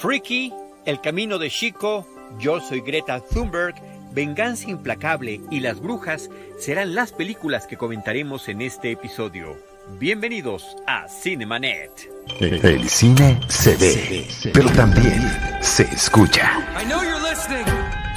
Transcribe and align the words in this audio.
Freaky, 0.00 0.50
El 0.86 0.98
Camino 1.02 1.38
de 1.38 1.50
Chico, 1.50 2.06
Yo 2.38 2.58
Soy 2.58 2.80
Greta 2.80 3.20
Thunberg, 3.20 3.74
Venganza 4.12 4.70
Implacable 4.70 5.42
y 5.50 5.60
Las 5.60 5.78
Brujas 5.78 6.30
serán 6.58 6.94
las 6.94 7.12
películas 7.12 7.66
que 7.66 7.76
comentaremos 7.76 8.48
en 8.48 8.62
este 8.62 8.92
episodio. 8.92 9.58
Bienvenidos 9.98 10.74
a 10.86 11.06
Cinemanet. 11.06 12.10
El 12.40 12.88
cine 12.88 13.40
se 13.48 13.76
ve, 13.76 14.26
pero 14.54 14.70
también 14.70 15.20
se 15.60 15.82
escucha. 15.82 16.50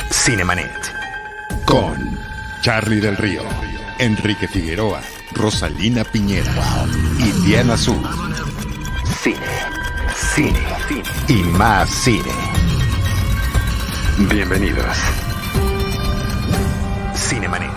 Cinemanet. 0.09 0.71
Con 1.65 2.17
Charlie 2.61 3.01
del 3.01 3.17
Río, 3.17 3.41
Enrique 3.99 4.47
Figueroa, 4.47 5.01
Rosalina 5.33 6.05
Piñera 6.05 6.85
y 7.19 7.45
Diana 7.45 7.73
Azul. 7.73 8.01
Cine, 9.21 9.37
cine, 10.23 10.59
cine 10.87 11.03
y 11.27 11.43
más 11.43 11.89
cine. 11.89 12.31
Bienvenidos. 14.31 14.97
Cinemanet. 17.13 17.69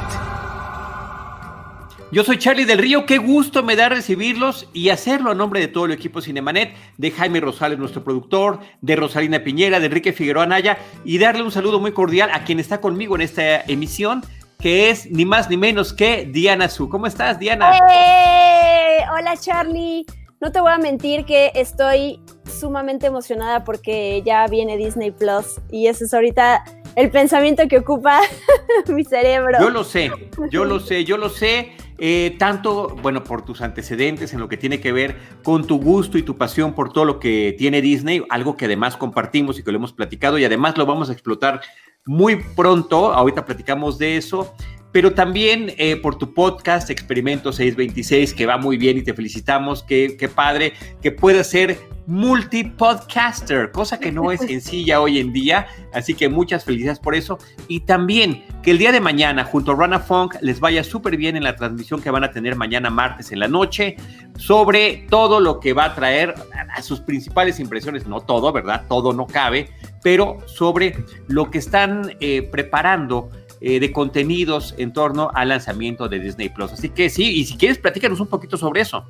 Yo 2.12 2.22
soy 2.22 2.38
Charlie 2.38 2.64
del 2.64 2.78
Río, 2.78 3.04
qué 3.04 3.18
gusto 3.18 3.62
me 3.62 3.74
da 3.74 3.88
recibirlos 3.88 4.68
y 4.72 4.90
hacerlo 4.90 5.32
a 5.32 5.34
nombre 5.34 5.60
de 5.60 5.68
todo 5.68 5.86
el 5.86 5.92
equipo 5.92 6.22
Cinemanet, 6.22 6.74
de 6.96 7.10
Jaime 7.10 7.40
Rosales, 7.40 7.78
nuestro 7.78 8.04
productor, 8.04 8.60
de 8.80 8.96
Rosalina 8.96 9.40
Piñera, 9.40 9.80
de 9.80 9.86
Enrique 9.86 10.12
Figueroa 10.12 10.46
Naya, 10.46 10.78
y 11.04 11.18
darle 11.18 11.42
un 11.42 11.50
saludo 11.50 11.80
muy 11.80 11.92
cordial 11.92 12.30
a 12.32 12.44
quien 12.44 12.60
está 12.60 12.80
conmigo 12.80 13.16
en 13.16 13.22
esta 13.22 13.62
emisión, 13.62 14.22
que 14.60 14.88
es 14.90 15.10
ni 15.10 15.24
más 15.24 15.50
ni 15.50 15.56
menos 15.56 15.92
que 15.92 16.26
Diana 16.32 16.68
Su. 16.68 16.88
¿Cómo 16.88 17.06
estás, 17.06 17.38
Diana? 17.38 17.76
¡Eh! 17.90 19.00
Hola, 19.12 19.36
Charlie. 19.36 20.06
No 20.40 20.52
te 20.52 20.60
voy 20.60 20.70
a 20.70 20.78
mentir 20.78 21.24
que 21.24 21.50
estoy 21.54 22.20
sumamente 22.46 23.06
emocionada 23.06 23.64
porque 23.64 24.22
ya 24.24 24.46
viene 24.46 24.76
Disney 24.76 25.10
Plus 25.10 25.60
y 25.70 25.86
ese 25.88 26.04
es 26.04 26.14
ahorita 26.14 26.64
el 26.94 27.10
pensamiento 27.10 27.68
que 27.68 27.78
ocupa 27.78 28.20
mi 28.88 29.04
cerebro. 29.04 29.58
Yo 29.60 29.70
lo 29.70 29.84
sé, 29.84 30.10
yo 30.50 30.64
lo 30.64 30.80
sé, 30.80 31.04
yo 31.04 31.16
lo 31.16 31.28
sé. 31.28 31.72
Eh, 31.98 32.36
tanto, 32.38 32.94
bueno, 33.00 33.24
por 33.24 33.42
tus 33.42 33.62
antecedentes 33.62 34.34
en 34.34 34.40
lo 34.40 34.48
que 34.48 34.58
tiene 34.58 34.80
que 34.80 34.92
ver 34.92 35.16
con 35.42 35.66
tu 35.66 35.80
gusto 35.80 36.18
y 36.18 36.22
tu 36.22 36.36
pasión 36.36 36.74
por 36.74 36.92
todo 36.92 37.06
lo 37.06 37.18
que 37.18 37.54
tiene 37.56 37.80
Disney, 37.80 38.22
algo 38.28 38.54
que 38.56 38.66
además 38.66 38.96
compartimos 38.96 39.58
y 39.58 39.62
que 39.62 39.72
lo 39.72 39.78
hemos 39.78 39.94
platicado 39.94 40.36
y 40.36 40.44
además 40.44 40.76
lo 40.76 40.84
vamos 40.84 41.08
a 41.08 41.12
explotar 41.12 41.62
muy 42.04 42.36
pronto, 42.54 43.12
ahorita 43.14 43.44
platicamos 43.46 43.98
de 43.98 44.18
eso, 44.18 44.54
pero 44.96 45.12
también 45.12 45.74
eh, 45.76 45.96
por 45.96 46.16
tu 46.16 46.32
podcast 46.32 46.88
Experimento 46.88 47.52
626, 47.52 48.32
que 48.32 48.46
va 48.46 48.56
muy 48.56 48.78
bien 48.78 48.96
y 48.96 49.02
te 49.02 49.12
felicitamos, 49.12 49.82
qué, 49.82 50.16
qué 50.18 50.26
padre, 50.26 50.72
que 51.02 51.12
puedas 51.12 51.50
ser 51.50 51.78
multipodcaster, 52.06 53.72
cosa 53.72 54.00
que 54.00 54.10
no 54.10 54.32
es 54.32 54.40
sencilla 54.46 55.02
hoy 55.02 55.18
en 55.18 55.34
día, 55.34 55.66
así 55.92 56.14
que 56.14 56.30
muchas 56.30 56.64
felicidades 56.64 56.98
por 56.98 57.14
eso. 57.14 57.36
Y 57.68 57.80
también 57.80 58.44
que 58.62 58.70
el 58.70 58.78
día 58.78 58.90
de 58.90 59.00
mañana, 59.00 59.44
junto 59.44 59.72
a 59.72 59.76
Rana 59.76 60.00
Funk, 60.00 60.36
les 60.40 60.60
vaya 60.60 60.82
súper 60.82 61.18
bien 61.18 61.36
en 61.36 61.44
la 61.44 61.56
transmisión 61.56 62.00
que 62.00 62.10
van 62.10 62.24
a 62.24 62.30
tener 62.30 62.56
mañana 62.56 62.88
martes 62.88 63.32
en 63.32 63.40
la 63.40 63.48
noche, 63.48 63.96
sobre 64.38 65.06
todo 65.10 65.40
lo 65.40 65.60
que 65.60 65.74
va 65.74 65.84
a 65.84 65.94
traer 65.94 66.34
a 66.74 66.80
sus 66.80 67.00
principales 67.00 67.60
impresiones, 67.60 68.06
no 68.06 68.20
todo, 68.20 68.50
¿verdad? 68.50 68.84
Todo 68.88 69.12
no 69.12 69.26
cabe, 69.26 69.68
pero 70.02 70.38
sobre 70.46 70.96
lo 71.28 71.50
que 71.50 71.58
están 71.58 72.16
eh, 72.20 72.48
preparando. 72.50 73.28
Eh, 73.60 73.80
de 73.80 73.90
contenidos 73.90 74.74
en 74.76 74.92
torno 74.92 75.30
al 75.34 75.48
lanzamiento 75.48 76.08
de 76.08 76.20
Disney 76.20 76.50
Plus. 76.50 76.72
Así 76.72 76.90
que 76.90 77.08
sí, 77.08 77.40
y 77.40 77.46
si 77.46 77.56
quieres, 77.56 77.78
platícanos 77.78 78.20
un 78.20 78.26
poquito 78.26 78.56
sobre 78.56 78.82
eso 78.82 79.06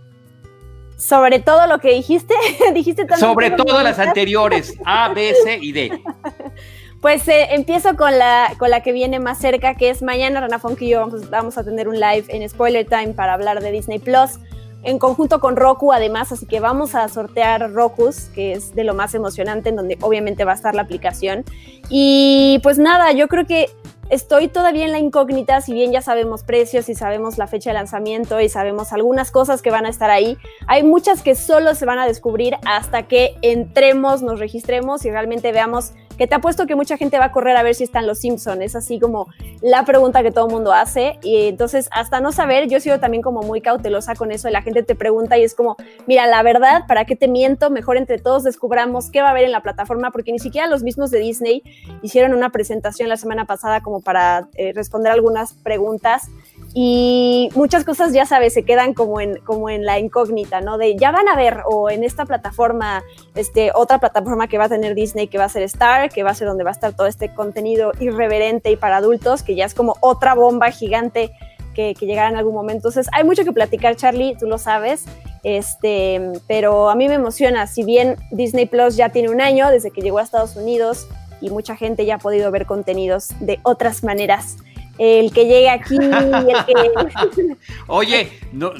sobre 0.96 1.40
todo 1.40 1.66
lo 1.66 1.78
que 1.78 1.92
dijiste, 1.92 2.34
dijiste 2.74 3.04
también. 3.04 3.20
Sobre 3.20 3.50
todo 3.50 3.82
las 3.82 3.98
anteriores, 3.98 4.78
A, 4.84 5.10
B, 5.10 5.34
C 5.44 5.58
y 5.60 5.72
D. 5.72 6.02
Pues 7.02 7.28
eh, 7.28 7.48
empiezo 7.50 7.94
con 7.94 8.18
la, 8.18 8.54
con 8.58 8.70
la 8.70 8.82
que 8.82 8.90
viene 8.90 9.20
más 9.20 9.38
cerca, 9.38 9.74
que 9.74 9.90
es 9.90 10.02
mañana 10.02 10.40
Rana 10.40 10.58
Funk 10.58 10.80
y 10.80 10.88
yo 10.88 11.00
vamos, 11.00 11.28
vamos, 11.30 11.58
a 11.58 11.62
tener 11.62 11.88
un 11.88 12.00
live 12.00 12.24
en 12.28 12.48
Spoiler 12.48 12.86
Time 12.86 13.08
para 13.08 13.34
hablar 13.34 13.62
de 13.62 13.70
Disney 13.70 13.98
Plus, 13.98 14.40
en 14.82 14.98
conjunto 14.98 15.38
con 15.38 15.56
Roku 15.56 15.92
además, 15.92 16.32
así 16.32 16.46
que 16.46 16.58
vamos 16.58 16.94
a 16.94 17.06
sortear 17.08 17.70
Rokus, 17.70 18.30
que 18.34 18.52
es 18.52 18.74
de 18.74 18.82
lo 18.82 18.94
más 18.94 19.14
emocionante, 19.14 19.68
en 19.68 19.76
donde 19.76 19.98
obviamente 20.00 20.44
va 20.44 20.52
a 20.52 20.54
estar 20.54 20.74
la 20.74 20.82
aplicación. 20.82 21.44
Y 21.90 22.60
pues 22.62 22.78
nada, 22.78 23.12
yo 23.12 23.28
creo 23.28 23.46
que 23.46 23.68
Estoy 24.08 24.46
todavía 24.46 24.84
en 24.84 24.92
la 24.92 25.00
incógnita, 25.00 25.60
si 25.60 25.72
bien 25.72 25.90
ya 25.90 26.00
sabemos 26.00 26.44
precios 26.44 26.88
y 26.88 26.94
sabemos 26.94 27.38
la 27.38 27.48
fecha 27.48 27.70
de 27.70 27.74
lanzamiento 27.74 28.40
y 28.40 28.48
sabemos 28.48 28.92
algunas 28.92 29.32
cosas 29.32 29.62
que 29.62 29.70
van 29.70 29.84
a 29.84 29.88
estar 29.88 30.10
ahí, 30.10 30.38
hay 30.68 30.84
muchas 30.84 31.22
que 31.22 31.34
solo 31.34 31.74
se 31.74 31.86
van 31.86 31.98
a 31.98 32.06
descubrir 32.06 32.56
hasta 32.64 33.08
que 33.08 33.34
entremos, 33.42 34.22
nos 34.22 34.38
registremos 34.38 35.04
y 35.04 35.10
realmente 35.10 35.50
veamos 35.50 35.92
que 36.16 36.26
te 36.26 36.34
apuesto 36.34 36.66
que 36.66 36.74
mucha 36.74 36.96
gente 36.96 37.18
va 37.18 37.26
a 37.26 37.32
correr 37.32 37.56
a 37.56 37.62
ver 37.62 37.74
si 37.74 37.84
están 37.84 38.06
los 38.06 38.20
Simpsons. 38.20 38.60
Es 38.60 38.76
así 38.76 38.98
como 38.98 39.28
la 39.60 39.84
pregunta 39.84 40.22
que 40.22 40.30
todo 40.30 40.46
el 40.46 40.52
mundo 40.52 40.72
hace. 40.72 41.18
Y 41.22 41.48
entonces, 41.48 41.88
hasta 41.92 42.20
no 42.20 42.32
saber, 42.32 42.68
yo 42.68 42.78
he 42.78 42.80
sido 42.80 43.00
también 43.00 43.22
como 43.22 43.42
muy 43.42 43.60
cautelosa 43.60 44.14
con 44.14 44.32
eso. 44.32 44.48
La 44.50 44.62
gente 44.62 44.82
te 44.82 44.94
pregunta 44.94 45.38
y 45.38 45.44
es 45.44 45.54
como, 45.54 45.76
mira, 46.06 46.26
la 46.26 46.42
verdad, 46.42 46.86
¿para 46.86 47.04
qué 47.04 47.16
te 47.16 47.28
miento? 47.28 47.70
Mejor 47.70 47.96
entre 47.96 48.18
todos 48.18 48.44
descubramos 48.44 49.10
qué 49.10 49.20
va 49.20 49.28
a 49.28 49.30
haber 49.30 49.44
en 49.44 49.52
la 49.52 49.62
plataforma, 49.62 50.10
porque 50.10 50.32
ni 50.32 50.38
siquiera 50.38 50.66
los 50.66 50.82
mismos 50.82 51.10
de 51.10 51.18
Disney 51.18 51.62
hicieron 52.02 52.34
una 52.34 52.50
presentación 52.50 53.08
la 53.08 53.16
semana 53.16 53.44
pasada 53.44 53.80
como 53.80 54.00
para 54.00 54.48
eh, 54.54 54.72
responder 54.74 55.12
algunas 55.12 55.52
preguntas 55.52 56.28
y 56.78 57.48
muchas 57.54 57.86
cosas, 57.86 58.12
ya 58.12 58.26
sabes, 58.26 58.52
se 58.52 58.62
quedan 58.62 58.92
como 58.92 59.18
en, 59.18 59.38
como 59.46 59.70
en 59.70 59.86
la 59.86 59.98
incógnita, 59.98 60.60
¿no? 60.60 60.76
De 60.76 60.94
ya 60.94 61.10
van 61.10 61.26
a 61.26 61.34
ver, 61.34 61.62
o 61.64 61.88
en 61.88 62.04
esta 62.04 62.26
plataforma, 62.26 63.02
este, 63.34 63.70
otra 63.74 63.98
plataforma 63.98 64.46
que 64.46 64.58
va 64.58 64.64
a 64.64 64.68
tener 64.68 64.94
Disney, 64.94 65.26
que 65.26 65.38
va 65.38 65.44
a 65.44 65.48
ser 65.48 65.62
Star, 65.62 66.10
que 66.10 66.22
va 66.22 66.32
a 66.32 66.34
ser 66.34 66.46
donde 66.46 66.64
va 66.64 66.70
a 66.70 66.74
estar 66.74 66.92
todo 66.92 67.06
este 67.06 67.32
contenido 67.32 67.92
irreverente 67.98 68.70
y 68.70 68.76
para 68.76 68.98
adultos, 68.98 69.42
que 69.42 69.54
ya 69.54 69.64
es 69.64 69.72
como 69.72 69.96
otra 70.00 70.34
bomba 70.34 70.70
gigante 70.70 71.32
que, 71.74 71.94
que 71.94 72.04
llegará 72.04 72.28
en 72.28 72.36
algún 72.36 72.52
momento. 72.52 72.88
Entonces, 72.88 73.06
hay 73.14 73.24
mucho 73.24 73.42
que 73.42 73.52
platicar, 73.52 73.96
Charlie, 73.96 74.36
tú 74.38 74.44
lo 74.44 74.58
sabes, 74.58 75.06
este, 75.44 76.20
pero 76.46 76.90
a 76.90 76.94
mí 76.94 77.08
me 77.08 77.14
emociona, 77.14 77.66
si 77.68 77.84
bien 77.84 78.16
Disney 78.32 78.66
Plus 78.66 78.96
ya 78.96 79.08
tiene 79.08 79.30
un 79.30 79.40
año 79.40 79.70
desde 79.70 79.90
que 79.90 80.02
llegó 80.02 80.18
a 80.18 80.22
Estados 80.24 80.56
Unidos 80.56 81.08
y 81.40 81.48
mucha 81.48 81.74
gente 81.74 82.04
ya 82.04 82.16
ha 82.16 82.18
podido 82.18 82.50
ver 82.50 82.66
contenidos 82.66 83.28
de 83.40 83.60
otras 83.62 84.04
maneras 84.04 84.58
el 84.98 85.32
que 85.32 85.44
llegue 85.44 85.70
aquí, 85.70 85.96
el 85.96 86.64
que... 86.66 87.56
Oye, 87.86 88.32
no, 88.52 88.72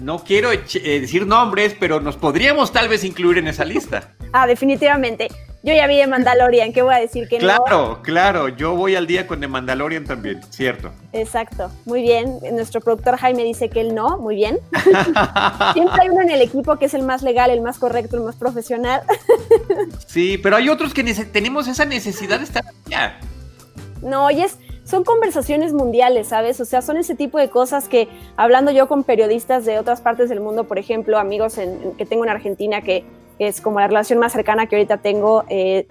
no 0.00 0.18
quiero 0.24 0.52
eh, 0.52 0.60
decir 1.00 1.26
nombres, 1.26 1.76
pero 1.78 2.00
nos 2.00 2.16
podríamos 2.16 2.72
tal 2.72 2.88
vez 2.88 3.04
incluir 3.04 3.38
en 3.38 3.48
esa 3.48 3.64
lista. 3.64 4.14
Ah, 4.34 4.46
definitivamente. 4.46 5.28
Yo 5.62 5.74
ya 5.74 5.86
vi 5.86 5.98
de 5.98 6.06
Mandalorian, 6.06 6.72
¿qué 6.72 6.80
voy 6.80 6.94
a 6.94 6.98
decir 6.98 7.28
que 7.28 7.36
claro, 7.36 7.58
no? 7.58 7.66
Claro, 7.66 8.02
claro, 8.02 8.48
yo 8.48 8.74
voy 8.74 8.94
al 8.96 9.06
día 9.06 9.26
con 9.26 9.40
The 9.40 9.46
Mandalorian 9.46 10.06
también, 10.06 10.40
cierto. 10.48 10.90
Exacto, 11.12 11.70
muy 11.84 12.00
bien. 12.00 12.38
Nuestro 12.50 12.80
productor 12.80 13.18
Jaime 13.18 13.44
dice 13.44 13.68
que 13.68 13.82
él 13.82 13.94
no, 13.94 14.16
muy 14.16 14.36
bien. 14.36 14.58
Siempre 15.74 16.00
hay 16.00 16.08
uno 16.08 16.22
en 16.22 16.30
el 16.30 16.40
equipo 16.40 16.78
que 16.78 16.86
es 16.86 16.94
el 16.94 17.02
más 17.02 17.22
legal, 17.22 17.50
el 17.50 17.60
más 17.60 17.78
correcto, 17.78 18.16
el 18.16 18.22
más 18.22 18.36
profesional. 18.36 19.02
sí, 20.06 20.38
pero 20.38 20.56
hay 20.56 20.70
otros 20.70 20.94
que 20.94 21.04
tenemos 21.04 21.68
esa 21.68 21.84
necesidad 21.84 22.38
de 22.38 22.44
estar 22.44 22.64
allá. 22.86 23.20
No, 24.00 24.30
y 24.30 24.40
es, 24.40 24.56
son 24.84 25.04
conversaciones 25.04 25.72
mundiales, 25.72 26.28
¿sabes? 26.28 26.60
O 26.60 26.64
sea, 26.64 26.82
son 26.82 26.96
ese 26.96 27.14
tipo 27.14 27.38
de 27.38 27.48
cosas 27.48 27.88
que, 27.88 28.08
hablando 28.36 28.70
yo 28.72 28.88
con 28.88 29.04
periodistas 29.04 29.64
de 29.64 29.78
otras 29.78 30.00
partes 30.00 30.28
del 30.28 30.40
mundo, 30.40 30.64
por 30.64 30.78
ejemplo, 30.78 31.18
amigos 31.18 31.58
que 31.96 32.06
tengo 32.06 32.24
en 32.24 32.30
Argentina, 32.30 32.82
que, 32.82 33.04
es 33.38 33.60
como 33.60 33.80
la 33.80 33.88
relación 33.88 34.20
más 34.20 34.32
cercana 34.32 34.66
que 34.66 34.76
ahorita 34.76 34.98
tengo, 34.98 35.44
eh, 35.48 35.86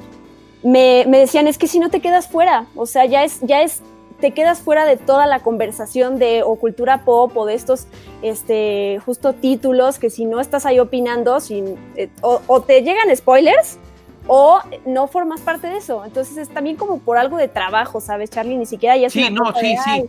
me, 0.63 1.05
decían, 1.05 1.47
es 1.47 1.57
que 1.57 1.67
si 1.67 1.79
no 1.79 1.89
te 1.89 1.99
quedas 1.99 2.27
fuera, 2.27 2.67
o 2.75 2.85
sea, 2.85 3.05
ya 3.05 3.23
es, 3.23 3.41
ya 3.41 3.61
es, 3.61 3.81
te 4.21 4.31
quedas 4.31 4.59
fuera 4.59 4.85
de 4.85 4.95
toda 4.95 5.25
la 5.25 5.39
conversación 5.39 6.17
de 6.17 6.43
o 6.43 6.55
cultura 6.55 7.03
pop 7.03 7.35
o 7.35 7.45
de 7.45 7.55
estos, 7.55 7.87
este, 8.21 8.99
justo 9.05 9.33
títulos 9.33 9.99
que 9.99 10.09
si 10.09 10.25
no 10.25 10.39
estás 10.39 10.65
ahí 10.65 10.79
opinando, 10.79 11.39
eh, 11.95 12.09
o 12.21 12.61
te 12.61 12.83
llegan 12.83 13.13
spoilers, 13.15 13.79
o 14.33 14.61
no 14.85 15.07
formas 15.07 15.41
parte 15.41 15.67
de 15.67 15.75
eso. 15.75 16.05
Entonces 16.05 16.37
es 16.37 16.47
también 16.47 16.77
como 16.77 16.99
por 16.99 17.17
algo 17.17 17.35
de 17.35 17.49
trabajo, 17.49 17.99
¿sabes, 17.99 18.29
Charlie? 18.29 18.55
Ni 18.55 18.65
siquiera 18.65 18.95
ya 18.95 19.07
es 19.07 19.13
Sí, 19.13 19.29
no, 19.29 19.53
sí, 19.59 19.75
sí. 19.83 20.07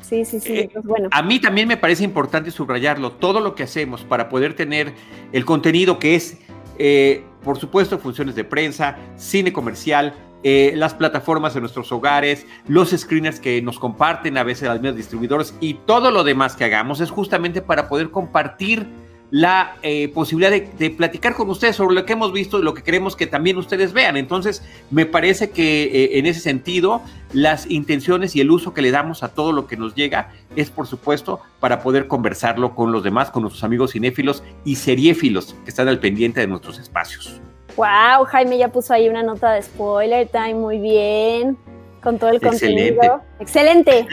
Sí, 0.00 0.24
sí, 0.24 0.40
sí. 0.40 0.52
Eh, 0.54 0.70
bueno. 0.84 1.10
A 1.12 1.22
mí 1.22 1.38
también 1.38 1.68
me 1.68 1.76
parece 1.76 2.02
importante 2.02 2.50
subrayarlo. 2.50 3.12
Todo 3.12 3.40
lo 3.40 3.54
que 3.54 3.64
hacemos 3.64 4.04
para 4.04 4.30
poder 4.30 4.56
tener 4.56 4.94
el 5.32 5.44
contenido 5.44 5.98
que 5.98 6.14
es, 6.14 6.38
eh, 6.78 7.22
por 7.44 7.58
supuesto, 7.58 7.98
funciones 7.98 8.34
de 8.34 8.44
prensa, 8.44 8.96
cine 9.18 9.52
comercial, 9.52 10.14
eh, 10.44 10.72
las 10.74 10.94
plataformas 10.94 11.52
de 11.52 11.60
nuestros 11.60 11.92
hogares, 11.92 12.46
los 12.68 12.88
screeners 12.88 13.38
que 13.38 13.60
nos 13.60 13.78
comparten 13.78 14.38
a 14.38 14.44
veces 14.44 14.66
los 14.66 14.80
mismos 14.80 14.96
distribuidores 14.96 15.54
y 15.60 15.74
todo 15.74 16.10
lo 16.10 16.24
demás 16.24 16.56
que 16.56 16.64
hagamos 16.64 17.00
es 17.00 17.10
justamente 17.10 17.60
para 17.60 17.86
poder 17.90 18.10
compartir 18.10 18.88
la 19.30 19.76
eh, 19.82 20.08
posibilidad 20.08 20.50
de, 20.50 20.90
platicar 20.90 21.34
con 21.34 21.50
ustedes 21.50 21.76
sobre 21.76 21.94
lo 21.94 22.06
que 22.06 22.14
hemos 22.14 22.32
visto 22.32 22.58
y 22.58 22.62
lo 22.62 22.74
que 22.74 22.82
queremos 22.82 23.14
que 23.14 23.26
también 23.26 23.58
ustedes 23.58 23.92
vean. 23.92 24.16
Entonces, 24.16 24.62
me 24.90 25.06
parece 25.06 25.50
que 25.50 25.84
eh, 25.84 26.18
en 26.18 26.26
ese 26.26 26.40
sentido, 26.40 27.02
las 27.32 27.70
intenciones 27.70 28.34
y 28.36 28.40
el 28.40 28.50
uso 28.50 28.72
que 28.72 28.82
le 28.82 28.90
damos 28.90 29.22
a 29.22 29.34
todo 29.34 29.52
lo 29.52 29.66
que 29.66 29.76
nos 29.76 29.94
llega 29.94 30.30
es, 30.56 30.70
por 30.70 30.86
supuesto, 30.86 31.40
para 31.60 31.82
poder 31.82 32.06
conversarlo 32.06 32.74
con 32.74 32.90
los 32.90 33.02
demás, 33.02 33.30
con 33.30 33.42
nuestros 33.42 33.64
amigos 33.64 33.92
cinéfilos 33.92 34.42
y 34.64 34.76
seriéfilos 34.76 35.54
que 35.64 35.70
están 35.70 35.88
al 35.88 36.00
pendiente 36.00 36.40
de 36.40 36.46
nuestros 36.46 36.78
espacios. 36.78 37.40
Wow, 37.76 38.24
Jaime 38.26 38.58
ya 38.58 38.68
puso 38.68 38.92
ahí 38.92 39.08
una 39.08 39.22
nota 39.22 39.52
de 39.52 39.62
spoiler 39.62 40.26
time, 40.28 40.54
muy 40.54 40.78
bien 40.78 41.56
con 42.02 42.18
todo 42.18 42.30
el 42.30 42.40
contenido. 42.40 43.22
Excelente. 43.40 44.06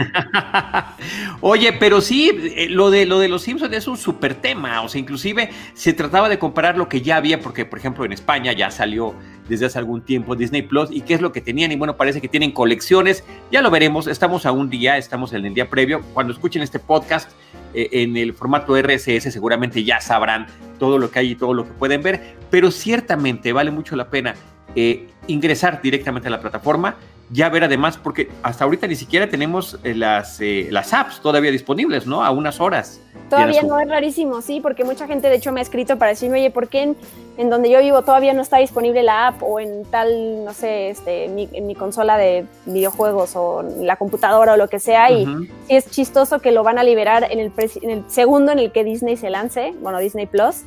Oye, 1.42 1.74
pero 1.74 2.02
sí, 2.02 2.32
eh, 2.56 2.68
lo 2.70 2.90
de, 2.90 3.06
lo 3.06 3.20
de 3.20 3.28
los 3.28 3.44
Simpsons 3.44 3.74
es 3.74 3.88
un 3.88 3.98
súper 3.98 4.36
tema. 4.36 4.82
O 4.82 4.90
sea, 4.90 5.00
inclusive 5.00 5.50
se 5.74 5.94
trataba 5.94 6.30
de 6.30 6.40
comparar 6.40 6.78
lo 6.78 6.90
que 6.90 7.02
ya 7.02 7.18
había, 7.18 7.40
porque, 7.40 7.66
por 7.66 7.80
ejemplo, 7.80 8.06
en 8.06 8.14
España 8.14 8.54
ya 8.54 8.72
salió 8.72 9.16
desde 9.48 9.68
hace 9.68 9.78
algún 9.78 10.02
tiempo 10.02 10.36
Disney 10.36 10.64
Plus 10.64 10.90
y 10.92 11.02
qué 11.02 11.14
es 11.14 11.22
lo 11.22 11.32
que 11.32 11.42
tenían. 11.42 11.72
Y 11.72 11.76
bueno, 11.76 11.98
parece 11.98 12.22
que 12.22 12.28
tienen 12.28 12.52
colecciones. 12.52 13.24
Ya 13.52 13.62
lo 13.62 13.72
veremos. 13.72 14.08
Estamos 14.08 14.46
a 14.46 14.52
un 14.52 14.70
día, 14.70 14.98
estamos 14.98 15.34
en 15.34 15.46
el 15.46 15.54
día 15.54 15.70
previo. 15.70 16.02
Cuando 16.14 16.34
escuchen 16.34 16.62
este 16.62 16.80
podcast 16.80 17.32
eh, 17.74 17.90
en 17.92 18.18
el 18.18 18.34
formato 18.34 18.76
RSS, 18.76 19.32
seguramente 19.32 19.84
ya 19.84 20.02
sabrán 20.02 20.48
todo 20.80 20.98
lo 20.98 21.12
que 21.12 21.20
hay 21.20 21.32
y 21.32 21.36
todo 21.36 21.54
lo 21.54 21.66
que 21.66 21.72
pueden 21.72 22.02
ver. 22.02 22.36
Pero 22.50 22.72
ciertamente 22.72 23.54
vale 23.54 23.72
mucho 23.72 23.96
la 23.96 24.10
pena 24.10 24.36
eh, 24.76 25.08
ingresar 25.28 25.82
directamente 25.82 26.28
a 26.28 26.32
la 26.32 26.42
plataforma 26.42 26.96
ya 27.32 27.50
ver 27.50 27.64
además, 27.64 27.98
porque 27.98 28.30
hasta 28.44 28.64
ahorita 28.66 28.88
ni 28.88 28.96
siquiera 28.96 29.30
tenemos 29.30 29.80
eh, 29.84 29.96
las, 29.96 30.40
eh, 30.42 30.68
las 30.72 30.94
apps 30.94 31.22
todavía 31.22 31.52
disponibles, 31.52 32.06
¿no? 32.06 32.24
A 32.24 32.32
unas 32.32 32.60
horas. 32.60 33.02
Todavía 33.30 33.64
no 33.64 33.80
es 33.80 33.90
rarísimo, 33.90 34.42
sí, 34.42 34.60
porque 34.62 34.84
mucha 34.84 35.08
gente 35.08 35.30
de 35.30 35.36
hecho 35.36 35.52
me 35.52 35.60
ha 35.60 35.64
escrito 35.64 35.98
para 35.98 36.12
decirme, 36.12 36.40
oye, 36.40 36.52
¿por 36.52 36.68
qué 36.68 36.96
en, 37.38 37.50
donde 37.50 37.72
yo 37.72 37.80
vivo 37.80 38.04
todavía 38.04 38.34
no 38.34 38.44
está 38.44 38.58
disponible 38.58 39.02
la 39.02 39.28
app 39.28 39.42
o 39.42 39.60
en 39.60 39.84
tal, 39.86 40.46
no 40.46 40.54
sé, 40.54 40.90
este, 40.90 41.26
en 41.26 41.66
mi, 41.66 41.76
consola 41.76 42.18
de 42.18 42.46
videojuegos 42.68 43.36
o 43.36 43.64
la 43.80 43.96
computadora 43.96 44.54
o 44.54 44.58
lo 44.58 44.68
que 44.68 44.80
sea? 44.80 45.10
Y 45.10 45.26
sí 45.26 45.50
es 45.68 45.90
chistoso 45.90 46.40
que 46.40 46.52
lo 46.52 46.64
van 46.64 46.78
a 46.78 46.84
liberar 46.84 47.28
en 47.32 47.40
el, 47.40 47.52
en 47.82 47.90
el 47.90 48.04
segundo 48.08 48.52
en 48.52 48.60
el 48.60 48.72
que 48.72 48.84
Disney 48.84 49.18
se 49.18 49.30
lance, 49.30 49.74
bueno, 49.82 50.00
Disney 50.00 50.28
Plus. 50.28 50.62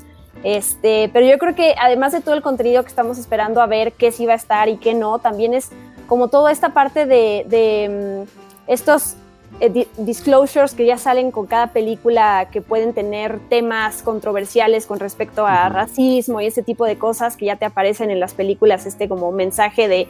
Este, 0.44 1.10
pero 1.12 1.26
yo 1.26 1.36
creo 1.38 1.54
que 1.54 1.74
además 1.80 2.12
de 2.12 2.20
todo 2.20 2.34
el 2.34 2.42
contenido 2.42 2.82
que 2.82 2.88
estamos 2.88 3.18
esperando 3.18 3.60
a 3.60 3.66
ver 3.66 3.92
qué 3.92 4.12
sí 4.12 4.24
va 4.24 4.34
a 4.34 4.36
estar 4.36 4.68
y 4.68 4.76
qué 4.76 4.94
no, 4.94 5.18
también 5.18 5.52
es 5.52 5.70
como 6.08 6.28
toda 6.28 6.50
esta 6.50 6.70
parte 6.70 7.06
de, 7.06 8.24
mm, 8.26 8.70
estos 8.70 9.14
eh, 9.60 9.86
disclosures 9.96 10.74
que 10.74 10.84
ya 10.84 10.98
salen 10.98 11.30
con 11.30 11.46
cada 11.46 11.68
película 11.68 12.48
que 12.50 12.60
pueden 12.60 12.92
tener 12.92 13.38
temas 13.48 14.02
controversiales 14.02 14.86
con 14.86 14.98
respecto 14.98 15.46
a 15.46 15.68
racismo 15.68 16.40
y 16.40 16.46
ese 16.46 16.62
tipo 16.62 16.84
de 16.84 16.98
cosas 16.98 17.36
que 17.36 17.46
ya 17.46 17.56
te 17.56 17.64
aparecen 17.64 18.10
en 18.10 18.20
las 18.20 18.34
películas, 18.34 18.86
este 18.86 19.08
como 19.08 19.32
mensaje 19.32 19.88
de 19.88 20.08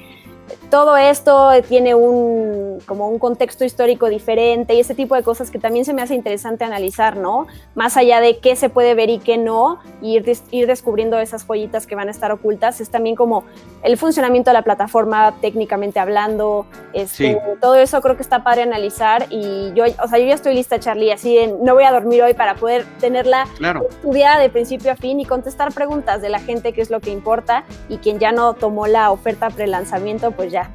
todo 0.71 0.97
esto 0.97 1.51
tiene 1.69 1.95
un, 1.95 2.79
como 2.87 3.09
un 3.09 3.19
contexto 3.19 3.65
histórico 3.65 4.09
diferente 4.09 4.75
y 4.75 4.81
ese 4.81 4.95
tipo 4.95 5.15
de 5.15 5.23
cosas 5.23 5.51
que 5.51 5.59
también 5.59 5.85
se 5.85 5.93
me 5.93 6.03
hace 6.03 6.15
interesante 6.15 6.65
analizar, 6.65 7.17
¿no? 7.17 7.47
Más 7.75 7.97
allá 7.97 8.21
de 8.21 8.39
qué 8.39 8.57
se 8.57 8.69
puede 8.69 8.95
ver 8.95 9.11
y 9.11 9.19
qué 9.19 9.39
no, 9.39 9.79
y 10.01 10.17
ir, 10.17 10.33
ir 10.51 10.67
descubriendo 10.67 11.19
esas 11.19 11.45
joyitas 11.45 11.87
que 11.87 11.95
van 11.95 12.09
a 12.09 12.11
estar 12.11 12.33
ocultas, 12.33 12.81
es 12.81 12.91
también 12.91 13.17
como 13.17 13.45
el 13.83 13.97
funcionamiento 13.97 14.51
de 14.51 14.55
la 14.55 14.63
plataforma 14.63 15.35
técnicamente 15.41 16.01
hablando, 16.01 16.67
este, 16.93 17.41
todo 17.61 17.77
eso 17.77 18.01
creo 18.01 18.17
que 18.17 18.23
está 18.23 18.43
padre 18.43 18.63
analizar 18.63 19.27
y 19.31 19.73
yo, 19.75 19.85
o 20.03 20.09
sea, 20.09 20.19
yo 20.19 20.27
ya 20.27 20.35
estoy 20.35 20.55
lista, 20.55 20.79
Charlie, 20.79 21.13
así 21.13 21.39
no 21.63 21.75
voy 21.75 21.85
a 21.85 21.93
dormir 21.93 22.23
hoy 22.23 22.35
para 22.35 22.55
poder 22.55 22.85
tenerla 23.01 23.47
estudiada 23.89 24.39
de 24.39 24.51
principio 24.51 24.93
a 24.93 24.97
fin 24.97 25.21
y 25.21 25.25
contestar 25.25 25.73
preguntas 25.73 26.21
de 26.23 26.29
la 26.29 26.41
gente, 26.41 26.73
que 26.73 26.81
es 26.81 26.91
lo 26.91 27.01
que 27.01 27.11
importa, 27.11 27.65
y 27.89 27.99
quien 27.99 28.19
ya 28.19 28.33
no 28.33 28.55
tomó 28.55 28.87
la 28.87 29.11
oferta 29.11 29.51
pre-lanzamiento, 29.51 30.33
pues 30.39 30.53
ya. 30.53 30.71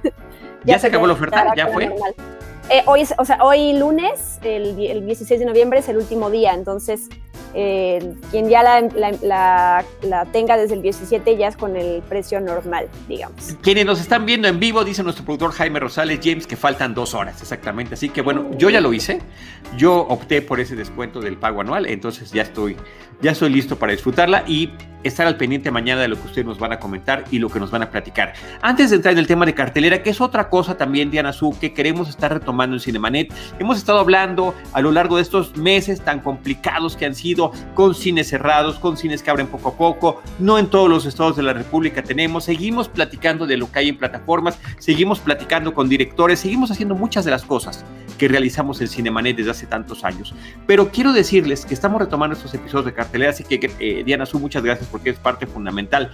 ya, 0.64 0.78
se 0.78 0.86
acabó 0.86 1.06
la 1.06 1.12
oferta, 1.12 1.54
ya 1.54 1.66
fue. 1.68 1.94
Eh, 2.70 2.82
hoy, 2.86 3.06
o 3.18 3.24
sea, 3.26 3.44
hoy 3.44 3.74
lunes, 3.74 4.38
el, 4.42 4.80
el, 4.80 5.04
16 5.04 5.40
de 5.40 5.44
noviembre, 5.44 5.80
es 5.80 5.88
el 5.90 5.98
último 5.98 6.30
día, 6.30 6.54
entonces 6.54 7.10
eh, 7.54 8.14
quien 8.30 8.48
ya 8.48 8.62
la, 8.62 9.84
tenga 10.32 10.56
desde 10.56 10.74
el 10.74 10.82
17 10.82 11.36
ya 11.36 11.48
es 11.48 11.56
con 11.56 11.76
el 11.76 12.02
precio 12.02 12.40
normal, 12.40 12.88
digamos. 13.08 13.56
Quienes 13.62 13.86
nos 13.86 14.00
están 14.00 14.26
viendo 14.26 14.48
en 14.48 14.58
vivo, 14.58 14.84
dice 14.84 15.02
nuestro 15.02 15.24
productor 15.24 15.52
Jaime 15.52 15.80
Rosales 15.80 16.20
James 16.22 16.46
que 16.46 16.56
faltan 16.56 16.94
dos 16.94 17.14
horas, 17.14 17.40
exactamente. 17.40 17.94
Así 17.94 18.08
que 18.08 18.22
bueno, 18.22 18.50
yo 18.56 18.70
ya 18.70 18.80
lo 18.80 18.92
hice, 18.92 19.20
yo 19.76 20.00
opté 20.00 20.42
por 20.42 20.60
ese 20.60 20.76
descuento 20.76 21.20
del 21.20 21.36
pago 21.36 21.60
anual, 21.60 21.86
entonces 21.86 22.32
ya 22.32 22.42
estoy, 22.42 22.76
ya 23.20 23.32
estoy 23.32 23.50
listo 23.50 23.76
para 23.76 23.92
disfrutarla 23.92 24.44
y 24.46 24.70
estar 25.04 25.26
al 25.26 25.36
pendiente 25.36 25.70
mañana 25.70 26.00
de 26.00 26.08
lo 26.08 26.16
que 26.16 26.26
ustedes 26.26 26.46
nos 26.46 26.58
van 26.58 26.72
a 26.72 26.78
comentar 26.78 27.24
y 27.30 27.38
lo 27.38 27.48
que 27.48 27.60
nos 27.60 27.70
van 27.70 27.82
a 27.82 27.90
platicar. 27.90 28.32
Antes 28.62 28.90
de 28.90 28.96
entrar 28.96 29.12
en 29.12 29.18
el 29.18 29.26
tema 29.26 29.46
de 29.46 29.54
cartelera, 29.54 30.02
que 30.02 30.10
es 30.10 30.20
otra 30.20 30.48
cosa 30.48 30.76
también, 30.76 31.10
Diana 31.10 31.32
Su, 31.32 31.56
que 31.60 31.72
queremos 31.72 32.08
estar 32.08 32.32
retomando 32.32 32.74
en 32.74 32.80
Cinemanet, 32.80 33.32
hemos 33.58 33.76
estado 33.76 33.98
hablando 33.98 34.54
a 34.72 34.80
lo 34.80 34.90
largo 34.90 35.16
de 35.16 35.22
estos 35.22 35.56
meses 35.56 36.00
tan 36.00 36.20
complicados 36.20 36.96
que 36.96 37.04
han 37.04 37.14
sido, 37.14 37.23
con 37.74 37.94
cines 37.94 38.28
cerrados, 38.28 38.78
con 38.78 38.96
cines 38.96 39.22
que 39.22 39.30
abren 39.30 39.46
poco 39.46 39.70
a 39.70 39.76
poco, 39.76 40.22
no 40.38 40.58
en 40.58 40.66
todos 40.66 40.90
los 40.90 41.06
estados 41.06 41.36
de 41.36 41.42
la 41.42 41.54
República 41.54 42.02
tenemos, 42.02 42.44
seguimos 42.44 42.88
platicando 42.88 43.46
de 43.46 43.56
lo 43.56 43.70
que 43.72 43.78
hay 43.78 43.88
en 43.88 43.96
plataformas, 43.96 44.58
seguimos 44.78 45.20
platicando 45.20 45.72
con 45.72 45.88
directores, 45.88 46.40
seguimos 46.40 46.70
haciendo 46.70 46.94
muchas 46.94 47.24
de 47.24 47.30
las 47.30 47.44
cosas 47.44 47.84
que 48.18 48.28
realizamos 48.28 48.80
en 48.80 48.88
Cinemanet 48.88 49.36
desde 49.36 49.50
hace 49.50 49.66
tantos 49.66 50.04
años. 50.04 50.34
Pero 50.66 50.90
quiero 50.90 51.12
decirles 51.12 51.64
que 51.64 51.74
estamos 51.74 52.00
retomando 52.00 52.36
estos 52.36 52.52
episodios 52.54 52.86
de 52.86 52.92
cartelera, 52.92 53.30
así 53.30 53.44
que 53.44 53.70
eh, 53.78 54.02
Diana 54.04 54.26
Su, 54.26 54.38
muchas 54.38 54.62
gracias 54.62 54.88
porque 54.90 55.10
es 55.10 55.16
parte 55.16 55.46
fundamental, 55.46 56.10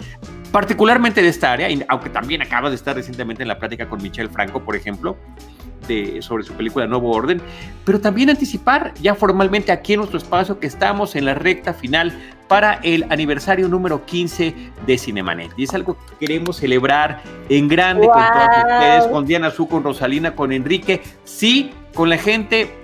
particularmente 0.53 1.23
de 1.23 1.29
esta 1.29 1.53
área, 1.53 1.69
aunque 1.89 2.11
también 2.11 2.43
acaba 2.43 2.71
de 2.71 2.77
estar 2.77 2.95
recientemente 2.95 3.43
en 3.43 3.49
la 3.49 3.59
plática 3.59 3.89
con 3.89 4.01
Michelle 4.03 4.31
Franco, 4.31 4.63
por 4.65 4.77
ejemplo, 4.77 5.17
de, 5.91 6.23
sobre 6.23 6.45
su 6.45 6.55
película 6.55 6.87
Nuevo 6.87 7.11
Orden, 7.11 7.43
pero 7.85 8.01
también 8.01 8.31
anticipar 8.31 8.95
ya 9.03 9.15
formalmente 9.15 9.73
aquí 9.73 9.95
en 9.95 9.99
nuestro 9.99 10.19
espacio 10.19 10.61
que 10.61 10.67
estamos 10.67 11.17
en 11.17 11.25
la 11.25 11.35
recta 11.35 11.75
final 11.75 12.17
para 12.49 12.75
el 12.83 13.07
aniversario 13.11 13.69
número 13.69 14.05
15 14.07 14.55
de 14.87 14.99
Cinemanet. 14.99 15.53
Y 15.57 15.65
es 15.65 15.75
algo 15.75 15.97
que 15.97 16.27
queremos 16.27 16.57
celebrar 16.57 17.23
en 17.49 17.69
grande 17.69 18.07
con 18.07 18.23
todos 18.23 18.73
ustedes, 18.73 19.07
con 19.07 19.27
Diana 19.27 19.51
Su, 19.51 19.69
con 19.69 19.85
Rosalina, 19.85 20.35
con 20.35 20.53
Enrique, 20.53 21.03
sí, 21.25 21.71
con 21.95 22.09
la 22.09 22.19
gente 22.19 22.75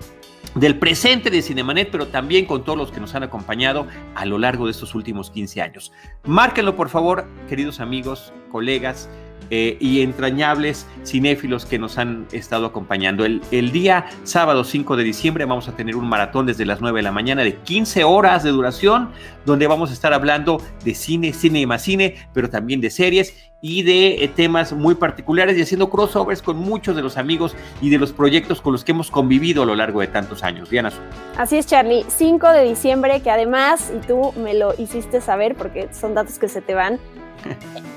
del 0.54 0.78
presente 0.78 1.30
de 1.30 1.42
Cinemanet, 1.42 1.90
pero 1.90 2.06
también 2.08 2.46
con 2.46 2.64
todos 2.64 2.78
los 2.78 2.90
que 2.90 3.00
nos 3.00 3.14
han 3.14 3.22
acompañado 3.22 3.86
a 4.14 4.24
lo 4.24 4.38
largo 4.38 4.66
de 4.66 4.70
estos 4.70 4.94
últimos 4.94 5.30
15 5.30 5.62
años. 5.62 5.92
Márquenlo, 6.24 6.76
por 6.76 6.88
favor, 6.88 7.26
queridos 7.48 7.80
amigos, 7.80 8.32
colegas, 8.50 9.08
eh, 9.50 9.76
y 9.78 10.02
entrañables 10.02 10.86
cinéfilos 11.04 11.66
que 11.66 11.78
nos 11.78 11.98
han 11.98 12.26
estado 12.32 12.66
acompañando. 12.66 13.24
El, 13.24 13.42
el, 13.52 13.70
día 13.70 14.06
sábado 14.24 14.64
5 14.64 14.96
de 14.96 15.04
diciembre 15.04 15.44
vamos 15.44 15.68
a 15.68 15.76
tener 15.76 15.94
un 15.94 16.08
maratón 16.08 16.46
desde 16.46 16.66
las 16.66 16.80
9 16.80 16.98
de 16.98 17.02
la 17.04 17.12
mañana 17.12 17.44
de 17.44 17.54
15 17.54 18.02
horas 18.02 18.42
de 18.42 18.50
duración, 18.50 19.10
donde 19.44 19.68
vamos 19.68 19.90
a 19.90 19.92
estar 19.92 20.12
hablando 20.12 20.60
de 20.84 20.94
cine, 20.94 21.32
cine 21.32 21.60
y 21.60 21.66
más 21.66 21.82
cine, 21.82 22.16
pero 22.32 22.50
también 22.50 22.80
de 22.80 22.90
series 22.90 23.34
y 23.60 23.82
de 23.82 24.24
eh, 24.24 24.28
temas 24.28 24.72
muy 24.72 24.94
particulares 24.94 25.56
y 25.56 25.62
haciendo 25.62 25.90
crossovers 25.90 26.42
con 26.42 26.56
muchos 26.56 26.94
de 26.94 27.02
los 27.02 27.16
amigos 27.16 27.56
y 27.80 27.90
de 27.90 27.98
los 27.98 28.12
proyectos 28.12 28.60
con 28.60 28.72
los 28.72 28.84
que 28.84 28.92
hemos 28.92 29.10
convivido 29.10 29.62
a 29.62 29.66
lo 29.66 29.74
largo 29.74 30.00
de 30.00 30.08
tantos 30.08 30.42
años. 30.42 30.70
Diana. 30.70 30.90
Así 31.36 31.56
es, 31.56 31.66
Charlie. 31.66 32.04
5 32.08 32.48
de 32.52 32.64
diciembre, 32.64 33.20
que 33.22 33.30
además, 33.30 33.92
y 33.96 34.06
tú 34.06 34.32
me 34.42 34.54
lo 34.54 34.74
hiciste 34.78 35.20
saber 35.20 35.54
porque 35.54 35.88
son 35.92 36.14
datos 36.14 36.38
que 36.38 36.48
se 36.48 36.60
te 36.60 36.74
van, 36.74 36.98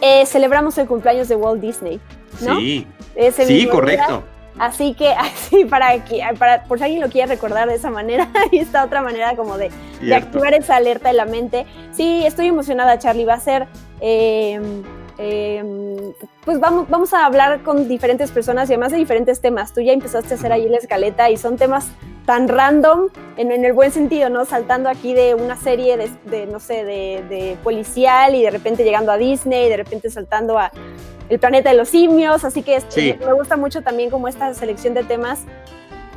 eh, 0.02 0.26
celebramos 0.26 0.78
el 0.78 0.88
cumpleaños 0.88 1.28
de 1.28 1.36
Walt 1.36 1.62
Disney. 1.62 2.00
¿no? 2.42 2.58
Sí, 2.60 2.88
sí, 3.32 3.68
correcto. 3.68 4.24
Así 4.60 4.94
que, 4.94 5.10
así 5.18 5.66
para, 5.66 6.04
que, 6.04 6.22
para, 6.38 6.64
por 6.66 6.78
si 6.78 6.84
alguien 6.84 7.02
lo 7.02 7.10
quiere 7.10 7.28
recordar 7.28 7.68
de 7.68 7.76
esa 7.76 7.90
manera, 7.90 8.30
ahí 8.52 8.60
está 8.60 8.84
otra 8.84 9.02
manera 9.02 9.36
como 9.36 9.58
de, 9.58 9.72
activar 10.14 10.54
esa 10.54 10.76
alerta 10.76 11.10
en 11.10 11.18
la 11.18 11.26
mente. 11.26 11.66
Sí, 11.92 12.24
estoy 12.26 12.48
emocionada, 12.48 13.00
Charlie. 13.00 13.26
Va 13.26 13.36
a 13.36 13.40
ser, 13.40 13.68
em, 14.02 14.84
em, 15.20 16.14
pues 16.46 16.60
vamos, 16.60 16.90
vamos 16.90 17.14
a 17.14 17.26
hablar 17.26 17.62
con 17.62 17.88
diferentes 17.88 18.32
personas 18.32 18.70
y 18.70 18.74
además 18.74 18.92
de 18.92 18.98
diferentes 18.98 19.42
temas. 19.42 19.74
Tú 19.74 19.82
ya 19.82 19.94
empezaste 19.94 20.34
a 20.34 20.38
hacer 20.38 20.52
ahí 20.52 20.68
la 20.68 20.78
escaleta 20.78 21.30
y 21.30 21.38
son 21.38 21.58
temas 21.58 21.92
tan 22.30 22.48
random, 22.48 23.10
en, 23.38 23.66
el 23.66 23.74
buen 23.74 23.92
sentido, 23.92 24.30
¿no? 24.30 24.46
Saltando 24.46 24.88
aquí 24.88 25.16
de 25.16 25.34
una 25.34 25.58
serie 25.58 25.98
de, 25.98 26.46
no 26.46 26.60
sé, 26.60 26.86
de, 26.86 27.58
policial 27.64 28.36
y 28.36 28.44
de 28.44 28.52
repente 28.52 28.84
llegando 28.84 29.12
a 29.12 29.18
Disney, 29.18 29.66
y 29.66 29.70
de 29.70 29.78
repente 29.78 30.12
saltando 30.12 30.60
a 30.60 30.72
El 31.28 31.40
planeta 31.40 31.72
de 31.72 31.76
los 31.76 31.90
simios, 31.90 32.44
así 32.44 32.62
que 32.62 32.80
me 33.26 33.34
gusta 33.34 33.58
mucho 33.58 33.82
también 33.82 34.12
como 34.12 34.28
esta 34.28 34.54
selección 34.54 34.94
de 34.94 35.04
temas 35.06 35.46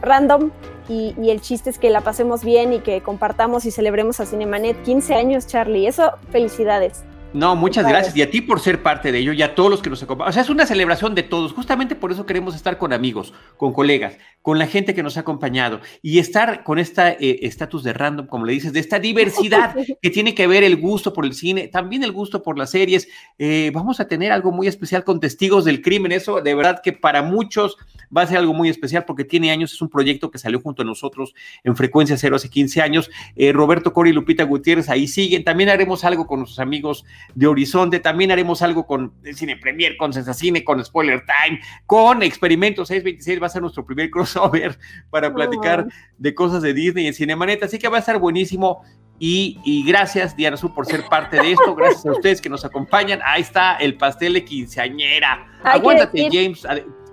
random 0.03 0.51
y, 0.87 1.15
y, 1.19 1.31
el 1.31 1.41
chiste 1.41 1.71
es 1.71 1.79
que 1.79 1.89
la 1.89 2.03
pasemos 2.03 2.45
bien 2.45 2.75
y 2.75 2.81
que 2.81 3.01
compartamos 3.01 3.65
y 3.65 3.71
celebremos 3.71 4.21
a 4.21 4.27
Cinemanet 4.27 4.83
15 4.83 5.15
años, 5.15 5.47
Charlie. 5.47 5.87
Eso, 5.87 6.13
felicidades. 6.31 7.05
No, 7.35 7.57
muchas 7.57 7.87
gracias. 7.87 8.17
Y 8.17 8.23
a 8.23 8.31
ti 8.31 8.41
por 8.41 8.61
ser 8.61 8.83
parte 8.83 9.11
de 9.11 9.19
ello 9.19 9.33
y 9.33 9.43
a 9.43 9.55
todos 9.55 9.71
los 9.71 9.81
que 9.81 9.89
nos 9.89 10.03
acompañan. 10.03 10.31
O 10.31 10.33
sea, 10.33 10.43
es 10.43 10.51
una 10.51 10.67
celebración 10.67 11.15
de 11.15 11.23
todos. 11.23 11.53
Justamente 11.53 11.95
por 11.95 12.13
eso 12.13 12.27
queremos 12.27 12.55
estar 12.55 12.77
con 12.79 12.93
amigos, 12.93 13.33
con 13.57 13.73
colegas, 13.73 14.19
con 14.43 14.59
la 14.59 14.67
gente 14.67 14.95
que 14.95 15.03
nos 15.03 15.17
ha 15.17 15.21
acompañado 15.21 15.81
y 16.03 16.19
estar 16.19 16.63
con 16.63 16.79
este 16.79 17.47
estatus 17.47 17.85
de 17.85 17.93
random, 17.93 18.27
como 18.27 18.45
le 18.45 18.53
dices, 18.53 18.73
de 18.73 18.81
esta 18.81 18.99
diversidad 18.99 19.75
que 20.03 20.11
tiene 20.11 20.35
que 20.35 20.47
ver 20.47 20.63
el 20.63 20.77
gusto 20.77 21.13
por 21.13 21.25
el 21.25 21.33
cine, 21.33 21.69
también 21.69 22.03
el 22.05 22.13
gusto 22.13 22.43
por 22.43 22.59
las 22.59 22.71
series. 22.71 23.09
Eh, 23.39 23.71
vamos 23.73 24.01
a 24.01 24.09
tener 24.09 24.31
algo 24.33 24.53
muy 24.53 24.67
especial 24.67 25.05
con 25.05 25.21
Testigos 25.21 25.65
del 25.65 25.81
Crimen. 25.81 26.13
Eso 26.13 26.41
de 26.41 26.55
verdad 26.55 26.81
que 26.83 26.93
para 26.93 27.23
muchos 27.23 27.77
va 28.15 28.23
a 28.23 28.27
ser 28.27 28.39
algo 28.39 28.53
muy 28.53 28.69
especial 28.69 29.05
porque 29.07 29.25
tiene 29.25 29.51
años. 29.51 29.73
Es 29.73 29.81
un 29.81 29.89
proyecto 29.89 30.31
que 30.31 30.39
salió 30.39 30.61
junto 30.61 30.83
a 30.83 30.85
nosotros 30.85 31.35
en 31.65 31.77
Frecuencia 31.77 32.19
Cero 32.19 32.37
hace 32.37 32.51
15 32.51 32.83
años. 32.83 33.11
Roberto 33.53 33.93
Cori 33.93 34.11
y 34.11 34.13
Lupita 34.13 34.45
Gutiérrez 34.45 34.91
ahí 34.91 35.09
siguen. 35.09 35.45
También 35.45 35.71
haremos 35.71 36.05
algo 36.05 36.27
con 36.27 36.41
nuestros 36.41 36.59
amigos 36.59 37.05
de 37.35 37.47
Horizonte. 37.47 38.01
También 38.01 38.31
haremos 38.33 38.63
algo 38.63 38.87
con 38.87 39.15
Cine 39.35 39.57
Premier, 39.57 39.97
con 39.97 40.13
Sensacine, 40.13 40.65
con 40.65 40.85
Spoiler 40.85 41.25
Time, 41.25 41.61
con 41.87 42.23
Experimento 42.23 42.85
626. 42.85 43.43
Va 43.43 43.47
a 43.47 43.51
ser 43.51 43.63
nuestro 43.63 43.85
primer 43.85 44.11
crossover 44.13 44.79
para 45.11 45.33
platicar 45.33 45.87
de 46.19 46.35
cosas 46.35 46.63
de 46.63 46.75
Disney 46.75 47.07
en 47.07 47.15
Cinemanet. 47.15 47.63
Así 47.63 47.79
que 47.79 47.89
va 47.89 47.97
a 47.97 48.01
estar 48.01 48.19
buenísimo. 48.19 48.83
Y, 49.25 49.85
gracias, 49.87 50.35
Diana 50.35 50.57
Su, 50.57 50.75
por 50.75 50.85
ser 50.85 51.05
parte 51.09 51.41
de 51.41 51.53
esto. 51.53 51.77
Gracias 51.77 52.05
a 52.07 52.11
ustedes 52.11 52.41
que 52.41 52.49
nos 52.49 52.65
acompañan. 52.65 53.21
Ahí 53.25 53.43
está 53.43 53.77
el 53.77 53.97
pastel 53.97 54.33
de 54.33 54.45
quinceañera. 54.45 55.61
Aguántate, 55.63 56.29
James. 56.33 56.67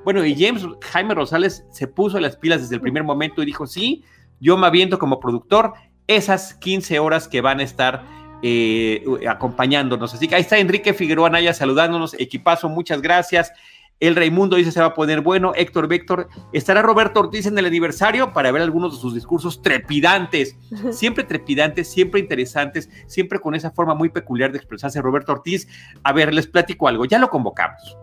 Bueno, 0.03 0.25
y 0.25 0.33
James 0.33 0.65
Jaime 0.91 1.13
Rosales 1.13 1.65
se 1.69 1.85
puso 1.85 2.19
las 2.19 2.35
pilas 2.35 2.61
desde 2.61 2.73
el 2.75 2.81
primer 2.81 3.03
momento 3.03 3.43
y 3.43 3.45
dijo: 3.45 3.67
Sí, 3.67 4.03
yo 4.39 4.57
me 4.57 4.65
aviento 4.65 4.97
como 4.97 5.19
productor 5.19 5.73
esas 6.07 6.55
15 6.55 6.97
horas 6.97 7.27
que 7.27 7.41
van 7.41 7.59
a 7.59 7.63
estar 7.63 8.03
eh, 8.41 9.03
acompañándonos. 9.27 10.13
Así 10.13 10.27
que 10.27 10.35
ahí 10.35 10.41
está 10.41 10.57
Enrique 10.57 10.93
Figueroa 10.93 11.29
Naya 11.29 11.53
saludándonos, 11.53 12.13
equipazo, 12.19 12.69
muchas 12.69 13.01
gracias. 13.01 13.51
El 13.99 14.15
Raimundo 14.15 14.55
dice 14.55 14.71
se 14.71 14.79
va 14.79 14.87
a 14.87 14.93
poner 14.93 15.21
bueno. 15.21 15.51
Héctor 15.55 15.87
Víctor, 15.87 16.29
estará 16.53 16.81
Roberto 16.81 17.19
Ortiz 17.19 17.45
en 17.47 17.57
el 17.57 17.65
aniversario 17.65 18.31
para 18.31 18.51
ver 18.51 18.61
algunos 18.61 18.95
de 18.95 19.01
sus 19.01 19.13
discursos 19.13 19.61
trepidantes, 19.61 20.55
siempre 20.91 21.25
trepidantes, 21.25 21.91
siempre 21.91 22.21
interesantes, 22.21 22.89
siempre 23.07 23.39
con 23.39 23.55
esa 23.55 23.71
forma 23.71 23.95
muy 23.95 24.09
peculiar 24.09 24.51
de 24.51 24.57
expresarse 24.57 25.01
Roberto 25.01 25.33
Ortiz. 25.33 25.67
A 26.03 26.13
ver, 26.13 26.33
les 26.33 26.47
platico 26.47 26.87
algo, 26.87 27.05
ya 27.05 27.19
lo 27.19 27.29
convocamos. 27.29 27.97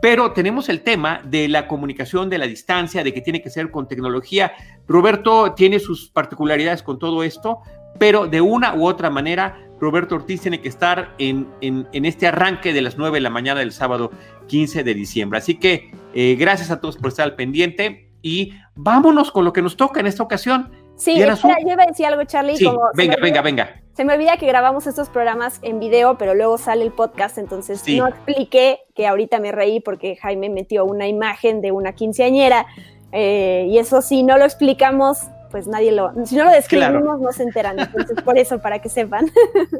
Pero 0.00 0.32
tenemos 0.32 0.68
el 0.68 0.82
tema 0.82 1.20
de 1.24 1.48
la 1.48 1.66
comunicación 1.66 2.30
de 2.30 2.38
la 2.38 2.46
distancia, 2.46 3.04
de 3.04 3.12
que 3.12 3.20
tiene 3.20 3.42
que 3.42 3.50
ser 3.50 3.70
con 3.70 3.86
tecnología. 3.86 4.52
Roberto 4.86 5.52
tiene 5.54 5.78
sus 5.78 6.10
particularidades 6.10 6.82
con 6.82 6.98
todo 6.98 7.22
esto, 7.22 7.58
pero 7.98 8.26
de 8.26 8.40
una 8.40 8.74
u 8.74 8.86
otra 8.86 9.10
manera 9.10 9.58
Roberto 9.80 10.14
Ortiz 10.14 10.42
tiene 10.42 10.60
que 10.60 10.68
estar 10.68 11.14
en, 11.18 11.48
en, 11.60 12.04
este 12.04 12.26
arranque 12.26 12.72
de 12.72 12.82
las 12.82 12.98
9 12.98 13.16
de 13.16 13.20
la 13.20 13.30
mañana 13.30 13.60
del 13.60 13.72
sábado 13.72 14.10
15 14.46 14.84
de 14.84 14.94
diciembre. 14.94 15.38
Así 15.38 15.58
que 15.58 15.90
eh, 16.14 16.36
gracias 16.38 16.70
a 16.70 16.80
todos 16.80 16.96
por 16.96 17.08
estar 17.08 17.24
al 17.24 17.34
pendiente 17.34 18.10
y 18.22 18.52
vámonos 18.74 19.30
con 19.30 19.44
lo 19.44 19.52
que 19.52 19.62
nos 19.62 19.76
toca 19.76 20.00
en 20.00 20.06
esta 20.06 20.22
ocasión. 20.22 20.70
Sí, 20.96 21.12
espera, 21.18 21.56
yo 21.64 21.72
iba 21.72 21.82
a 21.82 21.86
decir 21.86 22.04
algo, 22.04 22.24
Charlie. 22.24 22.56
Sí, 22.56 22.68
venga, 22.94 23.16
venga, 23.22 23.40
venga. 23.40 23.80
Se 23.94 24.04
me 24.04 24.12
olvida 24.12 24.36
que 24.36 24.46
grabamos 24.46 24.86
estos 24.86 25.08
programas 25.08 25.58
en 25.62 25.80
video, 25.80 26.18
pero 26.18 26.34
luego 26.34 26.58
sale 26.58 26.84
el 26.84 26.92
podcast, 26.92 27.38
entonces 27.38 27.82
no 27.88 28.06
expliqué 28.06 28.80
que 28.94 29.06
ahorita 29.06 29.40
me 29.40 29.50
reí 29.50 29.80
porque 29.80 30.16
Jaime 30.16 30.50
metió 30.50 30.84
una 30.84 31.08
imagen 31.08 31.62
de 31.62 31.72
una 31.72 31.94
quinceañera. 31.94 32.66
Eh, 33.12 33.66
y 33.68 33.78
eso 33.78 34.02
sí, 34.02 34.22
no 34.22 34.36
lo 34.36 34.44
explicamos, 34.44 35.28
pues 35.50 35.66
nadie 35.66 35.92
lo, 35.92 36.12
si 36.24 36.36
no 36.36 36.44
lo 36.44 36.50
describimos 36.50 37.20
no 37.20 37.32
se 37.32 37.42
enteran, 37.42 37.78
entonces 37.78 38.22
por 38.22 38.38
eso, 38.38 38.60
para 38.60 38.80
que 38.80 38.88
sepan. 38.88 39.30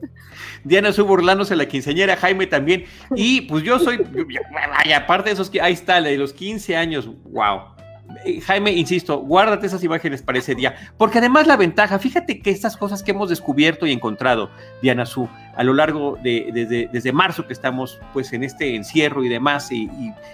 Diana 0.64 0.92
su 0.92 1.06
burlándose 1.06 1.56
la 1.56 1.66
quinceañera, 1.66 2.16
Jaime 2.16 2.46
también, 2.46 2.84
y 3.14 3.42
pues 3.42 3.64
yo 3.64 3.78
soy, 3.78 3.98
vaya, 4.76 4.98
aparte 4.98 5.30
de 5.30 5.34
esos, 5.34 5.50
ahí 5.62 5.72
está, 5.72 6.00
la 6.00 6.08
de 6.08 6.18
los 6.18 6.32
15 6.32 6.76
años, 6.76 7.08
wow. 7.24 7.60
Eh, 8.24 8.40
Jaime, 8.40 8.72
insisto, 8.72 9.18
guárdate 9.18 9.68
esas 9.68 9.84
imágenes 9.84 10.20
para 10.20 10.38
ese 10.38 10.54
día, 10.54 10.74
porque 10.98 11.18
además 11.18 11.46
la 11.46 11.56
ventaja, 11.56 11.98
fíjate 11.98 12.40
que 12.40 12.50
estas 12.50 12.76
cosas 12.76 13.02
que 13.02 13.12
hemos 13.12 13.28
descubierto 13.28 13.86
y 13.86 13.92
encontrado, 13.92 14.50
Diana 14.82 15.06
Su, 15.06 15.28
a 15.54 15.62
lo 15.62 15.74
largo 15.74 16.18
de 16.22 16.50
desde, 16.52 16.88
desde 16.92 17.12
marzo 17.12 17.46
que 17.46 17.52
estamos 17.52 18.00
pues 18.12 18.32
en 18.32 18.42
este 18.42 18.74
encierro 18.74 19.22
y 19.24 19.28
demás, 19.28 19.70
y, 19.70 19.88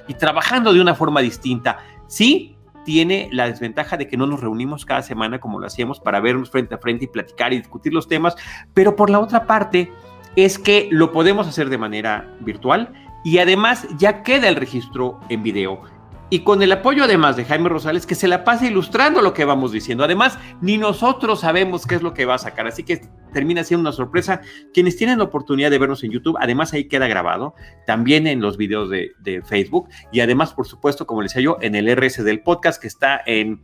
y 0.08 0.14
trabajando 0.14 0.72
de 0.72 0.80
una 0.80 0.94
forma 0.94 1.20
distinta, 1.20 1.78
sí, 2.06 2.55
tiene 2.86 3.28
la 3.32 3.48
desventaja 3.48 3.98
de 3.98 4.06
que 4.08 4.16
no 4.16 4.26
nos 4.26 4.40
reunimos 4.40 4.86
cada 4.86 5.02
semana 5.02 5.40
como 5.40 5.58
lo 5.58 5.66
hacíamos 5.66 6.00
para 6.00 6.20
vernos 6.20 6.50
frente 6.50 6.76
a 6.76 6.78
frente 6.78 7.04
y 7.04 7.08
platicar 7.08 7.52
y 7.52 7.58
discutir 7.58 7.92
los 7.92 8.08
temas, 8.08 8.36
pero 8.72 8.96
por 8.96 9.10
la 9.10 9.18
otra 9.18 9.44
parte 9.44 9.92
es 10.36 10.58
que 10.58 10.88
lo 10.92 11.12
podemos 11.12 11.48
hacer 11.48 11.68
de 11.68 11.78
manera 11.78 12.32
virtual 12.40 12.92
y 13.24 13.38
además 13.38 13.88
ya 13.98 14.22
queda 14.22 14.48
el 14.48 14.54
registro 14.54 15.18
en 15.28 15.42
video 15.42 15.82
y 16.28 16.40
con 16.40 16.60
el 16.62 16.72
apoyo 16.72 17.04
además 17.04 17.36
de 17.36 17.44
Jaime 17.44 17.68
Rosales, 17.68 18.04
que 18.04 18.16
se 18.16 18.26
la 18.26 18.42
pasa 18.42 18.66
ilustrando 18.66 19.22
lo 19.22 19.32
que 19.32 19.44
vamos 19.44 19.70
diciendo. 19.70 20.02
Además, 20.02 20.38
ni 20.60 20.76
nosotros 20.76 21.40
sabemos 21.40 21.86
qué 21.86 21.94
es 21.94 22.02
lo 22.02 22.14
que 22.14 22.24
va 22.24 22.34
a 22.34 22.38
sacar, 22.38 22.66
así 22.66 22.82
que 22.82 23.02
termina 23.32 23.62
siendo 23.62 23.82
una 23.82 23.92
sorpresa. 23.92 24.40
Quienes 24.74 24.96
tienen 24.96 25.18
la 25.18 25.24
oportunidad 25.24 25.70
de 25.70 25.78
vernos 25.78 26.02
en 26.02 26.10
YouTube, 26.10 26.36
además 26.40 26.72
ahí 26.72 26.84
queda 26.88 27.06
grabado, 27.06 27.54
también 27.86 28.26
en 28.26 28.40
los 28.40 28.56
videos 28.56 28.90
de, 28.90 29.12
Facebook 29.44 29.88
y 30.10 30.20
además, 30.20 30.52
por 30.52 30.66
supuesto, 30.66 31.06
como 31.06 31.22
les 31.22 31.32
decía 31.32 31.44
yo, 31.44 31.58
en 31.60 31.74
el 31.74 31.94
RS 31.94 32.24
del 32.24 32.40
podcast 32.40 32.80
que 32.80 32.88
está 32.88 33.20
en, 33.26 33.62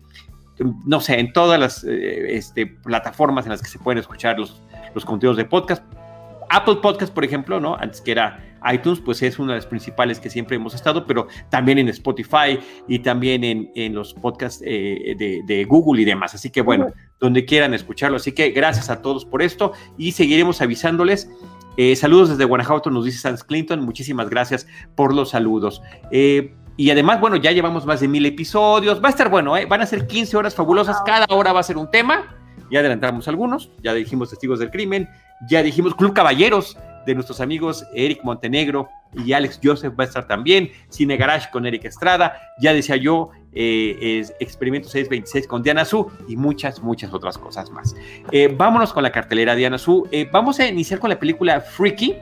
no 0.85 1.01
sé, 1.01 1.19
en 1.19 1.33
todas 1.33 1.59
las 1.59 1.83
eh, 1.85 2.37
este, 2.37 2.67
plataformas 2.67 3.47
en 3.47 3.51
las 3.51 3.63
que 3.63 3.69
se 3.69 3.79
pueden 3.79 3.99
escuchar 3.99 4.39
los, 4.39 4.63
los 4.95 5.05
contenidos 5.05 5.37
de 5.37 5.47
podcast. 5.47 5.85
Apple 6.51 6.77
Podcast, 6.83 7.13
por 7.13 7.25
ejemplo, 7.25 7.59
¿no? 7.59 7.77
Antes 7.77 8.03
que 8.03 8.13
era 8.13 8.52
iTunes, 8.71 9.01
pues 9.01 9.23
es 9.23 9.39
una 9.39 9.53
de 9.53 9.59
las 9.59 9.67
principales 9.67 10.21
que 10.21 10.31
siempre 10.31 10.57
hemos 10.57 10.75
estado, 10.75 11.07
pero 11.07 11.29
también 11.51 11.79
en 11.79 11.89
Spotify 11.89 12.59
y 12.89 13.01
también 13.01 13.45
en, 13.45 13.95
los 13.95 14.15
podcasts 14.15 14.63
eh, 14.65 15.15
de, 15.17 15.65
Google 15.65 16.03
y 16.03 16.05
demás. 16.05 16.35
Así 16.35 16.51
que 16.51 16.61
bueno, 16.61 16.89
donde 17.19 17.45
quieran 17.45 17.75
escucharlo. 17.75 18.17
Así 18.17 18.33
que 18.33 18.51
gracias 18.51 18.91
a 18.91 19.03
todos 19.03 19.25
por 19.25 19.43
esto 19.43 19.73
y 19.99 20.13
seguiremos 20.13 20.61
avisándoles. 20.61 21.31
Eh, 21.77 21.97
saludos 21.97 22.31
desde 22.31 22.45
Guanajuato, 22.45 22.91
nos 22.91 23.05
dice 23.05 23.19
Sans 23.19 23.45
Clinton. 23.45 23.81
Muchísimas 23.81 24.29
gracias 24.29 24.67
por 24.95 25.15
los 25.15 25.31
saludos. 25.31 25.83
Eh, 26.11 26.55
y 26.77 26.91
además, 26.91 27.21
bueno, 27.21 27.37
ya 27.37 27.53
llevamos 27.53 27.87
más 27.87 28.01
de 28.01 28.09
mil 28.09 28.25
episodios. 28.27 29.03
Va 29.03 29.09
a 29.09 29.11
estar 29.11 29.29
bueno, 29.29 29.55
van 29.69 29.81
a 29.81 29.87
ser 29.87 30.07
15 30.07 30.37
horas 30.37 30.55
fabulosas. 30.55 31.01
Cada 31.05 31.27
hora 31.31 31.53
va 31.53 31.61
a 31.61 31.65
ser 31.65 31.77
un 31.77 31.91
tema. 31.91 32.37
Ya 32.71 32.81
adelantamos 32.81 33.29
algunos. 33.29 33.71
Ya 33.83 33.93
dijimos 33.93 34.31
Testigos 34.31 34.59
del 34.59 34.71
Crimen. 34.71 35.09
Ya 35.49 35.63
dijimos 35.63 35.95
Club 35.95 36.15
Caballeros 36.15 36.77
de 37.07 37.15
nuestros 37.15 37.41
amigos 37.41 37.87
Eric 37.95 38.23
Montenegro 38.23 38.89
y 39.15 39.33
Alex 39.33 39.61
Joseph 39.63 39.95
va 39.99 40.05
a 40.05 40.07
estar 40.07 40.27
también. 40.27 40.71
Cine 40.89 41.17
Garage 41.17 41.51
con 41.51 41.67
Eric 41.67 41.85
Estrada. 41.85 42.37
Ya 42.59 42.73
decía 42.73 42.97
yo, 42.97 43.31
eh, 43.53 44.25
Experimento 44.41 44.89
626 44.89 45.47
con 45.47 45.63
Diana 45.63 45.85
Su 45.85 46.11
y 46.29 46.37
muchas, 46.37 46.81
muchas 46.83 47.13
otras 47.13 47.37
cosas 47.39 47.71
más. 47.71 47.95
Eh, 48.31 48.55
vámonos 48.57 48.93
con 48.93 49.03
la 49.03 49.13
cartelera 49.13 49.55
Diana 49.55 49.79
Su. 49.79 50.09
Eh, 50.11 50.29
vamos 50.33 50.59
a 50.61 50.67
iniciar 50.67 50.99
con 50.99 51.11
la 51.11 51.19
película 51.19 51.61
Freaky. 51.61 52.17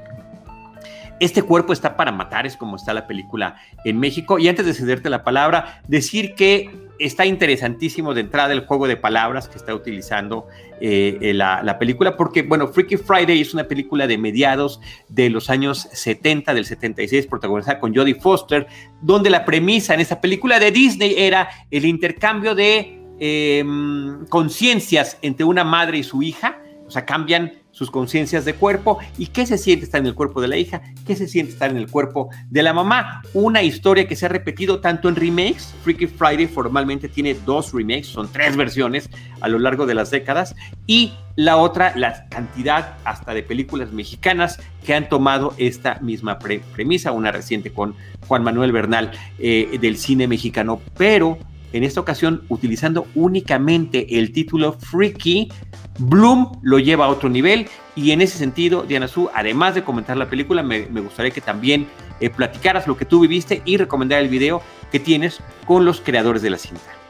Este 1.20 1.42
cuerpo 1.42 1.74
está 1.74 1.96
para 1.96 2.12
matar, 2.12 2.46
es 2.46 2.56
como 2.56 2.76
está 2.76 2.94
la 2.94 3.06
película 3.06 3.56
en 3.84 4.00
México. 4.00 4.38
Y 4.38 4.48
antes 4.48 4.64
de 4.64 4.72
cederte 4.72 5.10
la 5.10 5.22
palabra, 5.22 5.82
decir 5.86 6.34
que 6.34 6.89
está 7.00 7.24
interesantísimo 7.24 8.14
de 8.14 8.20
entrada 8.20 8.52
el 8.52 8.66
juego 8.66 8.86
de 8.86 8.96
palabras 8.96 9.48
que 9.48 9.56
está 9.56 9.74
utilizando 9.74 10.46
eh, 10.80 11.18
eh, 11.20 11.34
la, 11.34 11.78
película, 11.78 12.16
porque, 12.16 12.42
bueno, 12.42 12.68
Freaky 12.68 12.98
Friday 12.98 13.40
es 13.40 13.54
una 13.54 13.64
película 13.64 14.06
de 14.06 14.18
mediados 14.18 14.80
de 15.08 15.30
los 15.30 15.50
años 15.50 15.88
70, 15.92 16.54
del 16.54 16.66
76, 16.66 17.26
protagonizada 17.26 17.80
con 17.80 17.94
Jodie 17.94 18.14
Foster, 18.14 18.66
donde 19.00 19.30
la 19.30 19.44
premisa 19.44 19.94
en 19.94 20.00
esa 20.00 20.20
película 20.20 20.58
de 20.60 20.70
Disney 20.70 21.14
era 21.16 21.48
el 21.70 21.86
intercambio 21.86 22.54
de 22.54 22.98
em, 23.18 24.26
conciencias 24.26 25.18
entre 25.22 25.44
una 25.44 25.64
madre 25.64 25.98
y 25.98 26.02
su 26.02 26.22
hija, 26.22 26.62
o 26.86 26.90
sea, 26.90 27.06
cambian 27.06 27.59
sus 27.80 27.90
conciencias 27.90 28.44
de 28.44 28.52
cuerpo 28.52 28.98
y 29.16 29.28
qué 29.28 29.46
se 29.46 29.56
siente 29.56 29.86
estar 29.86 30.02
en 30.02 30.06
el 30.06 30.14
cuerpo 30.14 30.42
de 30.42 30.48
la 30.48 30.58
hija, 30.58 30.82
qué 31.06 31.16
se 31.16 31.26
siente 31.26 31.52
estar 31.52 31.70
en 31.70 31.78
el 31.78 31.90
cuerpo 31.90 32.28
de 32.50 32.62
la 32.62 32.74
mamá. 32.74 33.22
Una 33.32 33.62
historia 33.62 34.06
que 34.06 34.16
se 34.16 34.26
ha 34.26 34.28
repetido 34.28 34.80
tanto 34.80 35.08
en 35.08 35.16
remakes, 35.16 35.74
Freaky 35.82 36.06
Friday 36.08 36.46
formalmente 36.46 37.08
tiene 37.08 37.32
dos 37.32 37.72
remakes, 37.72 38.08
son 38.08 38.30
tres 38.30 38.54
versiones 38.54 39.08
a 39.40 39.48
lo 39.48 39.58
largo 39.58 39.86
de 39.86 39.94
las 39.94 40.10
décadas, 40.10 40.54
y 40.86 41.14
la 41.36 41.56
otra, 41.56 41.94
la 41.96 42.28
cantidad 42.28 42.98
hasta 43.04 43.32
de 43.32 43.42
películas 43.42 43.92
mexicanas 43.92 44.60
que 44.84 44.92
han 44.92 45.08
tomado 45.08 45.54
esta 45.56 46.00
misma 46.00 46.38
premisa, 46.38 47.12
una 47.12 47.32
reciente 47.32 47.72
con 47.72 47.94
Juan 48.28 48.44
Manuel 48.44 48.72
Bernal 48.72 49.10
eh, 49.38 49.78
del 49.80 49.96
cine 49.96 50.28
mexicano, 50.28 50.82
pero 50.98 51.38
en 51.72 51.84
esta 51.84 52.00
ocasión 52.00 52.42
utilizando 52.48 53.06
únicamente 53.14 54.18
el 54.18 54.32
título 54.32 54.72
Freaky 54.72 55.50
Bloom 55.98 56.60
lo 56.62 56.78
lleva 56.78 57.06
a 57.06 57.08
otro 57.08 57.28
nivel 57.28 57.68
y 57.94 58.12
en 58.12 58.20
ese 58.20 58.38
sentido, 58.38 58.82
Diana 58.82 59.08
Su, 59.08 59.28
además 59.34 59.74
de 59.74 59.84
comentar 59.84 60.16
la 60.16 60.28
película, 60.28 60.62
me, 60.62 60.86
gustaría 60.86 61.30
que 61.30 61.40
también 61.40 61.86
eh, 62.20 62.30
platicaras 62.30 62.86
lo 62.86 62.96
que 62.96 63.04
tú 63.04 63.20
viviste 63.20 63.62
y 63.64 63.76
recomendar 63.76 64.20
el 64.20 64.28
video 64.28 64.62
que 64.90 65.00
tienes 65.00 65.40
con 65.66 65.84
los 65.84 66.00
creadores 66.00 66.42
de 66.42 66.50
la 66.50 66.58
cinta. 66.58 67.00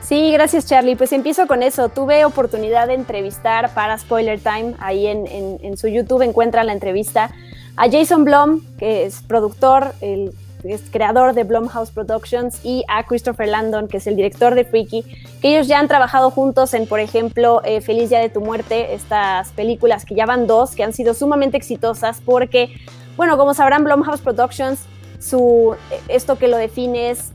Sí, 0.00 0.30
gracias 0.32 0.66
Charlie. 0.66 0.96
Pues 0.96 1.12
empiezo 1.12 1.46
con 1.46 1.62
eso. 1.62 1.88
Tuve 1.88 2.24
oportunidad 2.24 2.86
de 2.86 2.94
entrevistar 2.94 3.74
para 3.74 3.98
Spoiler 3.98 4.40
Time, 4.40 4.74
ahí 4.78 5.06
en, 5.06 5.76
su 5.76 5.88
YouTube 5.88 6.22
encuentran 6.22 6.66
la 6.66 6.72
entrevista 6.72 7.30
a 7.76 7.90
Jason 7.90 8.24
Blum, 8.24 8.62
que 8.78 9.04
es 9.04 9.20
productor, 9.22 9.94
el 10.00 10.32
es 10.64 10.82
creador 10.90 11.34
de 11.34 11.44
Blumhouse 11.44 11.90
Productions, 11.90 12.60
y 12.64 12.84
a 12.88 13.04
Christopher 13.04 13.48
Landon, 13.48 13.88
que 13.88 13.98
es 13.98 14.06
el 14.06 14.16
director 14.16 14.54
de 14.54 14.64
Freaky, 14.64 15.04
que 15.40 15.50
ellos 15.50 15.68
ya 15.68 15.78
han 15.78 15.88
trabajado 15.88 16.30
juntos 16.30 16.74
en, 16.74 16.86
por 16.86 17.00
ejemplo, 17.00 17.62
eh, 17.64 17.80
Feliz 17.80 18.10
Día 18.10 18.20
de 18.20 18.28
tu 18.28 18.40
Muerte, 18.40 18.94
estas 18.94 19.50
películas 19.52 20.04
que 20.04 20.14
ya 20.14 20.26
van 20.26 20.46
dos, 20.46 20.74
que 20.74 20.82
han 20.82 20.92
sido 20.92 21.14
sumamente 21.14 21.56
exitosas 21.56 22.20
porque, 22.24 22.70
bueno, 23.16 23.36
como 23.36 23.54
sabrán, 23.54 23.84
Blumhouse 23.84 24.20
Productions, 24.20 24.80
su, 25.20 25.74
esto 26.08 26.38
que 26.38 26.48
lo 26.48 26.56
define 26.56 27.10
es 27.10 27.32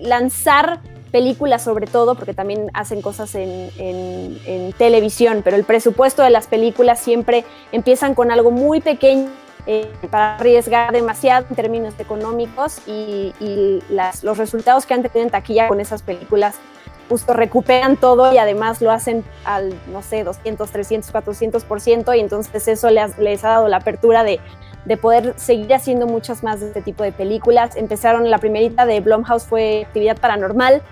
lanzar 0.00 0.80
películas 1.10 1.62
sobre 1.62 1.86
todo, 1.86 2.14
porque 2.14 2.34
también 2.34 2.70
hacen 2.74 3.02
cosas 3.02 3.34
en, 3.34 4.72
televisión, 4.78 5.42
pero 5.44 5.56
el 5.56 5.64
presupuesto 5.64 6.22
de 6.22 6.30
las 6.30 6.46
películas 6.46 7.00
siempre 7.00 7.44
empiezan 7.72 8.14
con 8.14 8.30
algo 8.30 8.50
muy 8.50 8.80
pequeño 8.80 9.28
eh, 9.66 9.90
para 10.10 10.36
arriesgar 10.36 10.92
demasiado 10.92 11.46
en 11.48 11.56
términos 11.56 11.94
económicos 11.98 12.80
y, 12.86 13.32
los 14.22 14.38
resultados 14.38 14.86
que 14.86 14.94
han 14.94 15.02
tenido 15.02 15.22
en 15.22 15.30
taquilla 15.30 15.68
con 15.68 15.80
esas 15.80 16.02
películas 16.02 16.56
justo 17.08 17.32
recuperan 17.34 17.96
todo 17.96 18.32
y 18.32 18.38
además 18.38 18.80
lo 18.80 18.92
hacen 18.92 19.24
al, 19.44 19.74
no 19.92 20.00
sé, 20.02 20.22
200, 20.22 20.70
300, 20.70 21.12
400% 21.12 22.16
y 22.16 22.20
entonces 22.20 22.68
eso 22.68 22.88
les, 22.90 23.18
les 23.18 23.44
ha 23.44 23.48
dado 23.48 23.68
la 23.68 23.78
apertura 23.78 24.22
de, 24.22 24.38
de, 24.84 24.96
poder 24.96 25.34
seguir 25.36 25.74
haciendo 25.74 26.06
muchas 26.06 26.44
más 26.44 26.60
de 26.60 26.68
este 26.68 26.82
tipo 26.82 27.02
de 27.02 27.10
películas. 27.10 27.74
Empezaron, 27.74 28.30
la 28.30 28.38
primerita 28.38 28.86
de 28.86 29.00
Blumhouse 29.00 29.44
fue 29.44 29.84
Actividad 29.86 30.18
Paranormal, 30.18 30.82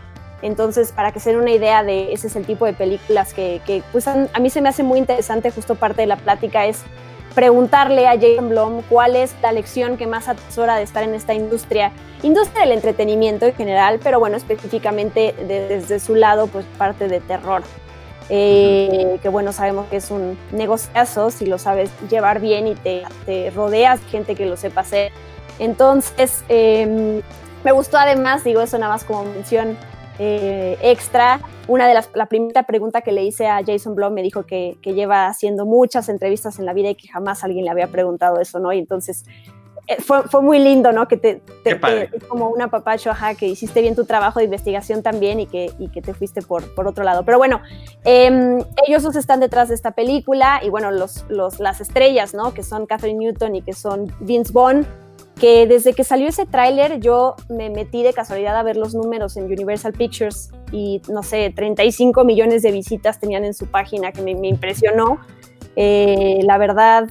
entonces 0.42 0.90
para 0.90 1.12
que 1.12 1.20
se 1.20 1.30
den 1.30 1.38
una 1.38 1.52
idea 1.52 1.84
de 1.84 2.12
ese 2.12 2.26
es 2.26 2.36
el 2.36 2.44
tipo 2.44 2.64
de 2.64 2.72
películas 2.72 3.32
que, 3.32 3.60
que 3.64 3.82
pues 3.92 4.08
a 4.08 4.26
mí 4.40 4.50
se 4.50 4.60
me 4.60 4.68
hace 4.68 4.82
muy 4.82 4.98
interesante, 4.98 5.52
justo 5.52 5.76
parte 5.76 6.02
de 6.02 6.08
la 6.08 6.16
plática 6.16 6.66
es 6.66 6.82
preguntarle 7.38 8.08
a 8.08 8.18
Jason 8.18 8.48
Blum 8.48 8.82
cuál 8.88 9.14
es 9.14 9.32
la 9.42 9.52
lección 9.52 9.96
que 9.96 10.08
más 10.08 10.26
atesora 10.26 10.74
de 10.74 10.82
estar 10.82 11.04
en 11.04 11.14
esta 11.14 11.34
industria, 11.34 11.92
industria 12.24 12.62
del 12.62 12.72
entretenimiento 12.72 13.46
en 13.46 13.54
general, 13.54 14.00
pero 14.02 14.18
bueno, 14.18 14.36
específicamente 14.36 15.36
desde 15.46 16.00
su 16.00 16.16
lado, 16.16 16.48
pues 16.48 16.66
parte 16.76 17.06
de 17.06 17.20
terror. 17.20 17.62
Eh, 18.28 19.20
que 19.22 19.28
bueno, 19.28 19.52
sabemos 19.52 19.86
que 19.86 19.98
es 19.98 20.10
un 20.10 20.36
negociazo 20.50 21.30
si 21.30 21.46
lo 21.46 21.58
sabes 21.58 21.92
llevar 22.10 22.40
bien 22.40 22.66
y 22.66 22.74
te, 22.74 23.04
te 23.24 23.50
rodeas 23.50 24.00
gente 24.10 24.34
que 24.34 24.44
lo 24.44 24.56
sepa 24.56 24.80
hacer. 24.80 25.12
Entonces, 25.60 26.42
em, 26.48 27.22
me 27.62 27.70
gustó 27.70 27.98
además, 27.98 28.42
digo 28.42 28.62
eso 28.62 28.78
nada 28.78 28.94
más 28.94 29.04
como 29.04 29.22
mención 29.22 29.78
eh, 30.18 30.76
extra, 30.82 31.40
una 31.68 31.86
de 31.86 31.94
las, 31.94 32.10
la 32.14 32.26
primera 32.26 32.64
pregunta 32.64 33.02
que 33.02 33.12
le 33.12 33.24
hice 33.24 33.46
a 33.46 33.62
Jason 33.64 33.94
Blum 33.94 34.12
me 34.12 34.22
dijo 34.22 34.44
que, 34.44 34.76
lleva 34.82 35.26
haciendo 35.26 35.64
muchas 35.64 36.08
entrevistas 36.08 36.58
en 36.58 36.64
la 36.64 36.72
vida 36.72 36.90
y 36.90 36.94
que 36.94 37.08
jamás 37.08 37.44
alguien 37.44 37.64
le 37.64 37.70
había 37.70 37.86
preguntado 37.88 38.40
eso, 38.40 38.58
¿no? 38.58 38.72
Y 38.72 38.78
entonces 38.78 39.24
eh, 39.86 39.96
fue, 40.00 40.24
fue, 40.24 40.42
muy 40.42 40.58
lindo, 40.58 40.90
¿no? 40.92 41.06
Que 41.06 41.18
te, 41.18 41.42
como 42.26 42.48
una 42.48 42.68
papacho, 42.68 43.10
ajá, 43.10 43.34
que 43.34 43.46
hiciste 43.46 43.80
bien 43.80 43.94
tu 43.94 44.06
trabajo 44.06 44.40
de 44.40 44.46
investigación 44.46 45.02
también 45.02 45.40
y 45.40 45.46
que, 45.46 45.72
y 45.78 45.88
que 45.88 46.02
te 46.02 46.14
fuiste 46.14 46.42
por, 46.42 46.74
por 46.74 46.88
otro 46.88 47.04
lado. 47.04 47.24
Pero 47.24 47.38
bueno, 47.38 47.60
em, 48.04 48.58
ellos 48.86 49.02
dos 49.02 49.14
están 49.14 49.38
detrás 49.38 49.68
de 49.68 49.74
esta 49.74 49.92
película 49.92 50.60
y 50.64 50.70
bueno, 50.70 50.90
los, 50.90 51.26
los, 51.28 51.60
las 51.60 51.80
estrellas, 51.80 52.34
¿no? 52.34 52.54
Que 52.54 52.64
son 52.64 52.86
Catherine 52.86 53.18
Newton 53.18 53.54
y 53.56 53.62
que 53.62 53.72
son 53.72 54.12
Vince 54.20 54.52
Vaughn 54.52 54.86
que 55.38 55.66
desde 55.66 55.92
que 55.92 56.04
salió 56.04 56.28
ese 56.28 56.46
tráiler 56.46 57.00
yo 57.00 57.36
me 57.48 57.70
metí 57.70 58.02
de 58.02 58.12
casualidad 58.12 58.56
a 58.56 58.62
ver 58.62 58.76
los 58.76 58.94
números 58.94 59.36
en 59.36 59.44
Universal 59.44 59.92
Pictures 59.92 60.50
y 60.72 61.00
no 61.08 61.22
sé, 61.22 61.52
35 61.54 62.24
millones 62.24 62.62
de 62.62 62.72
visitas 62.72 63.20
tenían 63.20 63.44
en 63.44 63.54
su 63.54 63.66
página 63.66 64.12
que 64.12 64.22
me, 64.22 64.32
impresionó. 64.48 65.18
Eh, 65.76 66.40
la 66.42 66.58
verdad, 66.58 67.08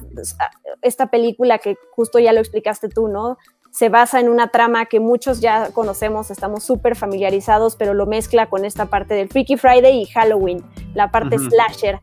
esta 0.82 1.06
película 1.06 1.58
que 1.58 1.76
justo 1.92 2.18
ya 2.18 2.32
lo 2.32 2.40
explicaste 2.40 2.88
tú, 2.88 3.08
¿no? 3.08 3.38
Se 3.70 3.88
basa 3.88 4.20
en 4.20 4.28
una 4.28 4.48
trama 4.48 4.86
que 4.86 5.00
muchos 5.00 5.40
ya 5.40 5.70
conocemos, 5.72 6.30
estamos 6.30 6.64
súper 6.64 6.96
familiarizados, 6.96 7.76
pero 7.76 7.94
lo 7.94 8.06
mezcla 8.06 8.48
con 8.48 8.64
esta 8.64 8.86
parte 8.86 9.14
del 9.14 9.28
Freaky 9.28 9.56
Friday 9.56 10.02
y 10.02 10.06
Halloween, 10.06 10.62
la 10.94 11.10
parte 11.10 11.38
slasher. 11.38 12.00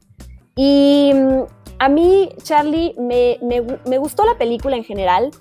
Y 0.55 1.11
mm, 1.13 1.43
a 1.79 1.89
mí, 1.89 2.29
Charlie, 2.41 2.95
me, 2.97 3.37
me 3.41 3.97
gustó 3.97 4.25
la 4.25 4.37
película 4.37 4.75
en 4.75 4.83
general. 4.83 5.31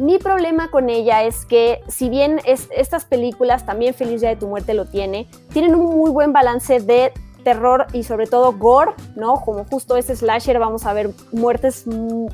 Mi 0.00 0.16
problema 0.16 0.70
con 0.70 0.88
ella 0.88 1.24
es 1.24 1.44
que, 1.44 1.82
si 1.86 2.08
bien 2.08 2.40
es, 2.46 2.68
estas 2.74 3.04
películas, 3.04 3.66
también 3.66 3.92
Feliz 3.92 4.22
Día 4.22 4.30
de 4.30 4.36
tu 4.36 4.48
Muerte 4.48 4.72
lo 4.72 4.86
tiene, 4.86 5.28
tienen 5.52 5.74
un 5.74 5.94
muy 5.94 6.10
buen 6.10 6.32
balance 6.32 6.80
de 6.80 7.12
terror 7.44 7.86
y 7.92 8.02
sobre 8.04 8.26
todo 8.26 8.54
gore, 8.54 8.92
¿no? 9.14 9.34
Como 9.42 9.66
justo 9.66 9.98
ese 9.98 10.16
slasher 10.16 10.58
vamos 10.58 10.86
a 10.86 10.94
ver 10.94 11.10
muertes 11.32 11.84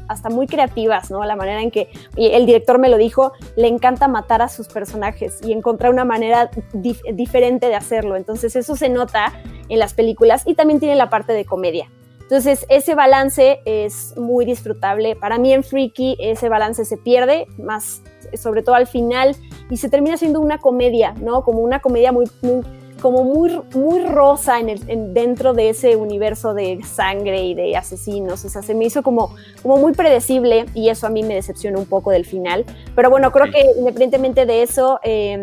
hasta 0.06 0.30
muy 0.30 0.46
creativas, 0.46 1.10
¿no? 1.10 1.24
La 1.24 1.34
manera 1.34 1.60
en 1.60 1.72
que 1.72 1.90
el 2.14 2.46
director 2.46 2.78
me 2.78 2.88
lo 2.88 2.98
dijo, 2.98 3.32
le 3.56 3.66
encanta 3.66 4.06
matar 4.06 4.42
a 4.42 4.48
sus 4.48 4.68
personajes 4.68 5.40
y 5.44 5.50
encontrar 5.50 5.90
una 5.90 6.04
manera 6.04 6.48
diferente 6.72 7.66
de 7.66 7.74
hacerlo. 7.74 8.14
Entonces 8.14 8.54
eso 8.54 8.76
se 8.76 8.90
nota 8.90 9.32
en 9.68 9.80
las 9.80 9.92
películas 9.92 10.44
y 10.46 10.54
también 10.54 10.78
tiene 10.78 10.94
la 10.94 11.10
parte 11.10 11.32
de 11.32 11.44
comedia. 11.44 11.90
Entonces, 12.26 12.66
ese 12.68 12.96
balance 12.96 13.60
es 13.64 14.16
muy 14.16 14.44
disfrutable. 14.44 15.14
Para 15.14 15.38
mí 15.38 15.52
en 15.52 15.62
Freaky 15.62 16.16
ese 16.18 16.48
balance 16.48 16.84
se 16.84 16.96
pierde, 16.96 17.46
más 17.56 18.02
sobre 18.34 18.62
todo 18.62 18.74
al 18.74 18.88
final, 18.88 19.36
y 19.70 19.76
se 19.76 19.88
termina 19.88 20.16
siendo 20.16 20.40
una 20.40 20.58
comedia, 20.58 21.14
¿no? 21.20 21.44
Como 21.44 21.60
una 21.60 21.78
comedia 21.78 22.10
muy, 22.10 22.28
muy 22.42 22.62
como 23.00 23.24
muy, 23.24 23.60
muy 23.74 24.04
rosa 24.04 24.58
en 24.58 24.68
el, 24.70 25.14
dentro 25.14 25.52
de 25.52 25.70
ese 25.70 25.96
universo 25.96 26.54
de 26.54 26.80
sangre 26.84 27.44
y 27.44 27.54
de 27.54 27.76
asesinos. 27.76 28.44
O 28.44 28.48
sea, 28.48 28.62
se 28.62 28.74
me 28.74 28.86
hizo 28.86 29.02
como, 29.02 29.34
como 29.62 29.76
muy 29.76 29.92
predecible 29.92 30.66
y 30.74 30.88
eso 30.88 31.06
a 31.06 31.10
mí 31.10 31.22
me 31.22 31.34
decepcionó 31.34 31.78
un 31.78 31.86
poco 31.86 32.10
del 32.10 32.24
final. 32.24 32.64
Pero 32.94 33.10
bueno, 33.10 33.30
creo 33.32 33.52
que 33.52 33.60
independientemente 33.78 34.46
de 34.46 34.62
eso, 34.62 34.98
em, 35.02 35.40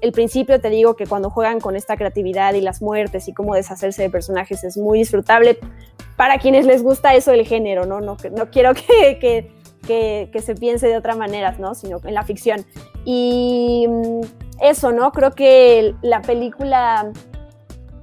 el 0.00 0.12
principio 0.12 0.60
te 0.60 0.70
digo 0.70 0.94
que 0.94 1.06
cuando 1.06 1.30
juegan 1.30 1.60
con 1.60 1.76
esta 1.76 1.96
creatividad 1.96 2.54
y 2.54 2.60
las 2.60 2.80
muertes 2.80 3.28
y 3.28 3.32
cómo 3.32 3.54
deshacerse 3.54 4.02
de 4.02 4.10
personajes 4.10 4.62
es 4.64 4.76
muy 4.76 4.98
disfrutable 4.98 5.58
para 6.16 6.38
quienes 6.38 6.64
les 6.66 6.82
gusta 6.82 7.14
eso 7.14 7.32
del 7.32 7.46
género, 7.46 7.86
¿no? 7.86 8.00
No, 8.00 8.16
no 8.36 8.50
quiero 8.50 8.72
que, 8.74 9.18
que 9.18 9.50
que, 9.84 10.30
que, 10.32 10.40
se 10.40 10.54
piense 10.54 10.88
de 10.88 10.96
otra 10.96 11.14
manera, 11.14 11.54
¿no? 11.58 11.74
Sino 11.74 12.00
en 12.04 12.14
la 12.14 12.22
ficción. 12.22 12.64
Y 13.04 13.86
eso, 14.60 14.92
¿no? 14.92 15.12
Creo 15.12 15.32
que 15.32 15.94
la 16.02 16.22
película 16.22 17.12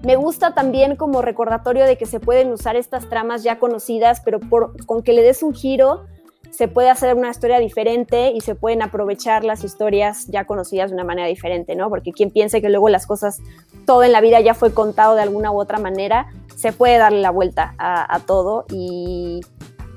me 0.03 0.15
gusta 0.15 0.53
también 0.53 0.95
como 0.95 1.21
recordatorio 1.21 1.85
de 1.85 1.97
que 1.97 2.05
se 2.05 2.19
pueden 2.19 2.51
usar 2.51 2.75
estas 2.75 3.07
tramas 3.09 3.43
ya 3.43 3.59
conocidas, 3.59 4.21
pero 4.21 4.39
con 4.85 5.03
que 5.03 5.13
le 5.13 5.21
des 5.21 5.43
un 5.43 5.53
giro, 5.53 6.05
se 6.49 6.67
puede 6.67 6.89
hacer 6.89 7.15
una 7.15 7.29
historia 7.29 7.59
diferente 7.59 8.31
y 8.31 8.41
se 8.41 8.55
pueden 8.55 8.81
aprovechar 8.81 9.43
las 9.43 9.63
historias 9.63 10.27
ya 10.27 10.45
conocidas 10.45 10.89
de 10.89 10.95
una 10.95 11.05
manera 11.05 11.27
diferente, 11.27 11.75
¿no? 11.75 11.89
Porque 11.89 12.11
quien 12.11 12.29
piense 12.29 12.61
que 12.61 12.69
luego 12.69 12.89
las 12.89 13.07
cosas, 13.07 13.39
todo 13.85 14.03
en 14.03 14.11
la 14.11 14.21
vida 14.21 14.41
ya 14.41 14.53
fue 14.53 14.73
contado 14.73 15.15
de 15.15 15.21
alguna 15.21 15.51
u 15.51 15.59
otra 15.59 15.79
manera, 15.79 16.27
se 16.55 16.73
puede 16.73 16.97
darle 16.97 17.21
la 17.21 17.31
vuelta 17.31 17.73
a, 17.77 18.13
a 18.13 18.19
todo 18.19 18.65
y, 18.69 19.41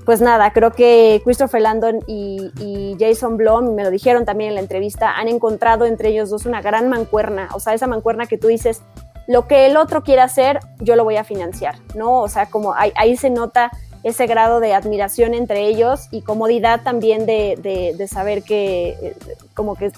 pues 0.05 0.21
nada, 0.21 0.53
creo 0.53 0.73
que 0.73 1.23
Christopher 1.25 1.63
Landon 1.63 2.01
y, 2.07 2.97
Jason 2.99 3.37
Blum, 3.37 3.75
me 3.75 3.85
lo 3.85 3.91
dijeron 3.91 4.25
también 4.25 4.51
en 4.51 4.55
la 4.57 4.61
entrevista, 4.61 5.17
han 5.17 5.29
encontrado 5.29 5.87
entre 5.87 6.11
ellos 6.11 6.31
dos 6.31 6.47
una 6.47 6.61
gran 6.61 6.89
mancuerna, 6.89 7.49
o 7.55 7.61
sea, 7.61 7.75
esa 7.75 7.87
mancuerna 7.87 8.27
que 8.27 8.39
tú 8.39 8.49
dices, 8.49 8.83
lo 9.27 9.47
que 9.47 9.67
el 9.67 9.77
otro 9.77 10.03
quiere 10.03 10.21
hacer, 10.21 10.61
yo 10.81 10.97
lo 10.97 11.05
voy 11.05 11.17
a 11.17 11.25
financiar, 11.25 11.77
¿no? 11.95 12.21
O 12.21 12.29
sea, 12.29 12.47
como 12.47 12.75
ahí, 12.75 13.17
se 13.17 13.31
nota 13.31 13.71
ese 14.03 14.27
grado 14.27 14.61
de 14.61 14.75
admiración 14.75 15.33
entre 15.33 15.67
ellos 15.67 16.09
y 16.11 16.21
comodidad 16.21 16.83
también 16.83 17.25
de, 17.25 18.07
saber 18.11 18.43
que, 18.43 18.89
eh, 19.01 19.17
como 19.55 19.77
que 19.77 19.93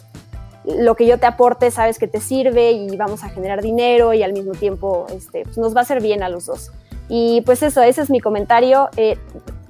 lo 0.65 0.95
que 0.95 1.07
yo 1.07 1.19
te 1.19 1.27
aporte, 1.27 1.71
sabes 1.73 1.99
que 1.99 2.07
te 2.07 2.21
sirve 2.21 2.73
y 2.73 2.97
vamos 2.97 3.25
a 3.25 3.29
generar 3.29 3.63
dinero 3.63 4.15
y 4.15 4.23
al 4.23 4.33
mismo 4.33 4.53
tiempo 4.53 5.07
este, 5.11 5.43
pues 5.43 5.59
nos 5.59 5.75
va 5.75 5.81
a 5.81 5.83
hacer 5.83 6.01
bien 6.01 6.23
a 6.23 6.29
los 6.29 6.47
dos. 6.47 6.71
Y 7.09 7.43
pues 7.43 7.63
eso, 7.63 7.83
ese 7.83 8.03
es 8.03 8.11
mi 8.11 8.21
comentario. 8.21 8.89
Eh, 8.97 9.17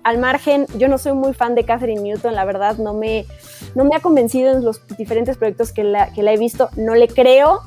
al 0.06 0.18
margen, 0.18 0.66
yo 0.78 0.86
no 0.86 0.98
soy 0.98 1.14
muy 1.14 1.34
fan 1.34 1.56
de 1.56 1.64
Catherine 1.64 2.00
Newton, 2.00 2.36
la 2.36 2.44
verdad 2.44 2.78
no 2.78 2.94
me, 2.94 3.26
no 3.74 3.84
me 3.84 3.96
ha 3.96 3.98
convencido 3.98 4.56
en 4.56 4.64
los 4.64 4.80
diferentes 4.96 5.36
proyectos 5.36 5.72
que 5.72 5.82
la, 5.82 6.12
que 6.12 6.22
la 6.22 6.32
he 6.32 6.38
visto, 6.38 6.70
no 6.76 6.94
le 6.94 7.08
creo 7.08 7.62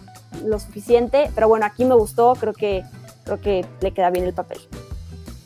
lo 0.45 0.57
suficiente, 0.57 1.29
pero 1.35 1.49
bueno, 1.49 1.65
aquí 1.65 1.83
me 1.83 1.95
gustó, 1.95 2.35
creo 2.39 2.53
que, 2.53 2.83
creo 3.25 3.41
que 3.41 3.65
le 3.81 3.91
queda 3.91 4.09
bien 4.09 4.23
el 4.23 4.33
papel. 4.33 4.57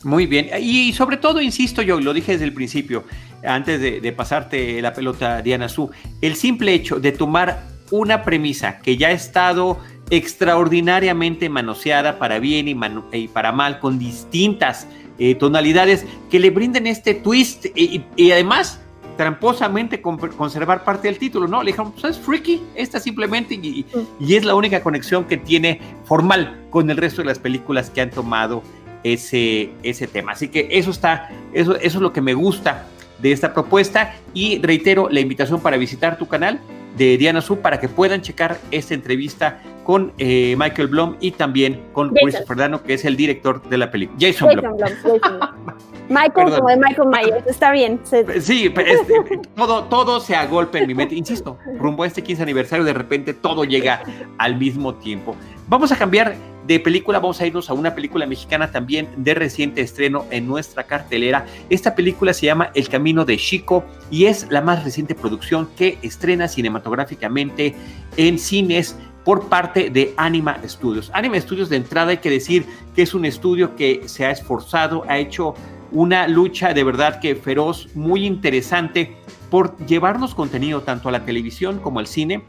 Muy 0.04 0.26
bien, 0.26 0.50
y 0.60 0.92
sobre 0.92 1.16
todo, 1.16 1.40
insisto 1.40 1.82
yo, 1.82 1.98
lo 1.98 2.12
dije 2.12 2.30
desde 2.30 2.44
el 2.44 2.54
principio, 2.54 3.02
antes 3.42 3.80
de, 3.80 4.12
pasarte 4.12 4.80
la 4.80 4.92
pelota, 4.92 5.42
Diana 5.42 5.68
Su, 5.68 5.90
el 6.20 6.36
simple 6.36 6.74
hecho 6.74 7.00
de 7.00 7.10
tomar 7.10 7.64
una 7.90 8.22
premisa 8.22 8.78
que 8.78 8.96
ya 8.96 9.08
ha 9.08 9.12
estado 9.12 9.80
extraordinariamente 10.10 11.48
manoseada 11.48 12.20
para 12.20 12.38
bien 12.38 12.68
y, 12.68 12.76
y 13.12 13.26
para 13.26 13.50
mal, 13.50 13.80
con 13.80 13.98
distintas 13.98 14.86
eh, 15.18 15.34
tonalidades 15.34 16.06
que 16.30 16.38
le 16.38 16.50
brinden 16.50 16.86
este 16.86 17.14
twist 17.14 17.66
y, 17.74 18.30
además 18.30 18.80
tramposamente 19.16 20.02
conservar 20.02 20.82
parte 20.82 21.06
del 21.06 21.18
título, 21.18 21.46
¿no? 21.46 21.62
Le 21.62 21.70
dijeron, 21.70 21.92
pues 21.92 22.16
es 22.16 22.18
freaky, 22.18 22.60
esta 22.74 22.98
simplemente, 22.98 23.54
y, 23.54 23.86
es 24.28 24.44
la 24.44 24.56
única 24.56 24.82
conexión 24.82 25.24
que 25.24 25.36
tiene 25.36 25.80
formal 26.04 26.66
con 26.70 26.90
el 26.90 26.96
resto 26.96 27.22
de 27.22 27.26
las 27.26 27.38
películas 27.38 27.90
que 27.90 28.00
han 28.00 28.10
tomado 28.10 28.64
ese, 29.04 29.70
ese 29.84 30.08
tema. 30.08 30.32
Así 30.32 30.48
que 30.48 30.66
eso 30.72 30.90
está, 30.90 31.30
eso, 31.52 31.76
eso 31.76 31.98
es 31.98 32.02
lo 32.02 32.12
que 32.12 32.20
me 32.20 32.34
gusta 32.34 32.88
de 33.22 33.30
esta 33.30 33.54
propuesta 33.54 34.16
y 34.32 34.60
reitero 34.60 35.08
la 35.08 35.20
invitación 35.20 35.60
para 35.60 35.76
visitar 35.76 36.18
tu 36.18 36.26
canal 36.26 36.60
de 36.96 37.16
Diana 37.18 37.40
Su 37.40 37.58
para 37.58 37.80
que 37.80 37.88
puedan 37.88 38.22
checar 38.22 38.58
esta 38.70 38.94
entrevista 38.94 39.60
con 39.84 40.12
eh, 40.18 40.54
Michael 40.58 40.88
Blum 40.88 41.16
y 41.20 41.32
también 41.32 41.84
con 41.92 42.10
Christopher 42.10 42.56
Dano, 42.56 42.82
que 42.82 42.94
es 42.94 43.04
el 43.04 43.16
director 43.16 43.62
de 43.68 43.78
la 43.78 43.90
película. 43.90 44.18
Jason, 44.20 44.48
Blum. 44.56 44.76
Michael 46.08 46.50
como 46.54 46.68
de 46.68 46.76
Michael 46.76 47.08
Myers, 47.08 47.46
está 47.46 47.72
bien. 47.72 47.98
Sí, 48.40 48.72
este, 48.76 49.40
todo, 49.56 49.84
todo 49.84 50.20
se 50.20 50.36
agolpa 50.36 50.78
en 50.78 50.86
mi 50.86 50.94
mente. 50.94 51.14
Insisto, 51.14 51.58
rumbo 51.78 52.02
a 52.02 52.06
este 52.06 52.22
15 52.22 52.42
aniversario, 52.42 52.84
de 52.84 52.92
repente 52.92 53.32
todo 53.32 53.64
llega 53.64 54.02
al 54.36 54.56
mismo 54.56 54.94
tiempo. 54.94 55.34
Vamos 55.66 55.92
a 55.92 55.96
cambiar 55.96 56.36
de 56.66 56.80
película, 56.80 57.18
vamos 57.18 57.40
a 57.40 57.46
irnos 57.46 57.68
a 57.68 57.74
una 57.74 57.94
película 57.94 58.26
mexicana 58.26 58.70
también 58.70 59.08
de 59.16 59.34
reciente 59.34 59.82
estreno 59.82 60.24
en 60.30 60.46
nuestra 60.46 60.84
cartelera. 60.84 61.46
Esta 61.68 61.94
película 61.94 62.32
se 62.32 62.46
llama 62.46 62.70
El 62.74 62.88
Camino 62.88 63.24
de 63.24 63.36
Chico 63.36 63.84
y 64.10 64.24
es 64.26 64.46
la 64.50 64.62
más 64.62 64.82
reciente 64.82 65.14
producción 65.14 65.68
que 65.76 65.98
estrena 66.02 66.48
cinematográficamente 66.48 67.74
en 68.16 68.38
cines 68.38 68.96
por 69.24 69.48
parte 69.48 69.90
de 69.90 70.14
Anima 70.16 70.58
Studios. 70.66 71.10
Anima 71.14 71.40
Studios 71.40 71.68
de 71.68 71.76
entrada 71.76 72.10
hay 72.10 72.18
que 72.18 72.30
decir 72.30 72.64
que 72.94 73.02
es 73.02 73.14
un 73.14 73.24
estudio 73.24 73.76
que 73.76 74.02
se 74.06 74.24
ha 74.24 74.30
esforzado, 74.30 75.04
ha 75.08 75.18
hecho 75.18 75.54
una 75.92 76.28
lucha 76.28 76.74
de 76.74 76.84
verdad 76.84 77.20
que 77.20 77.36
feroz, 77.36 77.88
muy 77.94 78.26
interesante 78.26 79.16
por 79.50 79.76
llevarnos 79.86 80.34
contenido 80.34 80.82
tanto 80.82 81.08
a 81.08 81.12
la 81.12 81.24
televisión 81.24 81.78
como 81.78 82.00
al 82.00 82.06
cine 82.06 82.42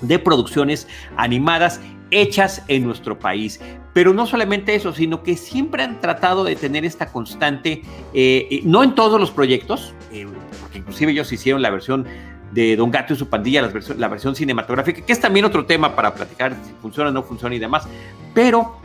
de 0.00 0.18
producciones 0.18 0.88
animadas 1.16 1.80
hechas 2.12 2.62
en 2.68 2.84
nuestro 2.84 3.18
país. 3.18 3.60
Pero 3.92 4.14
no 4.14 4.26
solamente 4.26 4.74
eso, 4.74 4.92
sino 4.92 5.22
que 5.22 5.36
siempre 5.36 5.82
han 5.82 6.00
tratado 6.00 6.44
de 6.44 6.54
tener 6.54 6.84
esta 6.84 7.10
constante, 7.10 7.82
eh, 8.14 8.46
eh, 8.50 8.60
no 8.64 8.84
en 8.84 8.94
todos 8.94 9.20
los 9.20 9.30
proyectos, 9.30 9.94
eh, 10.12 10.26
porque 10.60 10.78
inclusive 10.78 11.12
ellos 11.12 11.32
hicieron 11.32 11.60
la 11.60 11.70
versión 11.70 12.06
de 12.52 12.76
Don 12.76 12.90
Gato 12.90 13.14
y 13.14 13.16
su 13.16 13.28
pandilla, 13.28 13.62
la 13.96 14.08
versión, 14.08 14.36
cinematográfica, 14.36 15.00
que 15.00 15.12
es 15.12 15.20
también 15.20 15.46
otro 15.46 15.64
tema 15.64 15.96
para 15.96 16.14
platicar 16.14 16.54
si 16.62 16.72
funciona 16.82 17.08
o 17.08 17.12
no 17.12 17.22
funciona 17.22 17.54
y 17.54 17.58
demás, 17.58 17.88
pero, 18.34 18.76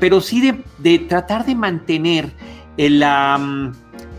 pero 0.00 0.22
sí 0.22 0.40
de, 0.40 0.62
de, 0.78 0.98
tratar 1.00 1.44
de 1.44 1.54
mantener 1.54 2.32
la... 2.76 3.38
Mm, 3.38 3.72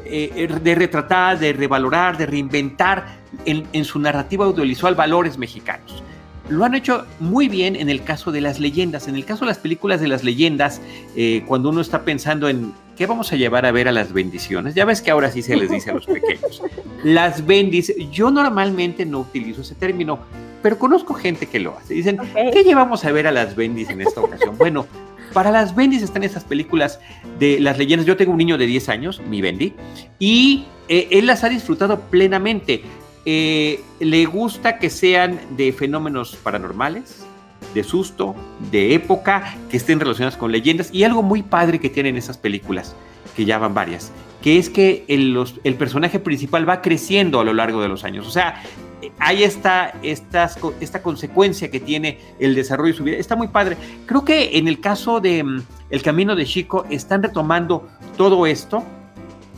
de 0.06 0.76
retratar, 0.76 1.40
de 1.40 1.52
revalorar, 1.52 2.16
de 2.16 2.28
reinventar 2.28 3.18
en, 3.44 3.68
en 3.74 3.84
su 3.84 3.98
narrativa 3.98 4.46
audiovisual 4.46 4.94
valores 4.94 5.36
mexicanos 5.40 6.04
lo 6.50 6.64
han 6.64 6.76
hecho 6.76 7.06
muy 7.20 7.48
bien 7.48 7.76
en 7.76 7.90
el 7.90 8.04
caso 8.04 8.32
de 8.32 8.42
las 8.42 8.60
leyendas. 8.60 9.08
En 9.08 9.16
el 9.16 9.26
caso 9.26 9.42
de 9.46 9.48
las 9.48 9.58
películas 9.58 10.00
de 10.02 10.08
las 10.08 10.24
leyendas, 10.24 10.82
eh, 11.16 11.44
cuando 11.48 11.70
uno 11.70 11.82
está 11.82 12.04
pensando 12.04 12.48
en 12.50 12.74
qué 12.96 13.06
vamos 13.06 13.32
a 13.32 13.36
llevar 13.36 13.66
a 13.66 13.72
ver 13.72 13.88
a 13.88 13.92
las 13.92 14.14
bendiciones, 14.14 14.76
ya 14.76 14.86
ves 14.86 15.02
que 15.02 15.12
ahora 15.12 15.32
sí 15.32 15.42
se 15.42 15.56
les 15.56 15.70
dice 15.70 15.92
a 15.92 15.94
los 15.96 16.06
pequeños. 16.06 16.62
Las 17.04 17.46
bendiciones, 17.46 18.10
yo 18.10 18.32
normalmente 18.32 19.06
no 19.06 19.20
utilizo 19.20 19.62
ese 19.62 19.76
término, 19.76 20.18
pero 20.64 20.80
conozco 20.80 21.14
gente 21.14 21.46
que 21.46 21.60
lo 21.60 21.78
hace. 21.78 21.94
Dicen, 21.94 22.18
¿qué 22.52 22.64
llevamos 22.64 23.06
a 23.06 23.12
ver 23.12 23.28
a 23.28 23.32
las 23.32 23.56
bendis 23.56 23.92
en 23.92 24.02
esta 24.02 24.22
ocasión? 24.22 24.58
Bueno, 24.58 24.88
para 25.32 25.52
las 25.52 25.76
bendis 25.76 26.02
están 26.02 26.24
esas 26.24 26.44
películas 26.44 27.00
de 27.38 27.60
las 27.60 27.78
leyendas. 27.78 28.08
Yo 28.08 28.18
tengo 28.18 28.32
un 28.32 28.40
niño 28.40 28.58
de 28.58 28.66
10 28.66 28.90
años, 28.90 29.22
mi 29.30 29.42
bendi, 29.42 29.74
y 30.18 30.66
eh, 30.88 31.10
él 31.12 31.28
las 31.28 31.44
ha 31.44 31.50
disfrutado 31.50 32.00
plenamente. 32.00 32.82
Eh, 33.26 33.82
le 34.00 34.26
gusta 34.26 34.78
que 34.78 34.90
sean 34.90 35.40
de 35.58 35.74
fenómenos 35.74 36.36
paranormales, 36.36 37.26
de 37.74 37.84
susto, 37.84 38.36
de 38.72 38.94
época, 38.94 39.58
que 39.70 39.78
estén 39.78 40.00
relacionadas 40.00 40.38
con 40.38 40.52
leyendas 40.52 40.90
y 40.94 41.04
algo 41.04 41.24
muy 41.24 41.42
padre 41.42 41.80
que 41.80 41.90
tienen 41.90 42.18
esas 42.18 42.38
películas, 42.38 42.96
que 43.36 43.46
ya 43.46 43.58
van 43.58 43.74
varias, 43.74 44.12
que 44.42 44.58
es 44.58 44.70
que 44.70 45.06
el, 45.08 45.76
personaje 45.76 46.20
principal 46.20 46.70
va 46.70 46.82
creciendo 46.82 47.40
a 47.40 47.44
lo 47.44 47.54
largo 47.54 47.82
de 47.82 47.88
los 47.88 48.04
años. 48.04 48.28
O 48.28 48.32
sea, 48.32 48.62
hay 49.18 49.44
esta, 49.44 49.94
esta 50.04 51.02
consecuencia 51.02 51.72
que 51.72 51.80
tiene 51.80 52.20
el 52.40 52.54
desarrollo 52.54 52.92
de 52.92 52.98
su 52.98 53.04
vida. 53.04 53.18
Está 53.18 53.36
muy 53.36 53.48
padre. 53.48 53.76
Creo 54.06 54.24
que 54.24 54.58
en 54.58 54.68
el 54.68 54.80
caso 54.80 55.20
de 55.20 55.44
mm, 55.44 55.64
El 55.90 56.02
Camino 56.04 56.36
de 56.36 56.46
Chico 56.46 56.86
están 56.92 57.24
retomando 57.24 57.88
todo 58.18 58.46
esto 58.46 58.84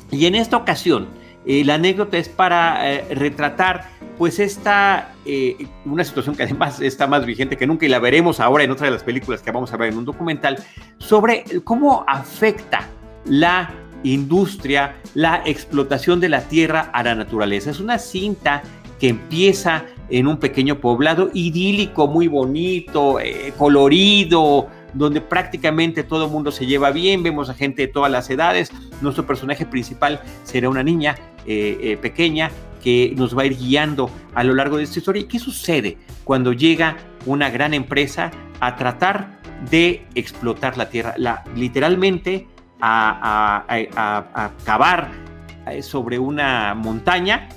y 0.09 0.25
en 0.25 0.35
esta 0.35 0.55
ocasión 0.55 1.07
eh, 1.49 1.63
la 1.63 1.75
anécdota 1.75 2.17
es 2.17 2.27
para 2.27 2.91
eh, 2.91 3.15
retratar 3.15 3.85
pues 4.17 4.37
esta, 4.37 5.13
eh, 5.25 5.55
una 5.85 6.03
situación 6.03 6.35
que 6.35 6.43
además 6.43 6.81
está 6.81 7.07
más 7.07 7.25
vigente 7.25 7.55
que 7.55 7.65
nunca 7.65 7.85
y 7.85 7.89
la 7.89 7.99
veremos 7.99 8.41
ahora 8.41 8.65
en 8.65 8.71
otra 8.71 8.87
de 8.87 8.91
las 8.91 9.03
películas 9.03 9.41
que 9.41 9.51
vamos 9.51 9.71
a 9.71 9.77
ver 9.77 9.93
en 9.93 9.97
un 9.97 10.03
documental, 10.03 10.61
sobre 10.97 11.45
cómo 11.63 12.03
afecta 12.05 12.89
la 13.23 13.71
industria, 14.03 14.97
la 15.13 15.41
explotación 15.45 16.19
de 16.19 16.27
la 16.27 16.41
tierra 16.41 16.89
a 16.91 17.01
la 17.01 17.15
naturaleza. 17.15 17.71
Es 17.71 17.79
una 17.79 17.97
cinta 17.97 18.61
que 18.99 19.07
empieza 19.07 19.85
en 20.09 20.27
un 20.27 20.37
pequeño 20.37 20.81
poblado 20.81 21.29
idílico, 21.33 22.07
muy 22.07 22.27
bonito, 22.27 23.19
colorido, 23.57 24.67
donde 24.93 25.21
prácticamente 25.21 26.03
todo 26.03 26.25
el 26.25 26.31
mundo 26.31 26.51
se 26.51 26.65
lleva 26.65 26.91
bien, 26.91 27.23
vemos 27.23 27.49
a 27.49 27.53
gente 27.53 27.83
de 27.83 27.87
todas 27.87 28.11
las 28.11 28.29
edades, 28.29 28.71
nuestro 29.01 29.25
personaje 29.25 29.65
principal 29.65 30.21
será 30.43 30.69
una 30.69 30.83
niña 30.83 31.15
eh, 31.45 31.77
eh, 31.81 31.97
pequeña 31.97 32.51
que 32.83 33.13
nos 33.15 33.37
va 33.37 33.43
a 33.43 33.45
ir 33.45 33.57
guiando 33.57 34.09
a 34.33 34.43
lo 34.43 34.53
largo 34.53 34.77
de 34.77 34.83
esta 34.83 34.99
historia. 34.99 35.21
¿Y 35.21 35.25
qué 35.25 35.39
sucede 35.39 35.97
cuando 36.23 36.53
llega 36.53 36.97
una 37.25 37.49
gran 37.49 37.73
empresa 37.73 38.31
a 38.59 38.75
tratar 38.75 39.39
de 39.69 40.05
explotar 40.15 40.77
la 40.77 40.89
tierra? 40.89 41.15
Literalmente 41.55 42.47
a, 42.79 43.65
a, 43.67 44.51
cavar 44.63 45.09
eh, 45.67 45.81
sobre 45.81 46.19
una 46.19 46.75
montaña 46.75 47.49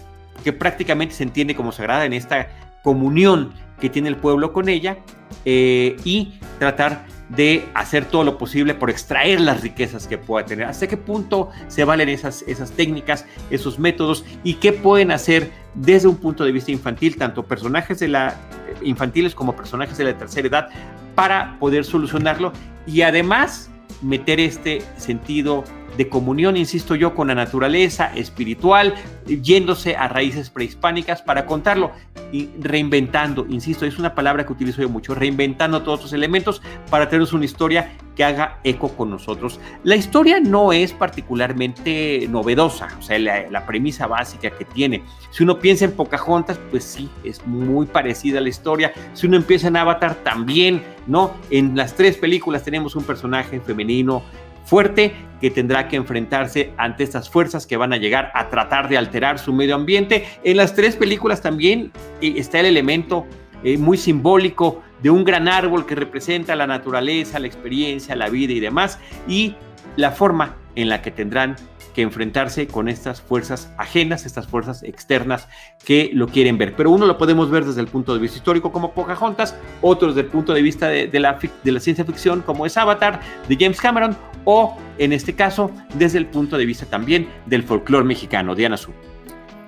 que 0.43 0.53
prácticamente 0.53 1.15
se 1.15 1.23
entiende 1.23 1.55
como 1.55 1.71
sagrada 1.71 2.07
en 2.07 2.15
esta 2.15 2.49
comunión 2.83 3.53
que 3.79 3.91
tiene 3.91 4.09
el 4.09 4.17
pueblo 4.17 4.53
con 4.53 4.69
ella 4.69 4.99
y 5.45 6.35
tratar 6.59 7.05
de 7.31 7.69
hacer 7.75 8.05
todo 8.05 8.25
lo 8.25 8.39
posible 8.39 8.75
por 8.75 8.91
extraer 8.91 9.41
las 9.41 9.61
riquezas 9.63 10.07
que 10.07 10.19
pueda 10.19 10.45
tener. 10.45 10.67
¿Hasta 10.67 10.89
qué 10.89 10.97
punto 10.97 11.51
se 11.69 11.85
valen 11.85 12.09
esas, 12.09 12.43
esas 12.43 12.73
técnicas, 12.73 13.25
esos 13.51 13.79
métodos 13.79 14.25
y 14.43 14.55
qué 14.55 14.73
pueden 14.73 15.13
hacer 15.13 15.51
desde 15.75 16.09
un 16.09 16.17
punto 16.17 16.45
de 16.45 16.53
vista 16.53 16.73
infantil, 16.73 17.17
tanto 17.17 17.45
personajes 17.45 18.01
de 18.01 18.09
la 18.09 18.37
infantiles 18.83 19.35
como 19.35 19.55
personajes 19.55 19.97
de 19.99 20.05
la 20.05 20.17
tercera 20.17 20.49
edad, 20.49 20.69
para 21.15 21.59
poder 21.59 21.85
solucionarlo 21.85 22.53
y 22.87 23.03
además 23.03 23.71
meter 24.03 24.41
este 24.41 24.83
sentido 24.97 25.65
de 25.97 26.09
comunión, 26.09 26.57
insisto 26.57 26.95
yo, 26.95 27.15
con 27.15 27.29
la 27.29 27.35
naturaleza 27.35 28.13
espiritual, 28.15 28.95
yéndose 29.27 29.97
a 29.97 30.09
raíces 30.09 30.51
prehispánicas 30.51 31.23
para 31.23 31.47
contarlo 31.47 31.93
y 32.33 32.49
reinventando, 32.61 33.47
insisto, 33.49 33.87
es 33.87 33.99
una 33.99 34.15
palabra 34.15 34.47
que 34.47 34.53
utilizo 34.53 34.83
yo 34.83 34.89
mucho, 34.89 35.15
reinventando 35.15 35.83
todos 35.83 36.03
los 36.03 36.13
elementos 36.13 36.63
para 36.91 37.09
tener 37.09 37.27
una 37.33 37.45
historia 37.45 37.93
que 38.17 38.25
haga 38.25 38.59
eco 38.65 38.89
con 38.89 39.11
nosotros. 39.11 39.61
La 39.85 39.97
historia 39.97 40.41
no 40.41 40.73
es 40.73 40.93
particularmente 40.93 42.27
novedosa, 42.29 42.89
o 42.99 43.03
sea, 43.03 43.19
la, 43.19 43.67
premisa 43.67 44.07
básica 44.07 44.51
que 44.51 44.65
tiene. 44.65 45.03
Si 45.31 45.43
uno 45.43 45.59
piensa 45.59 45.85
en 45.85 45.93
Pocahontas, 45.93 46.59
pues 46.71 46.83
sí, 46.83 47.09
es 47.25 47.47
muy 47.47 47.87
parecida 47.87 48.39
a 48.39 48.43
la 48.43 48.49
historia. 48.49 48.93
Si 49.13 49.27
uno 49.27 49.37
empieza 49.37 49.69
en 49.69 49.77
Avatar, 49.77 50.17
también, 50.17 50.83
¿no? 51.07 51.35
En 51.51 51.77
las 51.77 51.95
tres 51.95 52.17
películas 52.17 52.65
tenemos 52.65 52.97
un 52.97 53.05
personaje 53.05 53.61
femenino 53.61 54.23
fuerte 54.65 55.15
que 55.41 55.51
tendrá 55.51 55.89
que 55.89 55.97
enfrentarse 55.97 56.73
ante 56.77 57.03
estas 57.03 57.31
fuerzas 57.31 57.67
que 57.67 57.77
van 57.77 57.93
a 57.93 57.97
llegar 57.97 58.31
a 58.35 58.49
tratar 58.49 58.89
de 58.89 58.99
alterar 58.99 59.39
su 59.39 59.53
medio 59.53 59.75
ambiente. 59.75 60.27
En 60.45 60.57
las 60.57 60.75
tres 60.75 60.97
películas 60.97 61.41
también 61.41 61.93
eh, 62.21 62.35
está 62.37 62.61
el 62.61 62.67
elemento 62.67 63.27
eh, 63.65 63.79
muy 63.79 63.97
simbólico 63.97 64.83
de 65.03 65.11
un 65.11 65.25
gran 65.25 65.49
árbol 65.49 65.87
que 65.87 65.95
representa 65.95 66.55
la 66.57 66.67
naturaleza, 66.67 67.39
la 67.39 67.47
experiencia, 67.47 68.15
la 68.17 68.29
vida 68.29 68.53
y 68.53 68.61
demás, 68.61 68.99
y 69.27 69.55
la 69.97 70.11
forma 70.11 70.57
en 70.77 70.89
la 70.89 71.03
que 71.03 71.11
tendrán 71.11 71.57
que 71.95 72.03
enfrentarse 72.03 72.69
con 72.69 72.89
estas 72.89 73.21
fuerzas 73.21 73.73
ajenas, 73.77 74.25
estas 74.25 74.47
fuerzas 74.47 74.83
externas 74.83 75.49
que 75.85 76.11
lo 76.13 76.29
quieren 76.29 76.57
ver. 76.57 76.75
Pero 76.77 76.91
uno 76.91 77.07
lo 77.07 77.19
podemos 77.19 77.51
ver 77.51 77.65
desde 77.65 77.81
el 77.81 77.89
punto 77.89 78.15
de 78.15 78.21
vista 78.21 78.39
histórico 78.39 78.71
como 78.71 78.93
Pocahontas, 78.93 79.57
otro 79.81 80.09
desde 80.09 80.21
el 80.21 80.27
punto 80.27 80.55
de 80.55 80.63
vista 80.63 80.89
de, 80.89 81.09
la, 81.19 81.39
de 81.65 81.73
la 81.73 81.81
ciencia 81.81 82.05
ficción 82.05 82.43
como 82.43 82.67
es 82.67 82.77
Avatar 82.77 83.21
de 83.49 83.57
James 83.59 83.81
Cameron, 83.81 84.17
o 84.45 84.77
en 84.99 85.13
este 85.13 85.35
caso 85.35 85.71
desde 85.95 86.19
el 86.19 86.27
punto 86.27 86.57
de 86.57 86.67
vista 86.67 86.87
también 86.87 87.29
del 87.47 87.63
folclore 87.63 88.05
mexicano. 88.05 88.55
Diana 88.55 88.77
Su. 88.77 88.93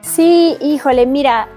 Sí, 0.01 0.57
híjole, 0.61 1.07
mira, 1.07 1.49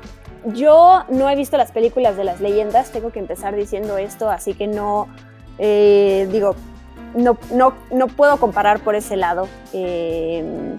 yo 0.54 1.04
no 1.10 1.30
he 1.30 1.36
visto 1.36 1.58
las 1.58 1.72
películas 1.72 2.18
de 2.18 2.24
las 2.24 2.42
leyendas, 2.42 2.92
tengo 2.92 3.12
que 3.12 3.20
empezar 3.20 3.56
diciendo 3.56 3.98
esto, 3.98 4.30
así 4.30 4.54
que 4.54 4.68
no, 4.68 5.08
eh, 5.58 6.28
digo, 6.32 6.56
no, 7.16 7.38
no, 7.52 7.74
no, 7.92 8.08
puedo 8.08 8.38
comparar 8.38 8.80
por 8.80 8.96
ese 8.96 9.16
lado. 9.16 9.48
Eh, 9.74 10.76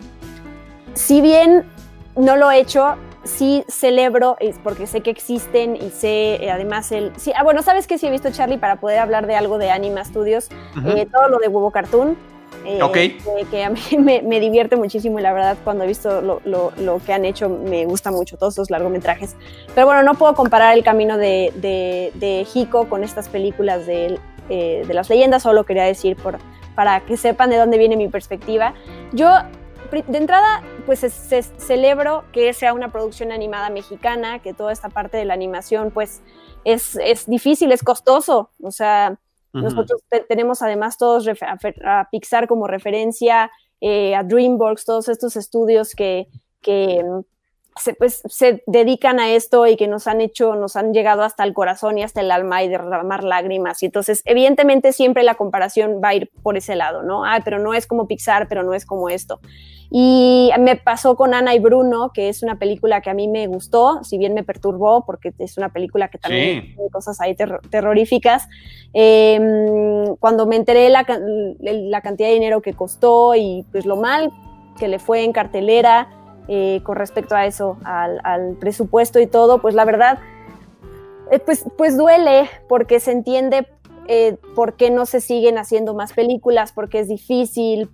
si 0.94 1.20
bien 1.20 1.64
no 2.14 2.36
lo 2.36 2.50
he 2.50 2.60
hecho, 2.60 2.96
sí 3.26 3.64
celebro, 3.68 4.36
porque 4.62 4.86
sé 4.86 5.00
que 5.00 5.10
existen 5.10 5.76
y 5.76 5.90
sé 5.90 6.44
eh, 6.44 6.50
además 6.50 6.92
el... 6.92 7.12
Sí, 7.16 7.32
ah, 7.36 7.42
bueno, 7.42 7.62
¿sabes 7.62 7.86
qué? 7.86 7.98
Sí 7.98 8.06
he 8.06 8.10
visto, 8.10 8.30
Charlie, 8.30 8.58
para 8.58 8.76
poder 8.76 8.98
hablar 8.98 9.26
de 9.26 9.36
algo 9.36 9.58
de 9.58 9.70
Anima 9.70 10.04
Studios, 10.04 10.48
todo 11.12 11.28
lo 11.28 11.38
de 11.38 11.48
Huevo 11.48 11.70
Cartoon. 11.70 12.16
Eh, 12.64 12.80
que, 13.50 13.64
a 13.64 13.70
mí 13.70 13.80
me, 13.98 14.40
divierte 14.40 14.76
muchísimo 14.76 15.18
y 15.18 15.22
la 15.22 15.32
verdad 15.32 15.56
cuando 15.62 15.84
he 15.84 15.86
visto 15.86 16.20
lo, 16.20 17.00
que 17.04 17.12
han 17.12 17.24
hecho 17.24 17.48
me 17.48 17.84
gusta 17.84 18.10
mucho 18.10 18.36
todos 18.36 18.54
esos 18.54 18.70
largometrajes. 18.70 19.36
Pero 19.74 19.86
bueno, 19.86 20.02
no 20.02 20.14
puedo 20.14 20.34
comparar 20.34 20.76
el 20.76 20.82
camino 20.82 21.16
de, 21.16 21.52
de, 21.54 22.46
Hiko 22.52 22.88
con 22.88 23.04
estas 23.04 23.28
películas 23.28 23.86
de, 23.86 24.18
eh, 24.48 24.84
de, 24.86 24.94
las 24.94 25.08
leyendas, 25.08 25.42
solo 25.42 25.64
quería 25.64 25.84
decir 25.84 26.16
por, 26.16 26.38
para 26.74 27.00
que 27.00 27.16
sepan 27.16 27.50
de 27.50 27.56
dónde 27.56 27.78
viene 27.78 27.96
mi 27.96 28.08
perspectiva. 28.08 28.74
Yo 29.12 29.30
de 29.90 30.18
entrada, 30.18 30.62
pues 30.84 31.00
celebro 31.58 32.24
que 32.32 32.52
sea 32.52 32.72
una 32.72 32.92
producción 32.92 33.32
animada 33.32 33.70
mexicana, 33.70 34.40
que 34.40 34.54
toda 34.54 34.72
esta 34.72 34.88
parte 34.88 35.16
de 35.16 35.24
la 35.24 35.34
animación, 35.34 35.90
pues 35.90 36.22
es, 36.64 36.96
es 36.96 37.26
difícil, 37.26 37.72
es 37.72 37.82
costoso. 37.82 38.50
O 38.62 38.70
sea, 38.70 39.18
nosotros 39.52 40.02
tenemos 40.28 40.62
además 40.62 40.98
todos 40.98 41.26
a, 41.28 42.08
Pixar 42.10 42.46
como 42.46 42.66
referencia, 42.66 43.50
eh, 43.80 44.14
a 44.14 44.22
DreamWorks, 44.22 44.84
todos 44.84 45.08
estos 45.08 45.36
estudios 45.36 45.94
que, 45.94 46.28
que 46.60 47.02
se, 47.76 47.94
pues, 47.94 48.22
se 48.26 48.62
dedican 48.66 49.20
a 49.20 49.30
esto 49.30 49.66
y 49.66 49.76
que 49.76 49.86
nos 49.86 50.06
han 50.06 50.20
hecho, 50.20 50.54
nos 50.54 50.76
han 50.76 50.92
llegado 50.92 51.22
hasta 51.22 51.44
el 51.44 51.52
corazón 51.52 51.98
y 51.98 52.02
hasta 52.02 52.20
el 52.20 52.30
alma 52.30 52.62
y 52.62 52.68
derramar 52.68 53.22
lágrimas. 53.22 53.82
Y 53.82 53.86
entonces, 53.86 54.22
evidentemente, 54.24 54.92
siempre 54.92 55.22
la 55.22 55.34
comparación 55.34 56.00
va 56.02 56.08
a 56.08 56.14
ir 56.14 56.30
por 56.42 56.56
ese 56.56 56.74
lado, 56.76 57.02
¿no? 57.02 57.24
Ah, 57.24 57.40
pero 57.44 57.58
no 57.58 57.74
es 57.74 57.86
como 57.86 58.08
Pixar, 58.08 58.48
pero 58.48 58.62
no 58.62 58.74
es 58.74 58.86
como 58.86 59.08
esto. 59.08 59.40
Y 59.90 60.50
me 60.58 60.76
pasó 60.76 61.16
con 61.16 61.32
Ana 61.32 61.54
y 61.54 61.60
Bruno, 61.60 62.10
que 62.12 62.28
es 62.28 62.42
una 62.42 62.58
película 62.58 63.00
que 63.02 63.10
a 63.10 63.14
mí 63.14 63.28
me 63.28 63.46
gustó, 63.46 64.02
si 64.02 64.18
bien 64.18 64.34
me 64.34 64.42
perturbó, 64.42 65.04
porque 65.04 65.32
es 65.38 65.56
una 65.58 65.68
película 65.68 66.08
que 66.08 66.18
también 66.18 66.74
tiene 66.74 66.90
cosas 66.90 67.20
ahí 67.20 67.36
terroríficas. 67.70 68.48
Em, 68.92 70.16
cuando 70.16 70.46
me 70.46 70.56
enteré 70.56 70.88
la, 70.88 71.06
la 71.60 72.00
cantidad 72.00 72.28
de 72.28 72.34
dinero 72.34 72.62
que 72.62 72.72
costó 72.72 73.34
y 73.36 73.64
pues 73.70 73.86
lo 73.86 73.96
mal 73.96 74.32
que 74.78 74.88
le 74.88 74.98
fue 74.98 75.22
en 75.22 75.32
cartelera, 75.32 76.08
eh, 76.48 76.80
con 76.84 76.96
respecto 76.96 77.34
a 77.34 77.46
eso, 77.46 77.76
al, 77.84 78.56
presupuesto 78.60 79.18
y 79.20 79.26
todo, 79.26 79.60
pues 79.60 79.74
la 79.74 79.84
verdad, 79.84 80.18
eh, 81.30 81.38
pues, 81.38 81.64
pues 81.76 81.96
duele 81.96 82.48
porque 82.68 83.00
se 83.00 83.12
entiende 83.12 83.66
eh, 84.08 84.36
por 84.54 84.74
qué 84.74 84.90
no 84.90 85.04
se 85.06 85.20
siguen 85.20 85.58
haciendo 85.58 85.92
más 85.94 86.12
películas, 86.12 86.70
porque 86.72 87.00
es 87.00 87.08
difícil, 87.08 87.90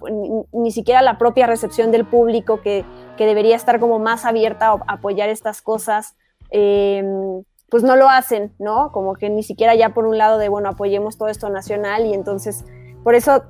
ni, 0.52 0.70
siquiera 0.70 1.00
la 1.00 1.16
propia 1.16 1.46
recepción 1.46 1.90
del 1.90 2.04
público 2.04 2.60
que, 2.60 2.84
que, 3.16 3.24
debería 3.24 3.56
estar 3.56 3.80
como 3.80 3.98
más 3.98 4.26
abierta 4.26 4.72
a 4.72 4.82
apoyar 4.86 5.30
estas 5.30 5.62
cosas, 5.62 6.14
em, 6.50 7.42
pues 7.70 7.82
no 7.82 7.96
lo 7.96 8.10
hacen, 8.10 8.52
¿no? 8.58 8.92
Como 8.92 9.14
que 9.14 9.30
ni 9.30 9.42
siquiera 9.42 9.74
ya 9.74 9.94
por 9.94 10.04
un 10.04 10.18
lado 10.18 10.36
de, 10.36 10.50
bueno, 10.50 10.68
apoyemos 10.68 11.16
todo 11.16 11.28
esto 11.28 11.48
nacional 11.48 12.04
y 12.04 12.12
entonces, 12.12 12.66
por 13.02 13.14
eso 13.14 13.44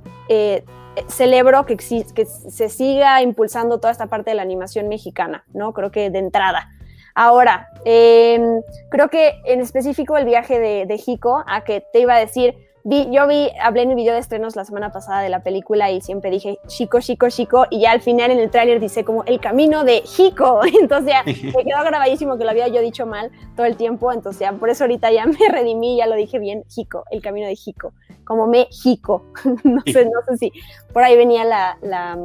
celebro 1.08 1.64
que, 1.66 1.78
se 1.78 2.68
siga 2.68 3.22
impulsando 3.22 3.78
toda 3.78 3.92
esta 3.92 4.06
parte 4.06 4.30
de 4.30 4.36
la 4.36 4.42
animación 4.42 4.88
mexicana, 4.88 5.44
¿no? 5.52 5.72
Creo 5.72 5.90
que 5.90 6.10
de 6.10 6.18
entrada. 6.18 6.68
Ahora, 7.14 7.68
em, 7.84 8.62
creo 8.90 9.08
que 9.08 9.40
en 9.44 9.60
específico 9.60 10.16
el 10.16 10.24
viaje 10.24 10.58
de, 10.58 10.86
de 10.86 11.44
a 11.46 11.64
que 11.64 11.84
te 11.92 12.00
iba 12.00 12.14
a 12.14 12.18
decir, 12.18 12.54
vi, 12.84 13.08
yo 13.10 13.26
vi, 13.26 13.50
hablé 13.60 13.82
en 13.82 13.88
mi 13.88 13.94
video 13.94 14.14
de 14.14 14.20
estrenos 14.20 14.56
la 14.56 14.64
semana 14.64 14.90
pasada 14.92 15.20
de 15.20 15.28
la 15.28 15.42
película 15.42 15.90
y 15.90 16.00
siempre 16.00 16.30
dije 16.30 16.58
Chico, 16.66 17.00
Chico, 17.00 17.28
Chico, 17.28 17.66
y 17.70 17.80
ya 17.80 17.92
al 17.92 18.00
final 18.00 18.30
en 18.30 18.38
el 18.38 18.50
tráiler 18.50 18.80
dice 18.80 19.04
como 19.04 19.24
el 19.24 19.40
camino 19.40 19.84
de 19.84 20.02
Jico, 20.02 20.60
entonces 20.80 21.12
ya 21.12 21.22
me 21.26 21.64
quedó 21.64 21.84
grabadísimo 21.84 22.36
que 22.36 22.44
lo 22.44 22.50
había 22.50 22.68
yo 22.68 22.80
dicho 22.80 23.06
mal 23.06 23.30
todo 23.56 23.66
el 23.66 23.76
tiempo, 23.76 24.12
entonces 24.12 24.40
ya 24.40 24.52
por 24.52 24.70
eso 24.70 24.84
ahorita 24.84 25.12
ya 25.12 25.26
me 25.26 25.48
redimí, 25.48 25.96
ya 25.96 26.06
lo 26.06 26.16
dije 26.16 26.38
bien, 26.38 26.64
Jico, 26.68 27.04
el 27.10 27.22
camino 27.22 27.46
de 27.46 27.56
Jico 27.56 27.92
como 28.24 28.46
México. 28.46 29.24
no, 29.64 29.80
sé, 29.84 30.04
no 30.04 30.20
sé 30.28 30.36
si 30.38 30.52
por 30.92 31.02
ahí 31.02 31.16
venía 31.16 31.44
la, 31.44 31.76
la, 31.82 32.18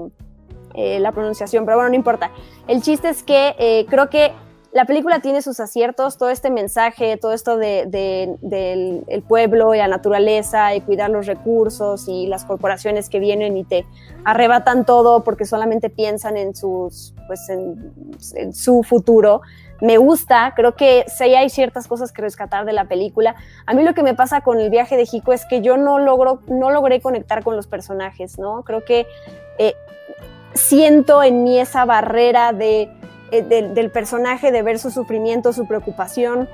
eh, 0.73 1.03
pronunciación, 1.13 1.65
pero 1.65 1.77
bueno, 1.77 1.89
no 1.89 1.95
importa. 1.95 2.31
El 2.67 2.81
chiste 2.81 3.09
es 3.09 3.23
que 3.23 3.55
eh, 3.57 3.85
creo 3.89 4.09
que 4.09 4.31
la 4.71 4.85
película 4.85 5.19
tiene 5.19 5.41
sus 5.41 5.59
aciertos, 5.59 6.17
todo 6.17 6.29
este 6.29 6.49
mensaje, 6.49 7.17
todo 7.17 7.33
esto 7.33 7.57
de, 7.57 7.85
del 8.41 9.03
el 9.07 9.21
pueblo 9.23 9.73
y 9.73 9.77
la 9.77 9.87
naturaleza 9.87 10.75
y 10.75 10.81
cuidar 10.81 11.09
los 11.09 11.25
recursos 11.25 12.07
y 12.07 12.27
las 12.27 12.45
corporaciones 12.45 13.09
que 13.09 13.19
vienen 13.19 13.57
y 13.57 13.63
te 13.63 13.85
arrebatan 14.25 14.85
todo 14.85 15.23
porque 15.23 15.45
solamente 15.45 15.89
piensan 15.89 16.37
en, 16.37 16.55
sus, 16.55 17.13
pues 17.27 17.47
en 17.49 18.53
su 18.53 18.83
futuro 18.83 19.41
me 19.81 19.97
gusta, 19.97 20.53
creo 20.55 20.75
que 20.75 21.05
sí 21.07 21.35
hay 21.35 21.49
ciertas 21.49 21.87
cosas 21.87 22.11
que 22.11 22.21
rescatar 22.21 22.65
de 22.65 22.73
la 22.73 22.85
película. 22.85 23.35
A 23.65 23.73
mí 23.73 23.83
lo 23.83 23.93
que 23.93 24.03
me 24.03 24.13
pasa 24.13 24.41
con 24.41 24.59
el 24.59 24.69
viaje 24.69 24.97
de 24.97 25.05
Jico 25.05 25.33
es 25.33 25.45
que 25.45 25.61
yo 25.61 25.77
no 25.77 25.99
logro, 25.99 26.41
no 26.47 26.71
logré 26.71 27.01
conectar 27.01 27.43
con 27.43 27.55
los 27.55 27.67
personajes, 27.67 28.39
¿no? 28.39 28.63
Creo 28.63 28.83
que 28.83 29.05
eh, 29.59 29.75
siento 30.53 31.21
en 31.21 31.43
mí 31.43 31.59
esa 31.59 31.85
barrera 31.85 32.53
de, 32.53 32.89
eh, 33.31 33.43
del 33.43 33.91
personaje, 33.91 34.51
de 34.51 34.61
ver 34.61 34.79
su 34.79 34.91
sufrimiento, 34.91 35.53
su 35.53 35.67
preocupación 35.67 36.47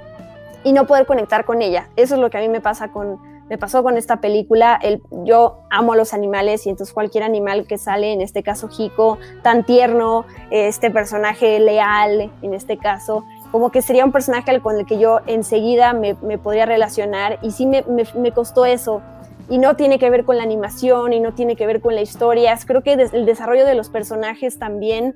y 0.63 0.73
no 0.73 0.87
poder 0.87 1.05
conectar 1.05 1.45
con 1.45 1.61
ella. 1.61 1.89
Eso 1.95 2.15
es 2.15 2.21
lo 2.21 2.29
que 2.29 2.37
a 2.37 2.41
mí 2.41 2.49
me 2.49 2.61
pasa 2.61 2.89
con, 2.89 3.19
me 3.49 3.57
pasó 3.57 3.83
con 3.83 3.97
esta 3.97 4.17
película. 4.17 4.79
El, 4.81 5.01
yo 5.23 5.59
amo 5.69 5.93
a 5.93 5.95
los 5.95 6.13
animales 6.13 6.65
y 6.65 6.69
entonces 6.69 6.93
cualquier 6.93 7.23
animal 7.23 7.67
que 7.67 7.77
sale, 7.77 8.13
en 8.13 8.21
este 8.21 8.43
caso 8.43 8.67
Jico, 8.67 9.17
tan 9.41 9.63
tierno, 9.63 10.25
este 10.49 10.89
personaje 10.91 11.59
leal, 11.59 12.31
en 12.41 12.53
este 12.53 12.77
caso, 12.77 13.25
como 13.51 13.71
que 13.71 13.81
sería 13.81 14.05
un 14.05 14.11
personaje 14.11 14.59
con 14.61 14.79
el 14.79 14.85
que 14.85 14.97
yo 14.97 15.19
enseguida 15.27 15.93
me, 15.93 16.15
podría 16.39 16.65
relacionar 16.65 17.37
y 17.41 17.51
sí 17.51 17.65
me, 17.65 17.83
me, 18.15 18.31
costó 18.31 18.65
eso. 18.65 19.01
Y 19.49 19.57
no 19.57 19.75
tiene 19.75 19.99
que 19.99 20.09
ver 20.09 20.23
con 20.23 20.37
la 20.37 20.43
animación 20.43 21.13
y 21.13 21.19
no 21.19 21.33
tiene 21.33 21.55
que 21.55 21.67
ver 21.67 21.81
con 21.81 21.93
la 21.93 22.01
historia. 22.01 22.57
Creo 22.65 22.81
que 22.81 22.93
el 22.93 23.25
desarrollo 23.25 23.65
de 23.65 23.75
los 23.75 23.89
personajes 23.89 24.57
también, 24.57 25.15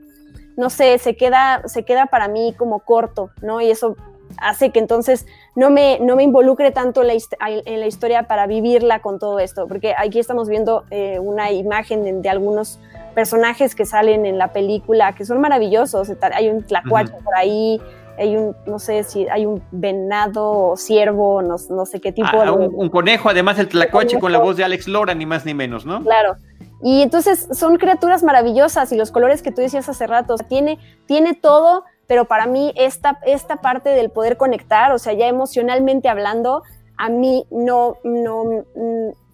no 0.57 0.69
sé, 0.69 0.97
se 0.97 1.15
queda, 1.15 1.61
se 1.65 1.83
queda 1.83 2.07
para 2.07 2.27
mí 2.27 2.53
como 2.57 2.79
corto, 2.79 3.29
¿no? 3.41 3.61
Y 3.61 3.69
eso 3.71 3.95
hace 4.39 4.71
que 4.71 4.79
entonces 4.79 5.25
no 5.55 5.69
me, 5.69 5.99
no 5.99 6.15
me 6.15 6.23
involucre 6.23 6.71
tanto 6.71 7.01
en 7.01 7.07
la, 7.07 7.87
historia 7.87 8.23
para 8.23 8.47
vivirla 8.47 8.99
con 8.99 9.19
todo 9.19 9.39
esto, 9.39 9.67
porque 9.67 9.93
aquí 9.97 10.19
estamos 10.19 10.49
viendo 10.49 10.83
eh, 10.91 11.19
una 11.19 11.51
imagen 11.51 12.21
de, 12.21 12.29
algunos 12.29 12.79
personajes 13.15 13.73
que 13.73 13.85
salen 13.85 14.25
en 14.25 14.37
la 14.37 14.51
película 14.51 15.13
que 15.13 15.25
son 15.25 15.39
maravillosos, 15.39 16.11
hay 16.33 16.49
un 16.49 16.63
tlacuache 16.63 17.13
por 17.23 17.35
ahí, 17.35 17.81
hay 18.17 18.35
un, 18.35 18.55
no 18.65 18.79
sé 18.79 19.03
si 19.03 19.27
hay 19.29 19.45
un 19.45 19.63
venado 19.71 20.71
o 20.71 20.77
ciervo, 20.77 21.41
no, 21.41 21.55
no 21.69 21.85
sé 21.85 21.99
qué 21.99 22.11
tipo. 22.11 22.27
Ah, 22.33 22.51
un, 22.51 22.89
conejo, 22.89 23.29
además 23.29 23.59
el 23.59 23.69
tlacuache 23.69 24.19
con 24.19 24.31
la 24.31 24.39
voz 24.39 24.57
de 24.57 24.63
Alex 24.63 24.87
Lora, 24.87 25.13
ni 25.13 25.25
más 25.25 25.45
ni 25.45 25.53
menos, 25.53 25.85
¿no? 25.85 26.03
Claro. 26.03 26.35
Y 26.81 27.01
entonces 27.01 27.47
son 27.51 27.77
criaturas 27.77 28.23
maravillosas 28.23 28.91
y 28.91 28.97
los 28.97 29.11
colores 29.11 29.41
que 29.41 29.51
tú 29.51 29.61
decías 29.61 29.89
hace 29.89 30.07
rato, 30.07 30.35
tiene, 30.37 30.77
tiene 31.07 31.33
todo 31.33 31.83
pero 32.07 32.25
para 32.25 32.47
mí 32.47 32.73
esta, 32.75 33.19
esta 33.25 33.57
parte 33.57 33.89
del 33.89 34.09
poder 34.09 34.37
conectar, 34.37 34.91
o 34.93 34.97
sea, 34.97 35.13
ya 35.13 35.27
emocionalmente 35.27 36.07
hablando, 36.07 36.63
a 36.97 37.09
mí 37.09 37.45
no, 37.51 37.97
no, 38.03 38.63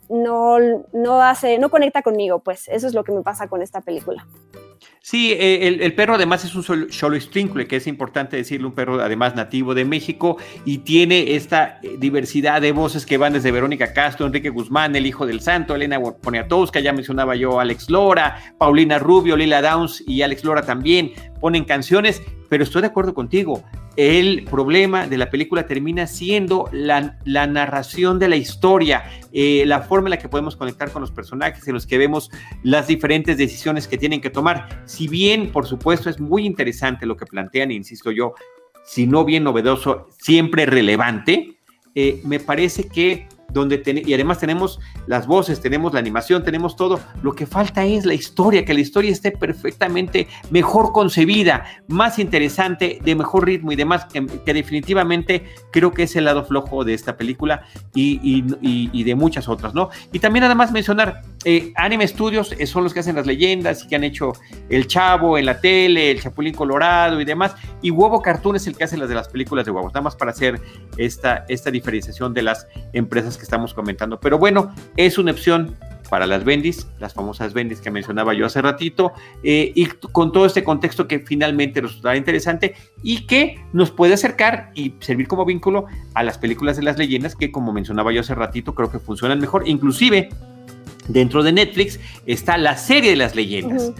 no, 0.10 0.58
no 0.92 1.22
hace, 1.22 1.60
no 1.60 1.70
conecta 1.70 2.02
conmigo, 2.02 2.40
pues 2.40 2.68
eso 2.68 2.88
es 2.88 2.94
lo 2.94 3.04
que 3.04 3.12
me 3.12 3.22
pasa 3.22 3.48
con 3.48 3.62
esta 3.62 3.82
película. 3.82 4.28
Sí, 5.06 5.34
eh, 5.34 5.68
el, 5.82 5.94
perro 5.96 6.16
además 6.16 6.46
es 6.46 6.56
un 6.56 6.64
solo 6.64 7.20
Sprinkle, 7.20 7.68
que 7.68 7.76
es 7.76 7.88
importante 7.88 8.38
decirle, 8.38 8.68
un 8.68 8.74
perro 8.74 9.02
además 9.02 9.36
nativo 9.36 9.76
de 9.76 9.84
México 9.84 10.38
y 10.64 10.78
tiene 10.78 11.36
esta 11.36 11.82
eh, 11.84 11.98
diversidad 12.00 12.62
de 12.62 12.72
voces 12.72 13.06
que 13.06 13.18
van 13.18 13.34
desde 13.34 13.52
Verónica 13.52 13.92
Castro, 13.92 14.26
Enrique 14.26 14.48
Guzmán, 14.48 14.96
el 14.96 15.06
hijo 15.06 15.26
del 15.26 15.42
santo, 15.42 15.76
Elena 15.76 16.00
Poniatowska, 16.00 16.80
ya 16.80 16.94
mencionaba 16.94 17.36
yo 17.36 17.60
Alex 17.60 17.90
Lora, 17.90 18.40
Paulina 18.58 18.98
Rubio, 18.98 19.36
Lila 19.36 19.62
Downs 19.62 20.02
y 20.08 20.22
Alex 20.22 20.46
Lora 20.46 20.62
también 20.62 21.12
ponen 21.42 21.66
canciones, 21.66 22.22
pero 22.48 22.64
estoy 22.64 22.84
de 22.84 22.88
acuerdo 22.88 23.14
contigo, 23.14 23.62
el 23.96 24.46
problema 24.46 25.08
de 25.08 25.18
la 25.18 25.30
película 25.30 25.68
termina 25.68 26.08
siendo 26.08 26.68
la, 26.72 27.16
narración 27.26 28.18
de 28.18 28.28
la 28.28 28.36
historia, 28.36 29.04
eh, 29.32 29.64
la 29.68 29.82
forma 29.82 30.08
en 30.08 30.12
la 30.12 30.18
que 30.18 30.30
podemos 30.30 30.56
conectar 30.56 30.92
con 30.92 31.02
los 31.02 31.12
personajes, 31.12 31.68
en 31.68 31.76
los 31.76 31.86
que 31.86 31.98
vemos 31.98 32.32
las 32.64 32.88
diferentes 32.88 33.38
decisiones 33.38 33.88
que 33.88 33.98
tienen 33.98 34.20
que 34.20 34.32
tomar. 34.32 34.84
Si 34.94 35.08
bien, 35.08 35.52
por 35.52 35.66
supuesto, 35.66 36.08
es 36.08 36.20
muy 36.20 36.46
interesante 36.46 37.08
lo 37.08 37.18
que 37.18 37.26
plantean, 37.26 37.72
insisto 37.72 38.12
yo, 38.12 38.36
si 38.86 39.08
no 39.08 39.26
bien 39.26 39.44
novedoso, 39.44 40.08
siempre 40.20 40.68
relevante, 40.68 41.58
eh, 41.96 42.22
me 42.24 42.40
parece 42.40 42.90
que 42.90 43.28
donde 43.52 43.82
y 44.06 44.14
además 44.14 44.40
tenemos 44.40 44.80
las 45.08 45.28
voces, 45.28 45.62
tenemos 45.62 45.94
la 45.94 46.00
animación, 46.00 46.44
tenemos 46.44 46.76
todo. 46.76 47.00
Lo 47.22 47.34
que 47.34 47.46
falta 47.46 47.86
es 47.86 48.06
la 48.06 48.14
historia, 48.14 48.66
que 48.66 48.74
la 48.74 48.80
historia 48.80 49.12
esté 49.12 49.32
perfectamente 49.32 50.28
mejor 50.50 50.92
concebida, 50.92 51.66
más 51.88 52.20
interesante, 52.20 53.00
de 53.04 53.16
mejor 53.16 53.46
ritmo 53.46 53.72
y 53.72 53.76
demás, 53.76 54.06
que, 54.06 54.54
definitivamente 54.54 55.46
creo 55.72 55.92
que 55.92 56.04
es 56.04 56.16
el 56.16 56.26
lado 56.26 56.46
flojo 56.46 56.84
de 56.84 56.94
esta 56.94 57.18
película 57.18 57.66
y, 57.94 59.04
de 59.04 59.16
muchas 59.16 59.48
otras, 59.48 59.74
¿no? 59.74 59.90
Y 60.12 60.20
también 60.20 60.46
además 60.46 60.72
mencionar, 60.72 61.22
eh, 61.46 61.74
Anime 61.76 62.08
Studios 62.08 62.56
eh, 62.58 62.66
son 62.66 62.84
los 62.84 62.94
que 62.94 63.02
hacen 63.02 63.16
las 63.16 63.26
leyendas 63.26 63.84
y 63.84 63.88
que 63.88 63.96
han 63.96 64.04
hecho 64.04 64.34
El 64.70 64.88
Chavo 64.88 65.38
en 65.38 65.46
la 65.46 65.60
tele, 65.60 66.12
El 66.12 66.22
Chapulín 66.22 66.54
Colorado 66.54 67.20
y 67.20 67.26
demás, 67.26 67.56
y 67.82 67.92
Huevo 67.92 68.22
Cartoon 68.22 68.56
es 68.56 68.68
el 68.68 68.78
que 68.78 68.86
hace 68.86 68.98
las 68.98 69.10
de 69.10 69.16
las 69.16 69.28
películas 69.28 69.66
de 69.66 69.72
huevos, 69.72 69.92
nada 69.92 70.02
más 70.02 70.16
para 70.16 70.32
hacer 70.32 70.62
esta, 70.98 71.46
esta 71.50 71.70
diferenciación 71.70 72.34
de 72.34 72.44
las 72.44 72.68
empresas 72.94 73.33
que 73.38 73.44
estamos 73.44 73.74
comentando. 73.74 74.20
Pero 74.20 74.38
bueno, 74.38 74.74
es 74.98 75.18
una 75.18 75.32
opción 75.32 75.76
para 76.10 76.28
las 76.28 76.44
bendis, 76.44 76.88
las 77.00 77.14
famosas 77.14 77.54
bendis 77.54 77.82
que 77.82 77.90
mencionaba 77.90 78.34
yo 78.34 78.46
hace 78.46 78.62
ratito, 78.62 79.14
eh, 79.42 79.72
y 79.74 79.88
con 79.88 80.32
todo 80.32 80.46
este 80.46 80.64
contexto 80.64 81.08
que 81.08 81.20
finalmente 81.20 81.82
resulta 81.82 82.16
interesante 82.16 82.76
y 83.02 83.26
que 83.26 83.64
nos 83.74 83.90
puede 83.90 84.14
acercar 84.14 84.72
y 84.76 84.94
servir 85.00 85.28
como 85.28 85.44
vínculo 85.44 85.88
a 86.14 86.22
las 86.24 86.38
películas 86.38 86.78
de 86.78 86.84
las 86.84 86.98
leyendas 86.98 87.36
que, 87.36 87.52
como 87.52 87.74
mencionaba 87.74 88.12
yo 88.14 88.22
hace 88.22 88.36
ratito, 88.36 88.76
creo 88.76 88.92
que 88.92 89.00
funcionan 89.00 89.40
mejor. 89.40 89.68
Inclusive, 89.68 90.30
dentro 91.08 91.42
de 91.42 91.52
Netflix 91.52 92.00
está 92.26 92.58
la 92.58 92.78
serie 92.78 93.10
de 93.10 93.16
las 93.18 93.36
leyendas. 93.36 93.92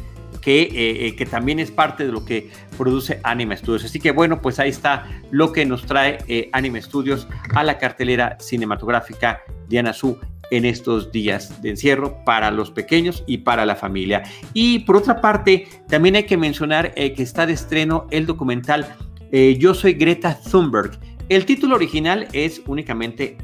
Que, 0.44 0.64
eh, 0.64 1.08
eh, 1.08 1.16
que, 1.16 1.26
también 1.26 1.60
es 1.60 1.72
parte 1.72 2.06
de 2.06 2.12
lo 2.12 2.26
que 2.26 2.50
produce 2.78 3.22
Anime 3.24 3.56
Studios. 3.56 3.86
Así 3.86 4.00
que 4.00 4.12
bueno, 4.12 4.42
pues 4.42 4.60
ahí 4.60 4.70
está 4.70 5.08
lo 5.32 5.54
que 5.54 5.66
nos 5.66 5.86
trae 5.86 6.50
Anime 6.52 6.82
Studios 6.82 7.28
a 7.54 7.64
la 7.64 7.78
cartelera 7.78 8.38
cinematográfica 8.40 9.42
de 9.70 9.80
Anazú 9.80 10.20
en 10.54 10.66
estos 10.66 11.12
días 11.12 11.62
de 11.64 11.72
encierro 11.72 12.24
para 12.26 12.52
los 12.52 12.70
pequeños 12.70 13.24
y 13.26 13.40
para 13.40 13.66
la 13.66 13.76
familia. 13.76 14.22
Y 14.54 14.80
por 14.80 14.98
otra 14.98 15.20
parte, 15.20 15.68
también 15.88 16.16
hay 16.16 16.26
que 16.26 16.38
mencionar 16.38 16.94
eh, 16.96 17.14
que 17.14 17.24
está 17.24 17.48
de 17.48 17.54
estreno 17.54 18.08
el 18.12 18.28
documental 18.28 18.96
eh, 19.32 19.58
Yo 19.58 19.74
soy 19.74 19.94
Greta 19.94 20.40
Thunberg. 20.40 20.92
El 21.28 21.46
título 21.46 21.76
original 21.76 22.28
es 22.34 22.62
únicamente 22.68 23.38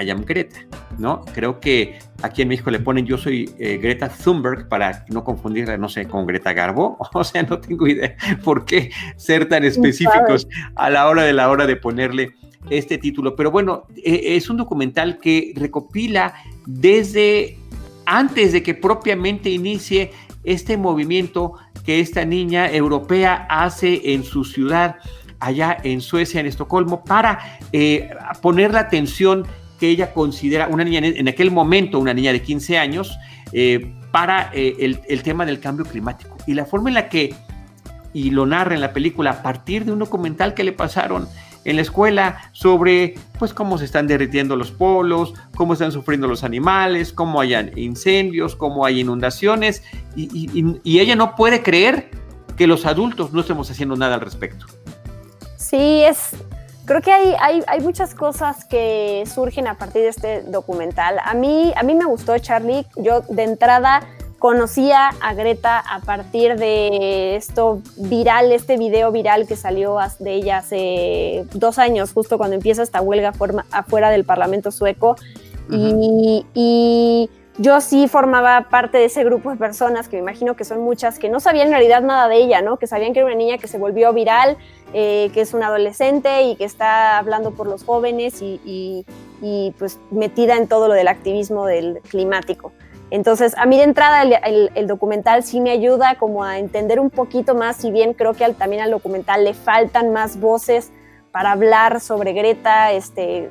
I 0.00 0.10
am 0.10 0.24
Greta, 0.24 0.60
¿no? 0.98 1.24
Creo 1.34 1.60
que 1.60 1.98
aquí 2.22 2.42
en 2.42 2.48
México 2.48 2.70
le 2.70 2.80
ponen 2.80 3.06
Yo 3.06 3.18
soy 3.18 3.50
eh, 3.58 3.78
Greta 3.78 4.08
Thunberg 4.08 4.68
para 4.68 5.04
no 5.08 5.24
confundirla, 5.24 5.76
no 5.76 5.88
sé, 5.88 6.06
con 6.06 6.26
Greta 6.26 6.52
Garbo. 6.52 6.98
O 7.14 7.24
sea, 7.24 7.42
no 7.42 7.58
tengo 7.58 7.86
idea 7.86 8.16
por 8.44 8.64
qué 8.64 8.90
ser 9.16 9.48
tan 9.48 9.64
específicos 9.64 10.46
a 10.76 10.90
la 10.90 11.08
hora 11.08 11.22
de 11.22 11.32
la 11.32 11.50
hora 11.50 11.66
de 11.66 11.76
ponerle 11.76 12.34
este 12.70 12.98
título. 12.98 13.34
Pero 13.34 13.50
bueno, 13.50 13.86
e, 13.96 14.36
es 14.36 14.50
un 14.50 14.56
documental 14.56 15.18
que 15.18 15.52
recopila 15.56 16.34
desde 16.66 17.58
antes 18.06 18.52
de 18.52 18.62
que 18.62 18.74
propiamente 18.74 19.50
inicie 19.50 20.12
este 20.44 20.76
movimiento 20.76 21.54
que 21.84 22.00
esta 22.00 22.24
niña 22.24 22.70
europea 22.70 23.46
hace 23.50 24.12
en 24.14 24.24
su 24.24 24.44
ciudad 24.44 24.96
allá 25.40 25.76
en 25.82 26.00
Suecia, 26.00 26.40
en 26.40 26.46
Estocolmo, 26.46 27.04
para 27.04 27.58
eh, 27.72 28.10
poner 28.42 28.72
la 28.72 28.80
atención 28.80 29.46
que 29.78 29.88
ella 29.88 30.12
considera 30.12 30.68
una 30.68 30.84
niña, 30.84 31.00
en 31.02 31.28
aquel 31.28 31.50
momento 31.50 31.98
una 31.98 32.14
niña 32.14 32.32
de 32.32 32.42
15 32.42 32.78
años, 32.78 33.18
eh, 33.52 33.92
para 34.10 34.50
eh, 34.52 34.76
el, 34.80 35.00
el, 35.08 35.22
tema 35.22 35.46
del 35.46 35.60
cambio 35.60 35.84
climático. 35.84 36.36
Y 36.46 36.54
la 36.54 36.64
forma 36.64 36.90
en 36.90 36.94
la 36.94 37.08
que, 37.08 37.34
y 38.12 38.30
lo 38.30 38.46
narra 38.46 38.74
en 38.74 38.80
la 38.80 38.92
película, 38.92 39.30
a 39.30 39.42
partir 39.42 39.84
de 39.84 39.92
un 39.92 39.98
documental 39.98 40.54
que 40.54 40.64
le 40.64 40.72
pasaron 40.72 41.28
en 41.64 41.76
la 41.76 41.82
escuela 41.82 42.50
sobre 42.52 43.14
pues 43.38 43.52
cómo 43.52 43.76
se 43.76 43.84
están 43.84 44.06
derritiendo 44.06 44.56
los 44.56 44.70
polos, 44.70 45.34
cómo 45.54 45.74
están 45.74 45.92
sufriendo 45.92 46.26
los 46.26 46.42
animales, 46.42 47.12
cómo 47.12 47.40
hay 47.40 47.54
incendios, 47.76 48.56
cómo 48.56 48.86
hay 48.86 49.00
inundaciones 49.00 49.82
y, 50.16 50.98
ella 50.98 51.14
no 51.14 51.36
puede 51.36 51.62
creer 51.62 52.10
que 52.56 52.66
los 52.66 52.86
adultos 52.86 53.32
no 53.32 53.40
estemos 53.42 53.70
haciendo 53.70 53.96
nada 53.96 54.14
al 54.14 54.20
respecto. 54.22 54.66
Sí, 55.56 56.02
es, 56.02 56.30
creo 56.88 57.02
que 57.02 57.12
hay, 57.12 57.34
hay, 57.38 57.62
hay, 57.66 57.80
muchas 57.80 58.14
cosas 58.14 58.64
que 58.64 59.22
surgen 59.32 59.68
a 59.68 59.74
partir 59.74 60.02
de 60.02 60.08
este 60.08 60.42
documental. 60.42 61.18
A 61.22 61.34
mí, 61.34 61.72
a 61.76 61.82
mí 61.82 61.94
me 61.94 62.06
gustó 62.06 62.36
Charlie. 62.38 62.86
Yo 62.96 63.20
de 63.28 63.44
entrada 63.44 64.00
conocía 64.38 65.10
a 65.20 65.34
Greta 65.34 65.78
a 65.80 66.00
partir 66.00 66.56
de 66.56 67.36
esto 67.36 67.82
viral, 67.96 68.52
este 68.52 68.78
video 68.78 69.12
viral 69.12 69.46
que 69.46 69.54
salió 69.54 69.98
de 70.18 70.34
ella 70.34 70.58
hace 70.58 71.44
dos 71.52 71.78
años, 71.78 72.12
justo 72.12 72.38
cuando 72.38 72.56
empieza 72.56 72.82
esta 72.82 73.02
huelga 73.02 73.32
afuera 73.70 74.10
del 74.10 74.24
Parlamento 74.24 74.70
sueco. 74.70 75.16
y, 75.70 77.28
yo 77.58 77.80
sí 77.80 78.08
formaba 78.08 78.68
parte 78.70 78.98
de 78.98 79.04
ese 79.06 79.24
grupo 79.24 79.50
de 79.50 79.56
personas, 79.56 80.08
que 80.08 80.16
me 80.16 80.22
imagino 80.22 80.56
que 80.56 80.64
son 80.64 80.80
muchas, 80.80 81.18
que 81.18 81.28
no 81.28 81.40
sabían 81.40 81.66
en 81.66 81.72
realidad 81.74 82.02
nada 82.02 82.28
de 82.28 82.36
ella, 82.36 82.62
¿no? 82.62 82.78
Que 82.78 82.86
sabían 82.86 83.12
que 83.12 83.20
era 83.20 83.26
una 83.26 83.36
niña 83.36 83.58
que 83.58 83.68
se 83.68 83.78
volvió 83.78 84.12
viral, 84.12 84.56
eh, 84.94 85.30
que 85.34 85.40
es 85.40 85.54
una 85.54 85.66
adolescente 85.66 86.42
y 86.42 86.56
que 86.56 86.64
está 86.64 87.18
hablando 87.18 87.50
por 87.50 87.66
los 87.66 87.84
jóvenes 87.84 88.40
y, 88.40 89.04
y 89.42 89.74
pues 89.78 89.98
metida 90.10 90.56
en 90.56 90.68
todo 90.68 90.88
lo 90.88 90.94
del 90.94 91.08
activismo 91.08 91.66
del 91.66 92.00
climático. 92.08 92.72
Entonces, 93.10 93.56
a 93.56 93.64
mí 93.64 93.78
de 93.78 93.84
entrada 93.84 94.22
el, 94.22 94.86
documental 94.86 95.42
sí 95.42 95.60
me 95.60 95.70
ayuda 95.70 96.16
como 96.16 96.44
a 96.44 96.58
entender 96.58 97.00
un 97.00 97.10
poquito 97.10 97.54
más, 97.54 97.76
si 97.76 97.90
bien 97.90 98.12
creo 98.12 98.34
que 98.34 98.46
también 98.52 98.82
al 98.82 98.90
documental 98.90 99.44
le 99.44 99.54
faltan 99.54 100.12
más 100.12 100.38
voces 100.38 100.92
para 101.32 101.52
hablar 101.52 102.00
sobre 102.00 102.32
Greta, 102.32 102.92
este, 102.92 103.50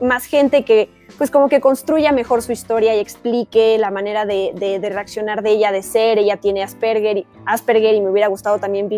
más 0.00 0.24
gente 0.24 0.64
que 0.64 0.90
pues 1.18 1.30
como 1.30 1.48
que 1.48 1.60
construya 1.60 2.12
mejor 2.12 2.42
su 2.42 2.52
historia 2.52 2.94
y 2.94 3.00
explique 3.00 3.78
la 3.78 3.90
manera 3.90 4.26
de, 4.26 4.78
reaccionar 4.92 5.42
de 5.42 5.50
ella, 5.50 5.72
de 5.72 5.82
ser. 5.82 6.18
Ella 6.18 6.36
tiene 6.36 6.62
Asperger, 6.62 7.24
Asperger 7.44 7.94
y 7.94 8.00
me 8.00 8.10
hubiera 8.10 8.28
gustado 8.28 8.58
también 8.58 8.88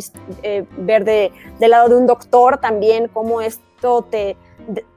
eh, 0.42 0.64
ver 0.78 1.04
de, 1.04 1.32
del 1.58 1.70
lado 1.70 1.88
de 1.88 1.96
un 1.96 2.06
doctor 2.06 2.58
también 2.58 3.08
cómo 3.08 3.40
esto 3.40 4.02
te, 4.02 4.36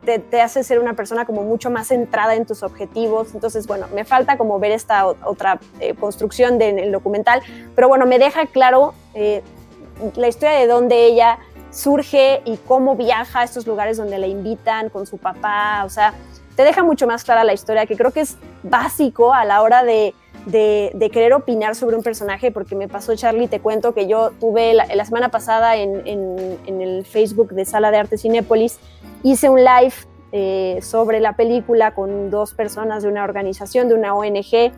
te, 0.04 0.42
hace 0.42 0.64
ser 0.64 0.80
una 0.80 0.96
persona 0.96 1.26
como 1.26 1.44
mucho 1.44 1.70
más 1.70 1.88
centrada 1.88 2.36
en 2.36 2.46
tus 2.46 2.64
objetivos. 2.64 3.34
Entonces, 3.34 3.68
bueno, 3.68 3.88
me 3.94 4.04
falta 4.04 4.38
como 4.38 4.60
ver 4.60 4.72
esta 4.72 5.06
otra 5.06 5.60
eh, 5.80 5.94
construcción 5.94 6.58
del 6.58 6.92
documental, 6.92 7.42
pero 7.76 7.88
bueno, 7.88 8.06
me 8.06 8.20
deja 8.20 8.48
claro 8.48 8.94
eh, 9.14 9.42
la 10.16 10.28
historia 10.28 10.58
de 10.58 10.68
dónde 10.68 11.06
ella 11.06 11.40
surge 11.70 12.42
y 12.44 12.58
cómo 12.58 12.96
viaja 12.96 13.42
a 13.42 13.44
estos 13.44 13.66
lugares 13.66 13.98
donde 13.98 14.18
la 14.18 14.28
invitan 14.28 14.90
con 14.90 15.08
su 15.08 15.18
papá, 15.18 15.84
o 15.86 15.90
sea, 15.90 16.14
te 16.56 16.64
deja 16.64 16.84
mucho 16.84 17.08
más 17.08 17.24
clara 17.24 17.44
la 17.44 17.54
historia, 17.54 17.86
que 17.86 17.96
creo 17.96 18.12
que 18.12 18.22
es 18.22 18.38
básico 18.64 19.34
a 19.34 19.46
la 19.46 19.62
hora 19.62 19.84
de, 19.84 20.14
de, 20.46 21.10
querer 21.12 21.34
opinar 21.34 21.76
sobre 21.76 21.96
un 21.96 22.04
personaje, 22.04 22.52
porque 22.52 22.76
me 22.76 22.88
pasó, 22.88 23.16
Charlie, 23.16 23.48
te 23.48 23.60
cuento 23.60 23.94
que 23.94 24.08
yo 24.08 24.32
tuve 24.40 24.74
la, 24.74 25.06
semana 25.06 25.30
pasada 25.30 25.76
en, 25.76 26.08
en, 26.08 26.58
en, 26.66 26.82
el 26.82 27.06
Facebook 27.06 27.52
de 27.52 27.66
Sala 27.66 27.92
de 27.92 27.98
Arte 27.98 28.18
Cinépolis, 28.18 28.80
hice 29.24 29.50
un 29.50 29.60
live 29.64 29.94
eh, 30.34 30.80
sobre 30.82 31.20
la 31.20 31.34
película 31.34 31.94
con 31.94 32.30
dos 32.30 32.54
personas 32.54 33.04
de 33.04 33.10
una 33.10 33.24
organización, 33.24 33.90
de 33.90 33.96
una 33.96 34.14
ONG, 34.14 34.72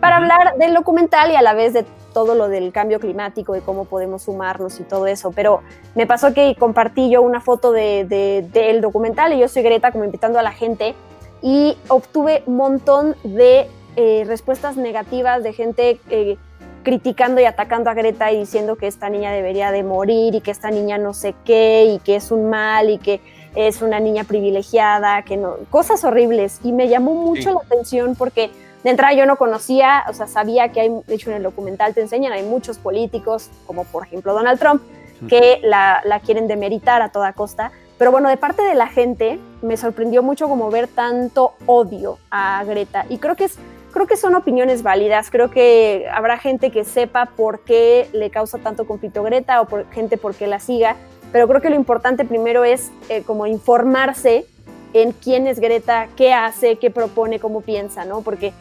para 0.00 0.16
hablar 0.16 0.56
del 0.58 0.74
documental 0.74 1.30
y 1.30 1.36
a 1.36 1.42
la 1.42 1.54
vez 1.54 1.72
de 1.72 1.84
todo 2.14 2.34
lo 2.34 2.48
del 2.48 2.72
cambio 2.72 3.00
climático 3.00 3.56
y 3.56 3.60
cómo 3.60 3.84
podemos 3.84 4.22
sumarnos 4.22 4.78
y 4.80 4.84
todo 4.84 5.06
eso. 5.06 5.32
Pero 5.32 5.60
me 5.94 6.06
pasó 6.06 6.32
que 6.32 6.54
compartí 6.56 7.10
yo 7.10 7.20
una 7.22 7.40
foto 7.40 7.72
del 7.72 8.08
de, 8.08 8.78
documental 8.80 9.32
y 9.32 9.40
yo 9.40 9.48
soy 9.48 9.62
Greta 9.62 9.92
como 9.92 10.04
invitando 10.04 10.38
a 10.38 10.42
la 10.42 10.52
gente 10.52 10.94
y 11.42 11.76
obtuve 11.88 12.42
un 12.46 12.56
montón 12.56 13.16
de 13.24 13.68
eh, 13.96 14.24
respuestas 14.26 14.76
negativas 14.76 15.42
de 15.42 15.52
gente 15.52 16.00
eh, 16.08 16.38
criticando 16.82 17.40
y 17.40 17.44
atacando 17.44 17.90
a 17.90 17.94
Greta 17.94 18.32
y 18.32 18.38
diciendo 18.38 18.76
que 18.76 18.86
esta 18.86 19.10
niña 19.10 19.32
debería 19.32 19.70
de 19.70 19.82
morir 19.82 20.34
y 20.34 20.40
que 20.40 20.50
esta 20.50 20.70
niña 20.70 20.98
no 20.98 21.14
sé 21.14 21.34
qué 21.44 21.84
y 21.84 21.98
que 21.98 22.16
es 22.16 22.30
un 22.30 22.48
mal 22.48 22.90
y 22.90 22.98
que 22.98 23.20
es 23.54 23.82
una 23.82 24.00
niña 24.00 24.24
privilegiada, 24.24 25.22
que 25.22 25.36
no, 25.36 25.56
cosas 25.70 26.04
horribles. 26.04 26.60
Y 26.64 26.72
me 26.72 26.88
llamó 26.88 27.14
mucho 27.14 27.52
la 27.52 27.60
atención 27.60 28.14
porque 28.16 28.50
de 28.82 28.90
entrada 28.90 29.12
yo 29.12 29.26
no 29.26 29.36
conocía, 29.36 30.04
o 30.08 30.12
sea, 30.12 30.26
sabía 30.26 30.70
que 30.70 30.80
hay, 30.80 30.90
de 31.06 31.14
hecho 31.14 31.30
en 31.30 31.36
el 31.36 31.42
documental 31.42 31.94
te 31.94 32.00
enseñan, 32.00 32.32
hay 32.32 32.42
muchos 32.42 32.78
políticos, 32.78 33.50
como 33.66 33.84
por 33.84 34.06
ejemplo 34.06 34.32
Donald 34.32 34.58
Trump, 34.58 34.82
que 35.28 35.60
la, 35.62 36.00
la 36.04 36.18
quieren 36.18 36.48
demeritar 36.48 37.00
a 37.00 37.10
toda 37.10 37.32
costa. 37.32 37.70
Pero 38.02 38.10
bueno, 38.10 38.28
de 38.28 38.36
parte 38.36 38.62
de 38.62 38.74
la 38.74 38.88
gente 38.88 39.38
me 39.62 39.76
sorprendió 39.76 40.24
mucho 40.24 40.48
como 40.48 40.72
ver 40.72 40.88
tanto 40.88 41.52
odio 41.66 42.18
a 42.32 42.64
Greta. 42.64 43.06
Y 43.08 43.18
creo 43.18 43.36
que 43.36 43.44
es 43.44 43.56
creo 43.92 44.08
que 44.08 44.16
son 44.16 44.34
opiniones 44.34 44.82
válidas. 44.82 45.30
Creo 45.30 45.50
que 45.50 46.08
habrá 46.12 46.36
gente 46.36 46.72
que 46.72 46.82
sepa 46.82 47.26
por 47.26 47.60
qué 47.60 48.08
le 48.12 48.30
causa 48.30 48.58
tanto 48.58 48.88
conflicto 48.88 49.22
Greta 49.22 49.60
o 49.60 49.66
por, 49.66 49.88
gente 49.92 50.16
por 50.16 50.34
qué 50.34 50.48
la 50.48 50.58
siga 50.58 50.96
pero 51.30 51.46
creo 51.46 51.60
que 51.60 51.70
lo 51.70 51.76
importante 51.76 52.24
primero 52.24 52.64
es 52.64 52.90
eh, 53.08 53.22
como 53.22 53.46
informarse 53.46 54.46
en 54.94 55.12
quién 55.12 55.46
es 55.46 55.60
Greta, 55.60 56.08
qué 56.16 56.34
hace, 56.34 56.78
qué 56.78 56.90
propone, 56.90 57.38
cómo 57.38 57.60
piensa, 57.60 58.04
¿no? 58.04 58.22
Porque 58.22 58.52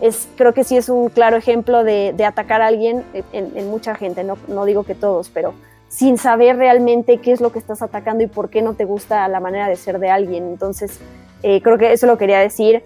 es, 0.00 0.28
creo 0.36 0.52
que 0.52 0.64
sí 0.64 0.76
es 0.76 0.88
un 0.88 1.08
claro 1.08 1.36
ejemplo 1.36 1.84
de, 1.84 2.12
atacar 2.26 2.62
a 2.62 2.66
alguien 2.66 3.04
en, 3.32 3.70
mucha 3.70 3.94
gente, 3.94 4.24
no, 4.24 4.36
no, 4.48 4.64
digo 4.64 4.82
que 4.82 4.96
todos, 4.96 5.30
pero 5.30 5.54
sin 5.88 6.18
saber 6.18 6.56
realmente 6.56 7.18
qué 7.18 7.32
es 7.32 7.40
lo 7.40 7.50
que 7.50 7.58
estás 7.58 7.82
atacando 7.82 8.22
y 8.22 8.26
por 8.26 8.50
qué 8.50 8.62
no 8.62 8.74
te 8.74 8.84
gusta 8.84 9.26
la 9.28 9.40
manera 9.40 9.68
de 9.68 9.76
ser 9.76 9.98
de 9.98 10.10
alguien. 10.10 10.46
Entonces, 10.48 11.00
eh, 11.42 11.62
creo 11.62 11.78
que 11.78 11.92
eso 11.92 12.06
lo 12.06 12.18
quería 12.18 12.38
decir. 12.38 12.84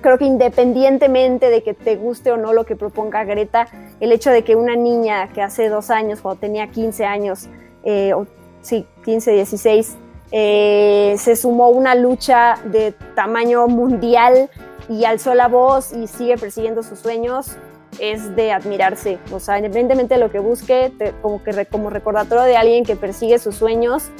Creo 0.00 0.18
que 0.18 0.26
independientemente 0.26 1.48
de 1.48 1.62
que 1.62 1.72
te 1.72 1.96
guste 1.96 2.30
o 2.30 2.36
no 2.36 2.52
lo 2.52 2.64
que 2.66 2.76
proponga 2.76 3.24
Greta, 3.24 3.68
el 4.00 4.12
hecho 4.12 4.30
de 4.30 4.44
que 4.44 4.54
una 4.54 4.76
niña 4.76 5.28
que 5.32 5.40
hace 5.40 5.68
dos 5.70 5.90
años, 5.90 6.20
cuando 6.20 6.40
tenía 6.40 6.70
15 6.70 7.06
años, 7.06 7.48
eh, 7.84 8.12
sí, 8.60 8.86
15, 9.04 9.32
16, 9.32 9.96
eh, 10.30 11.14
se 11.16 11.36
sumó 11.36 11.70
una 11.70 11.94
lucha 11.94 12.56
de 12.64 12.92
tamaño 13.14 13.66
mundial 13.68 14.50
y 14.88 15.04
alzó 15.04 15.34
la 15.34 15.48
voz 15.48 15.92
y 15.92 16.06
sigue 16.06 16.36
persiguiendo 16.36 16.82
sus 16.82 16.98
sueños, 16.98 17.56
es 17.98 18.34
de 18.36 18.52
admirarse. 18.52 19.18
O 19.32 19.40
sea, 19.40 19.58
independientemente 19.58 20.14
de 20.14 20.20
lo 20.20 20.30
que 20.30 20.38
busque, 20.38 20.92
como, 21.22 21.42
que, 21.42 21.66
como 21.66 21.90
recordatorio 21.90 22.44
de 22.44 22.56
alguien 22.56 22.84
que 22.84 22.96
persigue 22.96 23.38
sus 23.38 23.56
sueños, 23.56 24.10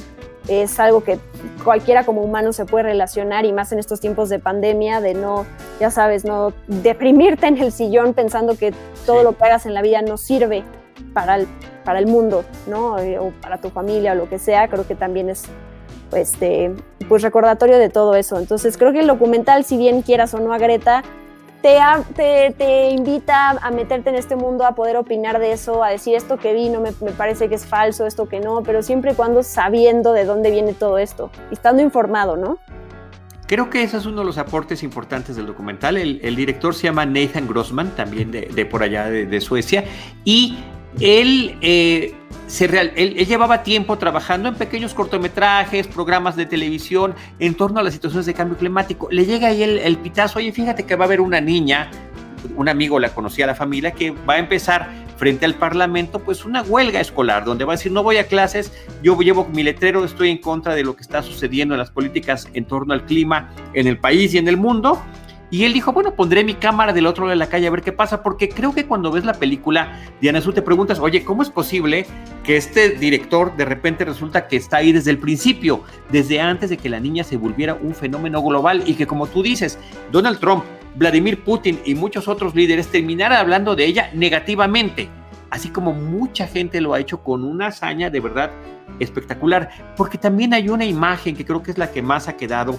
es 0.49 0.79
algo 0.79 1.03
que 1.03 1.19
cualquiera 1.63 2.05
como 2.05 2.23
humano 2.23 2.53
se 2.53 2.67
puede 2.67 2.85
relacionar 2.85 3.47
y 3.47 3.53
más 3.53 3.73
en 3.73 3.79
estos 3.79 4.01
tiempos 4.01 4.29
de 4.29 4.39
pandemia, 4.39 5.01
de 5.01 5.15
no, 5.15 5.47
ya 5.81 5.91
sabes, 5.91 6.25
no 6.25 6.53
deprimirte 6.67 7.47
en 7.47 7.59
el 7.59 7.73
sillón 7.73 8.13
pensando 8.13 8.57
que 8.57 8.75
todo 9.07 9.23
lo 9.23 9.37
que 9.37 9.45
hagas 9.45 9.65
en 9.65 9.73
la 9.73 9.81
vida 9.81 10.03
no 10.03 10.19
sirve 10.19 10.63
para 11.15 11.37
el, 11.37 11.49
para 11.85 11.99
el 11.99 12.07
mundo, 12.07 12.45
¿no? 12.67 12.99
Eh, 12.99 13.19
o 13.19 13.33
para 13.41 13.59
tu 13.59 13.71
familia 13.71 14.13
o 14.13 14.17
lo 14.17 14.29
que 14.29 14.39
sea, 14.39 14.69
creo 14.69 14.87
que 14.87 14.95
también 14.95 15.31
es 15.31 15.45
este, 16.15 16.73
pues 17.09 17.23
recordatorio 17.23 17.79
de 17.79 17.89
todo 17.89 18.15
eso. 18.15 18.39
Entonces 18.39 18.77
creo 18.77 18.93
que 18.93 19.01
el 19.01 19.07
documental, 19.07 19.65
si 19.65 19.77
bien 19.77 20.03
quieras 20.03 20.35
o 20.35 20.41
no 20.41 20.53
a 20.53 20.59
Greta, 20.59 21.03
te, 22.15 22.55
te, 22.59 22.91
invita 22.91 23.53
a 23.53 23.71
meterte 23.71 24.11
en 24.11 24.17
este 24.17 24.37
mundo, 24.37 24.67
a 24.67 24.75
poder 24.75 24.99
opinar 24.99 25.39
de 25.39 25.53
eso, 25.53 25.83
a 25.83 25.89
decir 25.89 26.15
esto 26.15 26.37
que 26.37 26.53
vi, 26.53 26.69
no 26.69 26.81
me, 26.81 26.93
parece 26.93 27.49
que 27.49 27.55
es 27.55 27.65
falso, 27.65 28.07
esto 28.07 28.29
que 28.29 28.39
no, 28.39 28.63
pero 28.63 28.83
siempre 28.83 29.13
y 29.13 29.15
cuando 29.15 29.43
sabiendo 29.43 30.13
de 30.13 30.27
dónde 30.27 30.51
viene 30.51 30.75
todo 30.75 30.99
esto, 30.99 31.31
estando 31.51 31.83
informado, 31.83 32.37
¿no? 32.37 32.59
Creo 33.47 33.71
que 33.71 33.83
ese 33.83 33.97
es 33.97 34.05
uno 34.05 34.21
de 34.21 34.27
los 34.27 34.37
aportes 34.37 34.83
importantes 34.83 35.37
del 35.37 35.47
documental. 35.47 35.97
El, 35.97 36.37
director 36.37 36.75
se 36.75 36.83
llama 36.83 37.07
Nathan 37.07 37.47
Grossman, 37.47 37.91
también 37.91 38.31
de, 38.31 38.67
por 38.67 38.83
allá 38.83 39.09
de, 39.09 39.41
Suecia, 39.41 39.85
y 40.23 40.59
él 41.01 41.57
eh, 41.61 42.15
él, 42.61 43.15
llevaba 43.27 43.63
tiempo 43.63 43.99
trabajando 43.99 44.49
en 44.49 44.55
pequeños 44.55 44.95
cortometrajes, 44.95 45.87
programas 45.87 46.37
de 46.37 46.47
televisión 46.47 47.15
en 47.39 47.55
torno 47.55 47.81
a 47.81 47.83
las 47.83 47.95
situaciones 47.95 48.27
de 48.27 48.35
cambio 48.35 48.57
climático. 48.57 49.09
Le 49.11 49.25
llega 49.25 49.49
ahí 49.49 49.63
el, 49.63 49.97
pitazo, 49.99 50.39
oye, 50.39 50.53
fíjate 50.53 50.85
que 50.85 50.95
va 50.95 51.05
a 51.05 51.07
haber 51.07 51.21
una 51.21 51.41
niña, 51.41 51.91
un 52.57 52.69
amigo 52.69 53.01
la 53.01 53.15
conocía 53.15 53.47
la 53.47 53.55
familia, 53.55 53.93
que 53.93 54.11
va 54.11 54.35
a 54.35 54.39
empezar 54.39 54.89
frente 55.17 55.45
al 55.45 55.55
Parlamento, 55.55 56.19
pues 56.19 56.45
una 56.45 56.63
huelga 56.63 57.01
escolar, 57.01 57.45
donde 57.45 57.65
va 57.65 57.75
a 57.75 57.77
decir, 57.77 57.93
no 57.93 58.03
voy 58.03 58.17
a 58.17 58.27
clases, 58.27 58.73
yo 59.03 59.19
llevo 59.21 59.47
mi 59.47 59.63
letrero, 59.63 60.05
estoy 60.05 60.31
en 60.31 60.39
contra 60.39 60.75
de 60.75 60.83
lo 60.83 60.97
que 60.97 61.03
está 61.03 61.23
sucediendo 61.23 61.75
en 61.75 61.79
las 61.79 61.91
políticas 61.91 62.49
en 62.53 62.65
torno 62.67 62.95
al 62.95 63.05
clima 63.05 63.51
en 63.75 63.87
el 63.87 63.99
país 63.99 64.35
y 64.35 64.39
en 64.39 64.49
el 64.49 64.57
mundo 64.57 65.01
y 65.55 65.65
él 65.65 65.73
dijo, 65.73 65.93
bueno, 65.93 66.17
pondré 66.17 66.43
mi 66.43 66.55
cámara 66.55 66.93
del 66.93 67.07
otro 67.07 67.27
lado 67.27 67.31
de 67.31 67.37
la 67.37 67.49
calle 67.49 67.69
a 67.69 67.71
ver 67.71 67.83
qué 67.83 67.93
pasa, 67.93 68.25
porque 68.25 68.49
creo 68.49 68.75
que 68.75 68.87
cuando 68.87 69.13
ves 69.13 69.25
la 69.25 69.35
película, 69.35 70.01
Diana 70.21 70.41
Azul, 70.41 70.53
te 70.53 70.63
preguntas, 70.63 70.99
oye, 70.99 71.23
¿cómo 71.23 71.43
es 71.43 71.51
posible 71.51 72.07
que 72.43 72.57
este 72.57 72.89
director 72.89 73.57
de 73.57 73.65
repente 73.65 74.05
resulta 74.05 74.49
que 74.49 74.57
está 74.57 74.79
ahí 74.79 74.91
desde 74.91 75.13
el 75.13 75.19
principio, 75.19 75.85
desde 76.11 76.41
antes 76.41 76.71
de 76.71 76.77
que 76.77 76.89
la 76.89 76.99
niña 76.99 77.23
se 77.23 77.37
volviera 77.37 77.75
un 77.75 77.95
fenómeno 77.95 78.43
global 78.43 78.83
y 78.85 78.95
que 78.95 79.07
como 79.07 79.29
tú 79.29 79.45
dices, 79.45 79.79
Donald 80.11 80.41
Trump, 80.41 80.65
Vladimir 80.97 81.45
Putin 81.45 81.79
y 81.85 81.95
muchos 81.95 82.27
otros 82.27 82.57
líderes 82.57 82.89
terminaran 82.89 83.39
hablando 83.39 83.77
de 83.77 83.85
ella 83.85 84.11
negativamente? 84.13 85.09
Así 85.51 85.69
como 85.69 85.93
mucha 85.93 86.49
gente 86.49 86.81
lo 86.81 86.95
ha 86.95 86.99
hecho 86.99 87.23
con 87.23 87.45
una 87.45 87.69
hazaña 87.69 88.11
de 88.11 88.19
verdad 88.19 88.51
espectacular, 88.99 89.71
porque 89.97 90.19
también 90.19 90.53
hay 90.53 90.69
una 90.69 90.85
imagen 90.85 91.37
que 91.37 91.45
creo 91.45 91.63
que 91.63 91.71
es 91.71 91.79
la 91.79 91.93
que 91.93 92.03
más 92.03 92.27
ha 92.27 92.37
quedado 92.37 92.77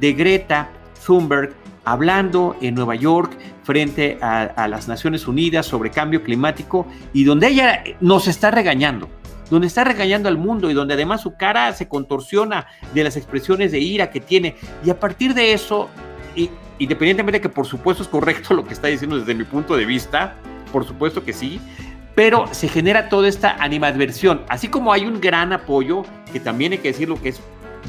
de 0.00 0.12
Greta 0.12 0.70
Thunberg 1.06 1.54
hablando 1.84 2.56
en 2.60 2.74
Nueva 2.74 2.96
York 2.96 3.38
frente 3.62 4.18
a, 4.20 4.66
las 4.68 4.88
Naciones 4.88 5.26
Unidas 5.28 5.66
sobre 5.66 5.90
cambio 5.90 6.22
climático 6.22 6.86
y 7.12 7.24
donde 7.24 7.48
ella 7.48 7.84
nos 8.00 8.28
está 8.28 8.50
regañando 8.50 9.08
donde 9.48 9.68
está 9.68 9.84
regañando 9.84 10.28
al 10.28 10.38
mundo 10.38 10.68
y 10.68 10.74
donde 10.74 10.94
además 10.94 11.20
su 11.20 11.36
cara 11.36 11.72
se 11.72 11.86
contorsiona 11.86 12.66
de 12.92 13.04
las 13.04 13.16
expresiones 13.16 13.70
de 13.70 13.78
ira 13.78 14.10
que 14.10 14.18
tiene. 14.18 14.56
Y 14.84 14.90
a 14.90 14.98
partir 14.98 15.34
de 15.34 15.52
eso, 15.52 15.88
y, 16.34 16.50
independientemente 16.80 17.38
de 17.38 17.42
que 17.42 17.48
por 17.48 17.64
supuesto 17.64 18.02
es 18.02 18.08
correcto 18.08 18.54
lo 18.54 18.64
que 18.64 18.74
está 18.74 18.88
diciendo 18.88 19.16
desde 19.16 19.36
mi 19.36 19.44
punto 19.44 19.76
de 19.76 19.84
vista, 19.84 20.34
por 20.72 20.84
supuesto 20.84 21.24
que 21.24 21.32
sí, 21.32 21.60
pero 22.16 22.52
se 22.52 22.66
genera 22.66 23.08
toda 23.08 23.28
esta 23.28 23.52
animadversión, 23.62 24.42
así 24.48 24.66
como 24.66 24.92
hay 24.92 25.04
un 25.04 25.20
gran 25.20 25.52
apoyo, 25.52 26.02
que 26.32 26.40
también 26.40 26.72
hay 26.72 26.78
que 26.78 26.88
decir 26.88 27.08
lo 27.08 27.22
que 27.22 27.28
es 27.28 27.40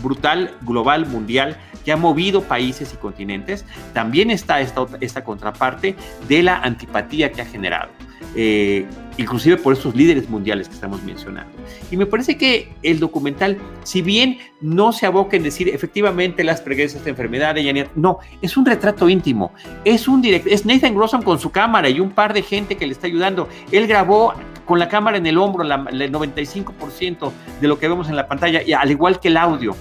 brutal, 0.02 0.56
global, 0.62 1.06
mundial, 1.06 1.58
que 1.84 1.92
ha 1.92 1.98
movido 1.98 2.44
países 2.44 2.94
y 2.94 2.98
continentes, 2.98 3.66
también 3.94 4.32
está 4.32 4.60
esta, 4.60 4.86
esta 5.00 5.24
contraparte 5.24 5.96
de 6.28 6.44
la 6.44 6.58
antipatía 6.58 7.32
que 7.32 7.42
ha 7.42 7.46
generado. 7.46 7.90
Eh, 8.36 8.86
inclusive 9.18 9.58
por 9.58 9.74
estos 9.74 9.96
líderes 9.96 10.30
mundiales 10.30 10.68
que 10.68 10.76
estamos 10.76 11.04
mencionando. 11.04 11.52
Y 11.92 11.98
me 11.98 12.06
parece 12.06 12.38
que 12.38 12.70
el 12.84 13.00
documental, 13.00 13.58
si 13.84 14.02
bien 14.02 14.38
no 14.62 14.92
se 14.92 15.06
aboca 15.06 15.36
en 15.36 15.44
decir 15.44 15.70
efectivamente 15.70 16.44
las 16.44 16.62
preguntas 16.62 17.04
de 17.04 17.10
enfermedad 17.10 17.56
no, 17.96 18.20
es 18.42 18.58
un 18.58 18.66
retrato 18.66 19.10
íntimo, 19.10 19.52
es 19.84 20.08
un 20.08 20.22
directo, 20.22 20.50
es 20.50 20.66
Nathan 20.66 20.96
Grossman 20.96 21.24
con 21.24 21.40
su 21.40 21.52
cámara 21.52 21.90
y 21.90 22.00
un 22.00 22.12
par 22.12 22.34
de 22.34 22.42
gente 22.42 22.76
que 22.78 22.86
le 22.86 22.94
está 22.94 23.08
ayudando. 23.08 23.50
Él 23.72 23.88
grabó 23.88 24.34
con 24.66 24.80
la 24.80 24.90
cámara 24.90 25.18
en 25.18 25.26
el 25.26 25.38
hombro 25.38 25.64
el 25.64 26.12
95% 26.12 27.32
de 27.62 27.68
lo 27.68 27.80
que 27.80 27.88
vemos 27.88 28.10
en 28.10 28.16
la 28.16 28.28
pantalla, 28.28 28.62
y 28.62 28.74
al 28.74 28.92
igual 28.92 29.20
que 29.20 29.30
el 29.30 29.38
audio. 29.38 29.76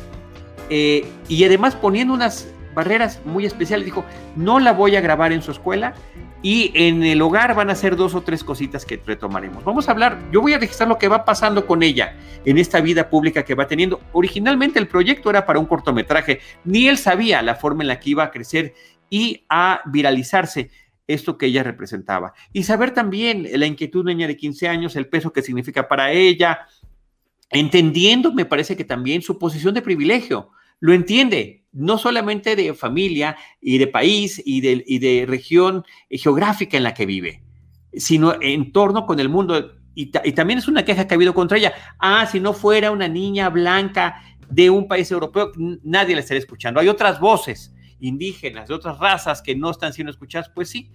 Eh, 0.71 1.07
y 1.29 1.45
además 1.45 1.77
poniendo 1.77 2.15
unas 2.15 2.49
barreras 2.75 3.21
muy 3.25 3.47
especiales, 3.47 3.85
dijo, 3.85 4.05
no 4.37 4.61
la 4.61 4.73
voy 4.73 4.97
a 4.97 5.01
grabar 5.01 5.33
en 5.33 5.43
su 5.43 5.51
escuela 5.51 5.95
y 6.43 6.71
en 6.75 7.03
el 7.03 7.21
hogar 7.23 7.55
van 7.55 7.71
a 7.71 7.75
ser 7.75 7.97
dos 7.97 8.15
o 8.15 8.23
tres 8.23 8.45
cositas 8.45 8.85
que 8.85 9.01
retomaremos. 9.05 9.65
Vamos 9.65 9.89
a 9.89 9.93
hablar, 9.93 10.19
yo 10.31 10.41
voy 10.41 10.53
a 10.53 10.59
registrar 10.59 10.89
lo 10.89 10.99
que 10.99 11.09
va 11.09 11.25
pasando 11.25 11.67
con 11.67 11.83
ella 11.83 12.17
en 12.45 12.59
esta 12.59 12.81
vida 12.81 13.09
pública 13.09 13.45
que 13.45 13.55
va 13.55 13.67
teniendo. 13.67 14.01
Originalmente 14.13 14.79
el 14.79 14.89
proyecto 14.89 15.31
era 15.31 15.47
para 15.47 15.59
un 15.59 15.67
cortometraje, 15.67 16.41
ni 16.65 16.89
él 16.89 16.99
sabía 16.99 17.43
la 17.43 17.57
forma 17.57 17.83
en 17.83 17.89
la 17.89 18.01
que 18.01 18.11
iba 18.11 18.25
a 18.25 18.31
crecer 18.31 18.75
y 19.11 19.45
a 19.49 19.81
viralizarse 19.87 20.71
esto 21.07 21.39
que 21.39 21.47
ella 21.47 21.63
representaba. 21.63 22.33
Y 22.53 22.65
saber 22.65 22.93
también 22.93 23.49
la 23.53 23.67
inquietud 23.67 24.05
de 24.05 24.15
niña 24.15 24.27
de 24.27 24.37
15 24.37 24.69
años, 24.69 24.97
el 24.97 25.09
peso 25.09 25.33
que 25.33 25.43
significa 25.43 25.89
para 25.89 26.13
ella, 26.13 26.67
entendiendo, 27.51 28.33
me 28.33 28.45
parece 28.45 28.77
que 28.77 28.85
también 28.85 29.23
su 29.23 29.39
posición 29.39 29.75
de 29.75 29.83
privilegio, 29.83 30.51
lo 30.81 30.93
entiende, 30.93 31.65
no 31.73 31.99
solamente 31.99 32.57
de 32.57 32.75
familia 32.75 33.37
y 33.61 33.79
de 33.79 33.87
país 33.87 34.41
y 34.45 34.61
de, 34.61 34.83
y 34.87 34.99
de 34.99 35.27
región 35.27 35.85
geográfica 36.11 36.77
en 36.77 36.83
la 36.83 36.95
que 36.95 37.07
vive, 37.07 37.43
sino 37.93 38.41
en 38.41 38.73
torno 38.73 39.07
con 39.07 39.21
el 39.21 39.29
mundo. 39.29 39.73
Y, 39.95 40.07
también 40.07 40.59
es 40.59 40.69
una 40.69 40.85
queja 40.85 41.07
que 41.07 41.15
ha 41.15 41.17
habido 41.17 41.35
contra 41.35 41.59
ella. 41.59 41.73
Ah, 41.99 42.27
si 42.27 42.41
no 42.41 42.53
fuera 42.53 42.91
una 42.91 43.09
niña 43.09 43.49
blanca 43.49 44.23
de 44.51 44.71
un 44.71 44.89
país 44.89 45.11
europeo, 45.11 45.53
nadie 45.83 46.15
la 46.15 46.21
estaría 46.21 46.41
escuchando. 46.41 46.81
Hay 46.81 46.89
otras 46.89 47.19
voces 47.19 47.75
indígenas, 47.99 48.69
de 48.69 48.75
otras 48.75 48.99
razas 48.99 49.43
que 49.43 49.57
no 49.57 49.71
están 49.71 49.93
siendo 49.93 50.11
escuchadas, 50.11 50.51
pues 50.51 50.69
sí, 50.69 50.91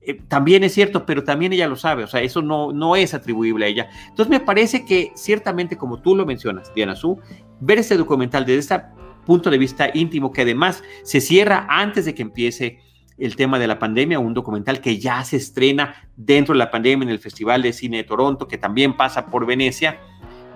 eh, 0.00 0.14
también 0.28 0.64
es 0.64 0.72
cierto, 0.72 1.04
pero 1.04 1.24
también 1.24 1.52
ella 1.52 1.68
lo 1.68 1.76
sabe, 1.76 2.04
o 2.04 2.06
sea, 2.06 2.22
eso 2.22 2.40
no, 2.40 2.72
no 2.72 2.96
es 2.96 3.12
atribuible 3.12 3.66
a 3.66 3.68
ella. 3.68 3.90
Entonces 4.08 4.28
me 4.30 4.40
parece 4.40 4.84
que 4.84 5.12
ciertamente, 5.16 5.76
como 5.76 6.00
tú 6.00 6.14
lo 6.14 6.24
mencionas, 6.24 6.72
Diana 6.74 6.96
Su, 6.96 7.20
ver 7.60 7.78
este 7.78 7.96
documental 7.96 8.46
desde 8.46 8.74
este 8.74 8.96
punto 9.26 9.50
de 9.50 9.58
vista 9.58 9.90
íntimo, 9.92 10.32
que 10.32 10.42
además 10.42 10.82
se 11.02 11.20
cierra 11.20 11.66
antes 11.68 12.06
de 12.06 12.14
que 12.14 12.22
empiece 12.22 12.78
el 13.18 13.36
tema 13.36 13.58
de 13.58 13.66
la 13.66 13.78
pandemia, 13.78 14.18
un 14.18 14.34
documental 14.34 14.80
que 14.80 14.98
ya 14.98 15.22
se 15.24 15.36
estrena 15.36 16.08
dentro 16.16 16.54
de 16.54 16.58
la 16.58 16.70
pandemia 16.70 17.04
en 17.04 17.10
el 17.10 17.18
Festival 17.18 17.62
de 17.62 17.72
Cine 17.72 17.98
de 17.98 18.04
Toronto, 18.04 18.48
que 18.48 18.58
también 18.58 18.96
pasa 18.96 19.26
por 19.26 19.46
Venecia, 19.46 20.00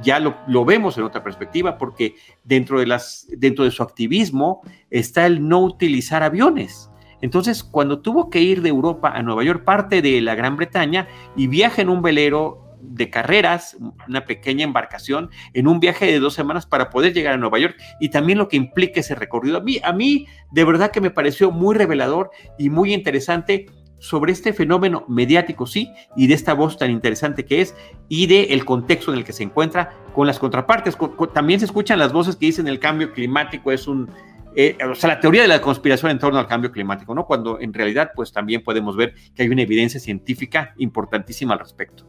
ya 0.02 0.18
lo, 0.18 0.64
vemos 0.64 0.96
en 0.96 1.04
otra 1.04 1.22
perspectiva, 1.22 1.76
porque 1.76 2.14
dentro 2.44 2.80
de, 2.80 2.86
las, 2.86 3.26
dentro 3.36 3.64
de 3.64 3.70
su 3.70 3.82
activismo 3.82 4.62
está 4.88 5.26
el 5.26 5.46
no 5.46 5.60
utilizar 5.60 6.22
aviones. 6.22 6.90
Entonces, 7.20 7.62
cuando 7.62 8.00
tuvo 8.00 8.30
que 8.30 8.40
ir 8.40 8.62
de 8.62 8.70
Europa 8.70 9.10
a 9.10 9.22
Nueva 9.22 9.44
York, 9.44 9.64
parte 9.64 10.00
de 10.00 10.20
la 10.22 10.34
Gran 10.34 10.56
Bretaña, 10.56 11.06
y 11.36 11.48
viaja 11.48 11.82
en 11.82 11.90
un 11.90 12.00
velero 12.00 12.69
de 12.82 13.10
carreras, 13.10 13.76
una 14.08 14.24
pequeña 14.24 14.64
embarcación, 14.64 15.30
en 15.54 15.66
un 15.66 15.80
viaje 15.80 16.06
de 16.06 16.18
dos 16.18 16.34
semanas 16.34 16.66
para 16.66 16.90
poder 16.90 17.12
llegar 17.12 17.34
a 17.34 17.36
Nueva 17.36 17.58
York 17.58 17.76
y 18.00 18.10
también 18.10 18.38
lo 18.38 18.48
que 18.48 18.56
implica 18.56 19.00
ese 19.00 19.14
recorrido. 19.14 19.58
A 19.58 19.60
mí, 19.60 19.78
a 19.82 19.92
mí 19.92 20.26
de 20.50 20.64
verdad 20.64 20.90
que 20.90 21.00
me 21.00 21.10
pareció 21.10 21.50
muy 21.50 21.74
revelador 21.74 22.30
y 22.58 22.70
muy 22.70 22.94
interesante 22.94 23.66
sobre 23.98 24.32
este 24.32 24.52
fenómeno 24.52 25.04
mediático, 25.08 25.66
sí, 25.66 25.92
y 26.16 26.26
de 26.26 26.34
esta 26.34 26.54
voz 26.54 26.78
tan 26.78 26.90
interesante 26.90 27.44
que 27.44 27.60
es, 27.60 27.74
y 28.08 28.26
de 28.26 28.44
el 28.44 28.64
contexto 28.64 29.12
en 29.12 29.18
el 29.18 29.24
que 29.24 29.34
se 29.34 29.42
encuentra 29.42 29.92
con 30.14 30.26
las 30.26 30.38
contrapartes. 30.38 30.96
también 31.34 31.60
se 31.60 31.66
escuchan 31.66 31.98
las 31.98 32.12
voces 32.12 32.36
que 32.36 32.46
dicen 32.46 32.66
el 32.66 32.78
cambio 32.78 33.12
climático 33.12 33.70
es 33.70 33.86
un 33.86 34.10
eh, 34.56 34.76
o 34.84 34.94
sea, 34.94 35.10
la 35.10 35.20
teoría 35.20 35.42
de 35.42 35.48
la 35.48 35.60
conspiración 35.60 36.10
en 36.10 36.18
torno 36.18 36.38
al 36.38 36.48
cambio 36.48 36.72
climático, 36.72 37.14
¿no? 37.14 37.24
Cuando 37.24 37.60
en 37.60 37.72
realidad, 37.72 38.10
pues 38.14 38.32
también 38.32 38.62
podemos 38.64 38.96
ver 38.96 39.14
que 39.34 39.42
hay 39.42 39.48
una 39.48 39.62
evidencia 39.62 40.00
científica 40.00 40.74
importantísima 40.78 41.52
al 41.52 41.60
respecto. 41.60 42.04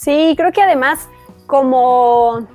Sí, 0.00 0.32
creo 0.34 0.50
que 0.50 0.62
además, 0.62 1.10
como 1.46 2.46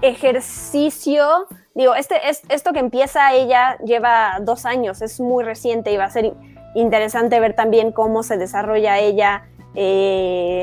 ejercicio, 0.00 1.46
digo, 1.74 1.94
este, 1.94 2.30
es, 2.30 2.44
esto 2.48 2.72
que 2.72 2.78
empieza 2.78 3.34
ella 3.34 3.76
lleva 3.84 4.38
dos 4.40 4.64
años, 4.64 5.02
es 5.02 5.20
muy 5.20 5.44
reciente 5.44 5.92
y 5.92 5.98
va 5.98 6.04
a 6.04 6.10
ser 6.10 6.32
interesante 6.74 7.40
ver 7.40 7.54
también 7.54 7.92
cómo 7.92 8.22
se 8.22 8.38
desarrolla 8.38 8.98
ella 8.98 9.44
eh, 9.74 10.62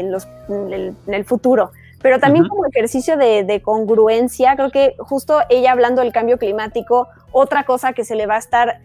en 0.49 1.13
el 1.13 1.25
futuro. 1.25 1.69
Pero 2.01 2.19
también 2.19 2.47
como 2.47 2.65
ejercicio 2.65 3.15
de, 3.15 3.61
congruencia, 3.63 4.55
creo 4.55 4.71
que 4.71 4.95
justo 4.97 5.41
ella 5.49 5.73
hablando 5.73 6.01
del 6.01 6.11
cambio 6.11 6.39
climático, 6.39 7.07
otra 7.31 7.65
cosa 7.65 7.93
que 7.93 8.03
se 8.03 8.15
le 8.15 8.25
va 8.25 8.37
a 8.37 8.39
estar 8.39 8.81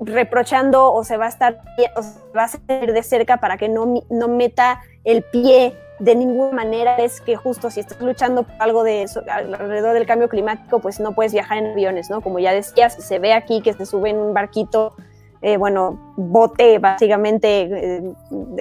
reprochando 0.00 0.92
o 0.92 1.04
se 1.04 1.18
va 1.18 1.26
a 1.26 1.28
estar 1.28 1.60
o 1.94 2.02
va 2.36 2.44
a 2.44 2.48
seguir 2.48 2.92
de 2.92 3.04
cerca 3.04 3.36
para 3.36 3.58
que 3.58 3.68
no, 3.68 4.02
no 4.10 4.26
meta 4.26 4.80
el 5.04 5.22
pie 5.22 5.76
de 5.98 6.14
ninguna 6.14 6.52
manera 6.52 6.96
es 6.96 7.20
que 7.20 7.36
justo 7.36 7.70
si 7.70 7.80
estás 7.80 8.00
luchando 8.00 8.44
por 8.44 8.54
algo 8.58 8.84
de 8.84 9.06
alrededor 9.30 9.94
del 9.94 10.06
cambio 10.06 10.28
climático, 10.28 10.78
pues 10.78 11.00
no 11.00 11.12
puedes 11.12 11.32
viajar 11.32 11.58
en 11.58 11.72
aviones, 11.72 12.08
¿no? 12.08 12.20
Como 12.20 12.38
ya 12.38 12.52
decías, 12.52 12.94
se 12.94 13.18
ve 13.18 13.32
aquí 13.32 13.62
que 13.62 13.72
se 13.72 13.84
sube 13.84 14.10
en 14.10 14.18
un 14.18 14.32
barquito, 14.32 14.94
eh, 15.40 15.56
bueno, 15.56 16.14
bote 16.16 16.78
básicamente 16.78 17.62
eh, 17.62 18.14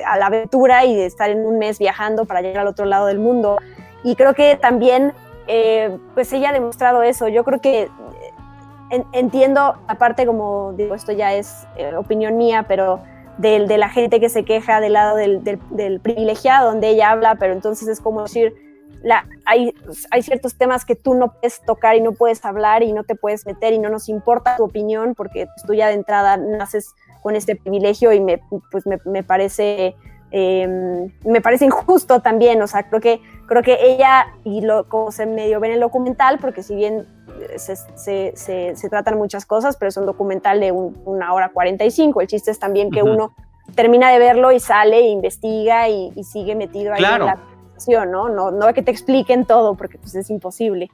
a 0.06 0.18
la 0.18 0.28
aventura 0.28 0.86
y 0.86 1.00
estar 1.00 1.30
en 1.30 1.46
un 1.46 1.58
mes 1.58 1.80
viajando 1.80 2.26
para 2.26 2.42
llegar 2.42 2.62
al 2.62 2.68
otro 2.68 2.86
lado 2.86 3.08
del 3.08 3.20
mundo. 3.20 3.58
Y 4.04 4.16
creo 4.16 4.34
que 4.34 4.56
también, 4.56 5.14
eh, 5.48 5.98
pues 6.14 6.32
ella 6.34 6.50
ha 6.50 6.54
demostrado 6.54 7.04
eso. 7.04 7.28
Yo 7.28 7.44
creo 7.44 7.62
que 7.62 7.90
entiendo, 9.12 9.76
aparte 9.88 10.26
como 10.26 10.74
digo, 10.74 10.96
esto 10.96 11.12
ya 11.12 11.34
es 11.34 11.68
opinión 11.98 12.38
mía, 12.38 12.66
pero 12.68 13.02
de 13.38 13.78
la 13.78 13.90
gente 13.90 14.20
que 14.20 14.30
se 14.30 14.44
queja 14.44 14.82
del 14.82 14.94
lado 14.94 15.16
del, 15.16 15.44
del, 15.44 16.00
privilegiado, 16.00 16.72
donde 16.72 16.90
ella 16.90 17.12
habla, 17.12 17.36
pero 17.36 17.54
entonces 17.54 17.88
es 17.88 18.02
como 18.02 18.24
decir, 18.24 18.56
la, 19.04 19.28
hay, 19.46 19.76
hay 20.10 20.24
ciertos 20.24 20.56
temas 20.56 20.86
que 20.86 20.96
tú 20.96 21.14
no 21.14 21.34
puedes 21.34 21.62
tocar 21.62 21.96
y 21.96 22.02
no 22.02 22.14
puedes 22.14 22.44
hablar 22.44 22.82
y 22.82 22.94
no 22.94 23.04
te 23.04 23.16
puedes 23.16 23.46
meter 23.46 23.74
y 23.74 23.80
no 23.80 23.90
nos 23.90 24.10
importa 24.10 24.58
tu 24.58 24.64
opinión 24.64 25.14
porque 25.14 25.48
tú 25.68 25.76
ya 25.76 25.88
de 25.88 25.94
entrada 25.94 26.38
naces 26.38 26.96
con 27.22 27.36
este 27.36 27.56
privilegio 27.56 28.12
y 28.12 28.20
me, 28.20 28.42
pues 28.72 28.86
me, 28.86 29.24
parece... 29.24 29.96
Em, 30.30 31.10
me 31.24 31.40
parece 31.40 31.64
injusto 31.64 32.22
también, 32.22 32.62
o 32.62 32.68
sea, 32.68 32.90
creo 32.90 33.00
que, 33.00 33.22
creo 33.48 33.64
que 33.64 33.78
ella, 33.82 34.28
y 34.44 34.62
lo, 34.62 34.88
como 34.88 35.12
se 35.12 35.26
medio 35.26 35.60
ve 35.60 35.68
en 35.68 35.74
el 35.76 35.80
documental, 35.80 36.38
porque 36.40 36.62
si 36.62 36.76
bien 36.76 37.08
se, 37.56 38.34
se, 38.36 38.90
tratan 38.90 39.18
muchas 39.18 39.46
cosas, 39.46 39.78
pero 39.78 39.90
es 39.90 39.98
un 39.98 40.06
documental 40.06 40.60
de 40.60 40.72
una 40.72 41.34
hora 41.34 41.50
45. 41.50 42.22
El 42.22 42.28
chiste 42.28 42.52
es 42.52 42.60
también 42.60 42.92
que 42.92 43.04
uno 43.04 43.34
termina 43.76 44.12
de 44.12 44.20
verlo 44.20 44.52
y 44.52 44.60
sale 44.60 44.98
e 45.00 45.10
investiga 45.10 45.90
y, 45.90 46.12
sigue 46.24 46.56
metido 46.56 46.94
ahí 46.94 47.04
en 47.04 47.26
la 47.26 47.38
conversación, 47.38 48.12
¿no? 48.12 48.30
¿no? 48.30 48.52
No 48.52 48.74
que 48.74 48.82
te 48.82 48.92
expliquen 48.92 49.46
todo, 49.46 49.76
porque 49.76 49.98
pues 49.98 50.14
es 50.16 50.30
imposible. 50.30 50.90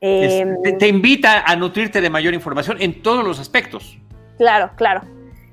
Em, 0.00 0.56
te, 0.78 0.88
invita 0.88 1.42
a 1.42 1.54
nutrirte 1.56 2.00
de 2.00 2.08
mayor 2.08 2.32
información 2.32 2.78
en 2.80 3.02
todos 3.02 3.22
los 3.22 3.38
aspectos. 3.38 3.98
Claro, 4.38 4.70
claro 4.76 5.02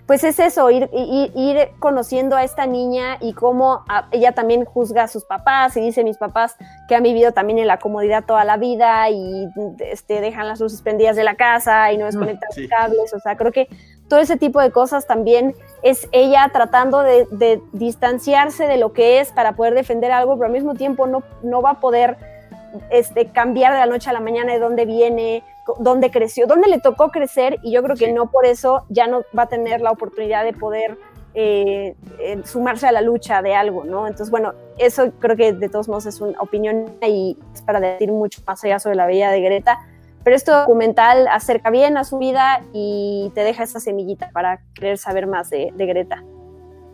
pues 0.08 0.24
es 0.24 0.39
eso, 0.39 0.72
ir, 0.72 0.89
ir, 0.93 1.70
conociendo 1.80 2.38
a 2.38 2.43
esta 2.45 2.66
niña 2.66 3.18
y 3.20 3.34
cómo 3.34 3.84
ella 4.12 4.32
también 4.32 4.64
juzga 4.64 5.03
a 5.03 5.08
sus 5.10 5.26
papás 5.26 5.76
y 5.76 5.82
dice 5.82 6.05
mis 6.05 6.18
papás 6.18 6.55
que 6.88 6.95
han 6.95 7.03
vivido 7.03 7.34
también 7.34 7.60
en 7.60 7.68
la 7.68 7.78
comodidad 7.78 8.24
toda 8.24 8.45
la 8.45 8.55
vida 8.55 9.10
y 9.10 9.49
este, 9.80 10.22
dejan 10.22 10.47
las 10.47 10.62
luces 10.62 10.82
prendidas 10.82 11.18
de 11.18 11.26
la 11.26 11.36
casa 11.36 11.91
y 11.91 11.97
no 11.97 12.05
desconectan 12.05 12.49
los 12.55 12.70
cables, 12.70 13.14
o 13.14 13.20
sea, 13.20 13.36
creo 13.36 13.51
que 13.51 13.68
todo 14.08 14.22
ese 14.22 14.38
tipo 14.38 14.62
de 14.62 14.72
cosas 14.72 15.05
también 15.08 15.53
es 15.84 16.08
ella 16.14 16.49
tratando 16.53 17.03
de, 17.03 17.62
distanciarse 17.74 18.66
de 18.66 18.78
lo 18.78 18.93
que 18.93 19.20
es 19.20 19.34
para 19.34 19.58
poder 19.58 19.74
defender 19.74 20.14
algo, 20.14 20.36
pero 20.36 20.45
al 20.45 20.53
mismo 20.53 20.76
tiempo 20.76 21.08
no, 21.08 21.22
no 21.43 21.62
va 21.62 21.72
a 21.72 21.80
poder 21.82 22.16
este, 22.89 23.28
cambiar 23.28 23.74
de 23.74 23.80
la 23.80 23.86
noche 23.88 24.10
a 24.10 24.14
la 24.14 24.22
mañana 24.22 24.53
de 24.53 24.60
dónde 24.60 24.86
viene, 24.86 25.43
dónde 25.80 26.11
creció, 26.11 26.47
dónde 26.47 26.68
le 26.68 26.80
tocó 26.80 27.09
crecer 27.09 27.57
y 27.63 27.72
yo 27.72 27.84
creo 27.84 27.95
que 27.95 28.11
no 28.11 28.30
por 28.32 28.45
eso 28.45 28.86
ya 28.89 29.07
no 29.07 29.24
va 29.38 29.43
a 29.43 29.47
tener 29.47 29.82
la 29.82 29.91
oportunidad 29.91 30.43
de 30.43 30.53
poder 30.53 30.97
eh, 31.39 31.93
eh, 32.20 32.41
sumarse 32.45 32.88
a 32.88 32.91
la 32.91 33.01
lucha 33.01 33.43
de 33.43 33.53
algo, 33.53 33.84
¿no? 33.84 34.07
Entonces, 34.07 34.32
bueno, 34.32 34.55
eso 34.80 35.11
creo 35.20 35.36
que 35.36 35.53
de 35.53 35.70
todos 35.70 35.88
modos 35.88 36.07
es 36.07 36.20
una 36.20 36.39
opinión 36.41 36.86
y 37.05 37.38
es 37.53 37.61
para 37.61 37.80
decir 37.80 38.11
mucho 38.11 38.41
más 38.47 38.63
allá 38.63 38.80
sobre 38.80 38.95
la 38.95 39.05
vida 39.05 39.30
de 39.30 39.41
Greta, 39.41 39.78
pero 40.24 40.36
este 40.36 40.51
documental 40.51 41.28
acerca 41.28 41.70
bien 41.70 41.95
a 41.95 42.05
su 42.05 42.18
vida 42.18 42.63
y 42.74 43.32
te 43.36 43.41
deja 43.41 43.61
esa 43.61 43.80
semillita 43.80 44.32
para 44.34 44.61
querer 44.74 44.97
saber 44.97 45.28
más 45.28 45.51
de, 45.51 45.72
Greta 45.78 46.24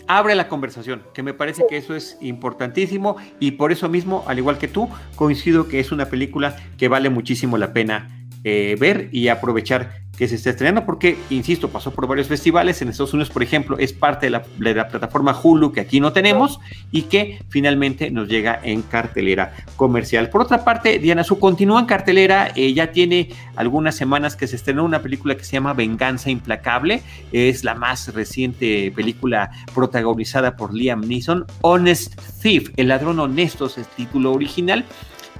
abre 0.05 0.35
la 0.35 0.49
conversación, 0.49 1.01
que 1.13 1.23
me 1.23 1.33
parece 1.33 1.65
que 1.65 1.77
eso 1.77 1.95
es 1.95 2.17
importantísimo 2.19 3.15
y 3.39 3.51
por 3.51 3.71
eso 3.71 3.87
mismo, 3.87 4.25
al 4.27 4.37
igual 4.37 4.57
que 4.57 4.67
tú, 4.67 4.89
coincido 5.15 5.69
que 5.69 5.79
es 5.79 5.93
una 5.93 6.07
película 6.07 6.57
que 6.77 6.89
vale 6.89 7.09
muchísimo 7.09 7.57
la 7.57 7.71
pena 7.71 8.22
eh, 8.43 8.75
ver 8.79 9.09
y 9.11 9.29
aprovechar 9.29 10.03
que 10.17 10.27
se 10.27 10.35
está 10.35 10.51
estrenando 10.51 10.85
porque, 10.85 11.17
insisto, 11.31 11.69
pasó 11.69 11.91
por 11.91 12.07
varios 12.07 12.27
festivales. 12.27 12.81
En 12.81 12.89
Estados 12.89 13.13
Unidos, 13.13 13.31
por 13.31 13.41
ejemplo, 13.41 13.77
es 13.79 13.93
parte 13.93 14.27
de 14.27 14.29
la, 14.29 14.87
plataforma 14.87 15.35
Hulu 15.41 15.71
que 15.71 15.81
aquí 15.81 15.99
no 15.99 16.13
tenemos 16.13 16.59
y 16.91 17.03
que 17.03 17.39
finalmente 17.49 18.11
nos 18.11 18.27
llega 18.27 18.59
en 18.63 18.83
cartelera 18.83 19.55
comercial. 19.75 20.29
Por 20.29 20.41
otra 20.41 20.63
parte, 20.63 20.99
Diana 20.99 21.23
Su 21.23 21.39
continúa 21.39 21.79
en 21.79 21.87
cartelera. 21.87 22.51
Eh, 22.55 22.73
ya 22.73 22.91
tiene 22.91 23.29
algunas 23.55 23.95
semanas 23.95 24.35
que 24.35 24.47
se 24.47 24.55
estrenó 24.55 24.85
una 24.85 25.01
película 25.01 25.35
que 25.35 25.43
se 25.43 25.53
llama 25.53 25.73
Venganza 25.73 26.29
Implacable. 26.29 27.01
Es 27.31 27.63
la 27.63 27.73
más 27.73 28.13
reciente 28.13 28.91
película 28.95 29.49
protagonizada 29.73 30.55
por 30.55 30.75
Liam 30.75 31.01
Neeson. 31.01 31.45
Honest 31.61 32.19
Thief, 32.41 32.69
El 32.77 32.89
ladrón 32.89 33.19
honesto 33.19 33.65
es 33.65 33.79
el 33.79 33.85
título 33.85 34.31
original. 34.31 34.85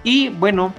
Y 0.03 0.29
bueno, 0.29 0.73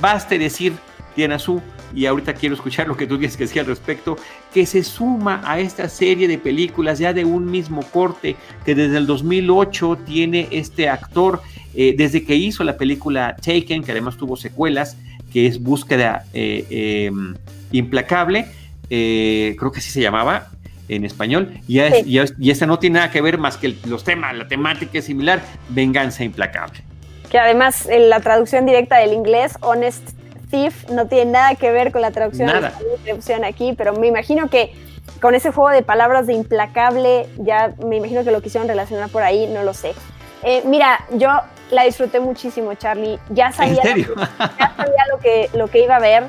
baste 0.00 0.38
decir 0.38 0.72
Diana 1.18 1.40
Su, 1.40 1.60
y 1.92 2.06
ahorita 2.06 2.32
quiero 2.32 2.54
escuchar 2.54 2.86
lo 2.86 2.96
que 2.96 3.04
tú 3.04 3.18
tienes 3.18 3.36
que 3.36 3.42
decir 3.42 3.60
al 3.60 3.66
respecto, 3.66 4.16
que 4.54 4.64
se 4.66 4.84
suma 4.84 5.42
a 5.44 5.58
esta 5.58 5.88
serie 5.88 6.28
de 6.28 6.38
películas 6.38 7.00
ya 7.00 7.12
de 7.12 7.24
un 7.24 7.50
mismo 7.50 7.82
corte 7.82 8.36
que 8.64 8.76
desde 8.76 8.98
el 8.98 9.06
2008 9.06 9.98
tiene 10.06 10.46
este 10.52 10.88
actor, 10.88 11.42
eh, 11.74 11.94
desde 11.98 12.24
que 12.24 12.36
hizo 12.36 12.62
la 12.62 12.76
película 12.76 13.34
Taken, 13.34 13.82
que 13.82 13.90
además 13.90 14.16
tuvo 14.16 14.36
secuelas, 14.36 14.96
que 15.32 15.48
es 15.48 15.60
Búsqueda 15.60 16.24
eh, 16.32 17.06
em, 17.08 17.34
Implacable, 17.72 18.46
eh, 18.88 19.56
creo 19.58 19.72
que 19.72 19.80
así 19.80 19.90
se 19.90 20.00
llamaba, 20.00 20.50
en 20.88 21.04
español, 21.04 21.52
y, 21.66 21.80
esta 22.48 22.64
no 22.64 22.78
tiene 22.78 23.00
nada 23.00 23.10
que 23.10 23.20
ver 23.20 23.38
más 23.38 23.58
que 23.58 23.74
los 23.86 24.04
temas, 24.04 24.34
la 24.36 24.46
temática 24.46 25.00
es 25.00 25.04
similar, 25.04 25.42
venganza 25.68 26.22
implacable. 26.22 26.78
Que 27.28 27.38
además 27.38 27.86
en 27.86 28.08
la 28.08 28.20
traducción 28.20 28.64
directa 28.64 28.96
del 28.96 29.12
inglés, 29.12 29.58
Honest 29.60 30.17
Thief 30.50 30.88
no 30.90 31.06
tiene 31.06 31.32
nada 31.32 31.54
que 31.54 31.70
ver 31.70 31.92
con 31.92 32.02
la 32.02 32.10
traducción, 32.10 32.50
traducción 33.04 33.44
aquí, 33.44 33.74
pero 33.76 33.92
me 33.94 34.06
imagino 34.06 34.48
que 34.48 34.72
con 35.20 35.34
ese 35.34 35.50
juego 35.50 35.70
de 35.70 35.82
palabras 35.82 36.26
de 36.26 36.34
implacable, 36.34 37.26
ya 37.38 37.72
me 37.84 37.96
imagino 37.96 38.24
que 38.24 38.30
lo 38.30 38.40
quisieron 38.40 38.68
relacionar 38.68 39.08
por 39.10 39.22
ahí, 39.22 39.46
no 39.46 39.62
lo 39.62 39.74
sé. 39.74 39.94
Eh, 40.42 40.62
mira, 40.64 41.00
yo 41.12 41.30
la 41.70 41.84
disfruté 41.84 42.20
muchísimo, 42.20 42.74
Charlie. 42.74 43.18
Ya 43.30 43.52
sabía, 43.52 43.82
Lo, 43.84 44.14
ya 44.14 44.74
sabía 44.76 45.04
lo, 45.10 45.18
que, 45.18 45.50
lo 45.54 45.68
que 45.68 45.82
iba 45.82 45.96
a 45.96 46.00
ver, 46.00 46.24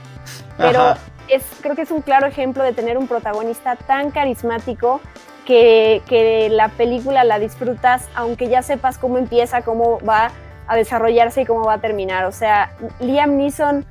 pero 0.57 0.95
es, 1.27 1.43
creo 1.61 1.75
que 1.75 1.83
es 1.83 1.91
un 1.91 2.01
claro 2.01 2.27
ejemplo 2.27 2.63
de 2.63 2.73
tener 2.73 2.97
un 2.97 3.07
protagonista 3.07 3.75
tan 3.75 4.11
carismático 4.11 4.99
que, 5.45 6.01
que 6.07 6.49
la 6.49 6.69
película 6.69 7.23
la 7.23 7.39
disfrutas, 7.39 8.07
aunque 8.15 8.49
ya 8.49 8.61
sepas 8.61 8.97
cómo 8.97 9.17
empieza, 9.17 9.61
cómo 9.61 9.99
va 10.01 10.31
a 10.67 10.75
desarrollarse 10.75 11.41
y 11.41 11.45
cómo 11.45 11.65
va 11.65 11.73
a 11.73 11.81
terminar. 11.81 12.25
O 12.25 12.31
sea, 12.31 12.71
Liam 12.99 13.37
Neeson 13.37 13.85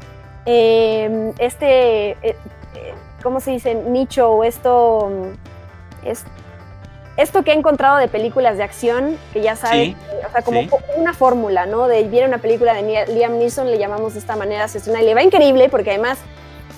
Em, 0.51 1.35
este, 1.39 2.13
eh, 2.13 2.17
eh, 2.23 2.37
¿cómo 3.23 3.39
se 3.39 3.51
dice? 3.51 3.75
Nicho 3.75 4.31
o 4.31 4.45
esto, 4.45 5.11
es, 6.03 6.25
esto 7.19 7.43
que 7.43 7.51
he 7.51 7.55
encontrado 7.55 7.99
de 7.99 8.09
películas 8.09 8.57
de 8.57 8.63
acción, 8.63 9.19
que 9.35 9.43
ya 9.43 9.57
sabes, 9.57 9.95
o 10.27 10.33
sea, 10.33 10.41
como 10.41 10.63
una 10.97 11.13
fórmula, 11.13 11.67
¿no? 11.67 11.87
De 11.87 12.03
viene 12.05 12.27
una 12.27 12.39
película 12.39 12.73
de 12.73 13.05
Liam 13.09 13.39
Neeson, 13.39 13.71
le 13.71 13.77
llamamos 13.77 14.15
de 14.15 14.21
esta 14.21 14.37
manera, 14.37 14.69
se 14.69 14.79
y 14.91 15.05
le 15.05 15.15
va 15.15 15.23
increíble 15.23 15.69
porque 15.69 15.91
además, 15.91 16.19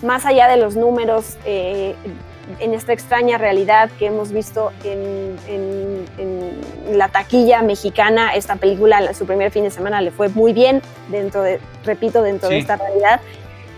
más 0.02 0.26
allá 0.26 0.48
de 0.48 0.56
los 0.56 0.74
números, 0.74 1.36
eh, 1.44 1.94
en 2.58 2.74
esta 2.74 2.92
extraña 2.92 3.38
realidad 3.38 3.88
que 4.00 4.06
hemos 4.06 4.32
visto 4.32 4.72
en, 4.82 5.38
la 6.90 7.08
taquilla 7.08 7.62
mexicana, 7.62 8.34
esta 8.34 8.56
película, 8.56 9.14
su 9.14 9.24
primer 9.24 9.52
fin 9.52 9.62
de 9.62 9.70
semana 9.70 10.00
le 10.00 10.10
fue 10.10 10.28
muy 10.28 10.52
bien 10.52 10.82
dentro 11.08 11.42
de, 11.42 11.60
repito, 11.84 12.20
dentro 12.20 12.48
de 12.48 12.58
esta 12.58 12.74
realidad. 12.76 13.20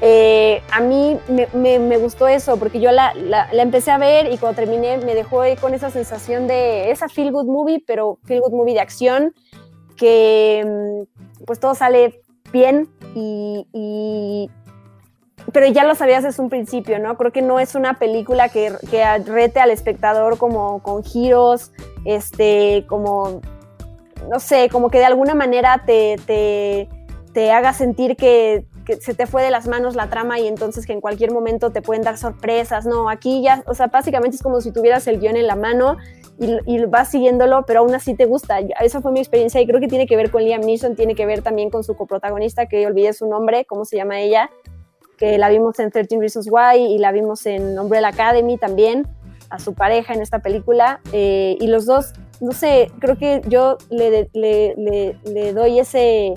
Eh, 0.04 0.60
a 0.72 0.80
mí 0.80 1.16
me, 1.54 1.96
gustó 1.96 2.26
eso, 2.26 2.56
porque 2.56 2.80
yo 2.80 2.90
la, 2.90 3.14
empecé 3.52 3.92
a 3.92 3.98
ver 3.98 4.32
y 4.32 4.36
cuando 4.36 4.56
terminé 4.56 4.98
me 4.98 5.14
dejó 5.14 5.42
con 5.60 5.74
esa 5.74 5.90
sensación 5.90 6.48
de 6.48 6.90
esa 6.90 7.08
feel 7.08 7.30
good 7.30 7.46
movie, 7.46 7.84
pero 7.86 8.18
feel 8.24 8.40
good 8.40 8.50
movie 8.50 8.74
de 8.74 8.80
acción, 8.80 9.32
que 9.96 10.64
mm, 10.66 11.44
pues 11.44 11.60
todo 11.60 11.76
sale 11.76 12.20
bien 12.52 12.88
y, 13.14 14.50
pero 15.52 15.68
ya 15.68 15.84
lo 15.84 15.94
sabías 15.94 16.24
desde 16.24 16.42
un 16.42 16.50
principio, 16.50 16.98
¿no? 16.98 17.16
Creo 17.16 17.30
que 17.30 17.42
no 17.42 17.60
es 17.60 17.76
una 17.76 18.00
película 18.00 18.48
que, 18.48 18.72
que 18.90 19.04
rete 19.18 19.60
al 19.60 19.70
espectador 19.70 20.36
como 20.36 20.82
con 20.82 21.04
giros, 21.04 21.70
este, 22.04 22.86
como, 22.88 23.40
no 24.28 24.40
sé, 24.40 24.68
como 24.68 24.90
que 24.90 24.98
de 24.98 25.04
alguna 25.04 25.36
manera 25.36 25.84
te, 25.86 26.16
te, 26.26 26.88
te 27.32 27.52
haga 27.52 27.72
sentir 27.72 28.16
que 28.16 28.66
que 28.84 28.96
se 28.96 29.14
te 29.14 29.26
fue 29.26 29.42
de 29.42 29.50
las 29.50 29.66
manos 29.66 29.94
la 29.94 30.08
trama 30.08 30.38
y 30.38 30.46
entonces 30.46 30.86
que 30.86 30.92
en 30.92 31.00
cualquier 31.00 31.32
momento 31.32 31.70
te 31.70 31.82
pueden 31.82 32.02
dar 32.02 32.18
sorpresas. 32.18 32.86
No, 32.86 33.08
aquí 33.08 33.42
ya, 33.42 33.62
o 33.66 33.74
sea, 33.74 33.86
básicamente 33.88 34.36
es 34.36 34.42
como 34.42 34.60
si 34.60 34.72
tuvieras 34.72 35.06
el 35.06 35.20
guion 35.20 35.36
en 35.36 35.46
la 35.46 35.56
mano 35.56 35.96
y, 36.38 36.84
vas 36.86 37.10
siguiéndolo, 37.10 37.64
pero 37.66 37.80
aún 37.80 37.94
así 37.94 38.14
te 38.14 38.24
gusta. 38.24 38.58
Esa 38.80 39.00
fue 39.00 39.12
mi 39.12 39.20
experiencia 39.20 39.60
y 39.60 39.66
creo 39.66 39.80
que 39.80 39.88
tiene 39.88 40.06
que 40.06 40.16
ver 40.16 40.30
con 40.30 40.42
Liam 40.42 40.62
Neeson, 40.62 40.96
tiene 40.96 41.14
que 41.14 41.26
ver 41.26 41.42
también 41.42 41.70
con 41.70 41.84
su 41.84 41.94
coprotagonista, 41.94 42.66
que 42.66 42.86
olvidé 42.86 43.12
su 43.12 43.28
nombre, 43.28 43.64
¿cómo 43.64 43.84
se 43.84 43.96
llama 43.96 44.20
ella? 44.20 44.50
Que 45.18 45.38
la 45.38 45.48
vimos 45.48 45.78
en 45.78 45.90
13 45.90 46.18
Reasons 46.18 46.48
Why 46.50 46.94
y 46.94 46.98
la 46.98 47.12
vimos 47.12 47.46
en 47.46 47.78
Umbrella 47.78 48.08
Academy 48.08 48.58
también, 48.58 49.06
a 49.50 49.58
su 49.60 49.74
pareja 49.74 50.14
en 50.14 50.22
esta 50.22 50.40
película. 50.40 51.00
Eh, 51.12 51.56
y 51.60 51.68
los 51.68 51.86
dos 51.86 52.12
no 52.42 52.50
sé, 52.50 52.90
creo 52.98 53.16
que 53.16 53.40
yo 53.46 53.78
le, 53.88 54.28
le, 54.34 55.52
doy 55.52 55.78
ese, 55.78 56.34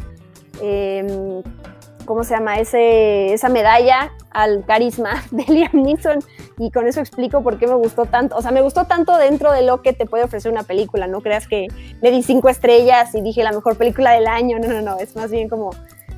em, 0.62 1.42
¿cómo 2.06 2.24
se 2.24 2.34
llama? 2.34 2.60
Ese, 2.60 3.34
esa 3.34 3.50
medalla 3.50 4.14
al 4.32 4.64
carisma 4.66 5.24
de 5.32 5.44
Liam 5.48 5.72
Neeson 5.74 6.20
y 6.58 6.72
con 6.72 6.88
eso 6.88 7.00
explico 7.00 7.44
por 7.44 7.58
qué 7.58 7.68
me 7.68 7.76
gustó 7.76 8.06
tanto. 8.06 8.36
O 8.36 8.42
sea, 8.42 8.52
me 8.52 8.62
gustó 8.62 8.86
tanto 8.86 9.18
dentro 9.18 9.52
de 9.52 9.64
lo 9.64 9.82
que 9.82 9.94
te 9.94 10.06
puede 10.06 10.24
ofrecer 10.24 10.52
una 10.52 10.64
película. 10.64 11.08
No 11.08 11.22
creas 11.22 11.48
que 11.48 11.68
le 12.02 12.12
di 12.12 12.24
cinco 12.24 12.50
estrellas 12.50 13.14
y 13.16 13.22
dije 13.22 13.44
la 13.44 13.52
mejor 13.52 13.78
película 13.78 14.12
del 14.12 14.28
año. 14.28 14.60
No, 14.60 14.68
no, 14.68 14.82
no. 14.82 14.98
Es 15.00 15.16
más 15.16 15.32
bien 15.32 15.50
como 15.50 15.72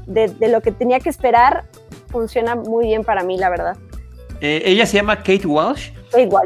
de, 0.06 0.34
lo 0.48 0.62
que 0.62 0.72
tenía 0.72 1.00
que 1.00 1.10
esperar. 1.10 1.66
Funciona 2.10 2.56
muy 2.56 2.86
bien 2.86 3.04
para 3.04 3.24
mí, 3.24 3.38
la 3.38 3.50
verdad. 3.50 3.78
Eh, 4.42 4.62
ella 4.66 4.86
se 4.86 4.98
llama 4.98 5.18
Kate 5.18 5.48
Walsh 5.48 5.92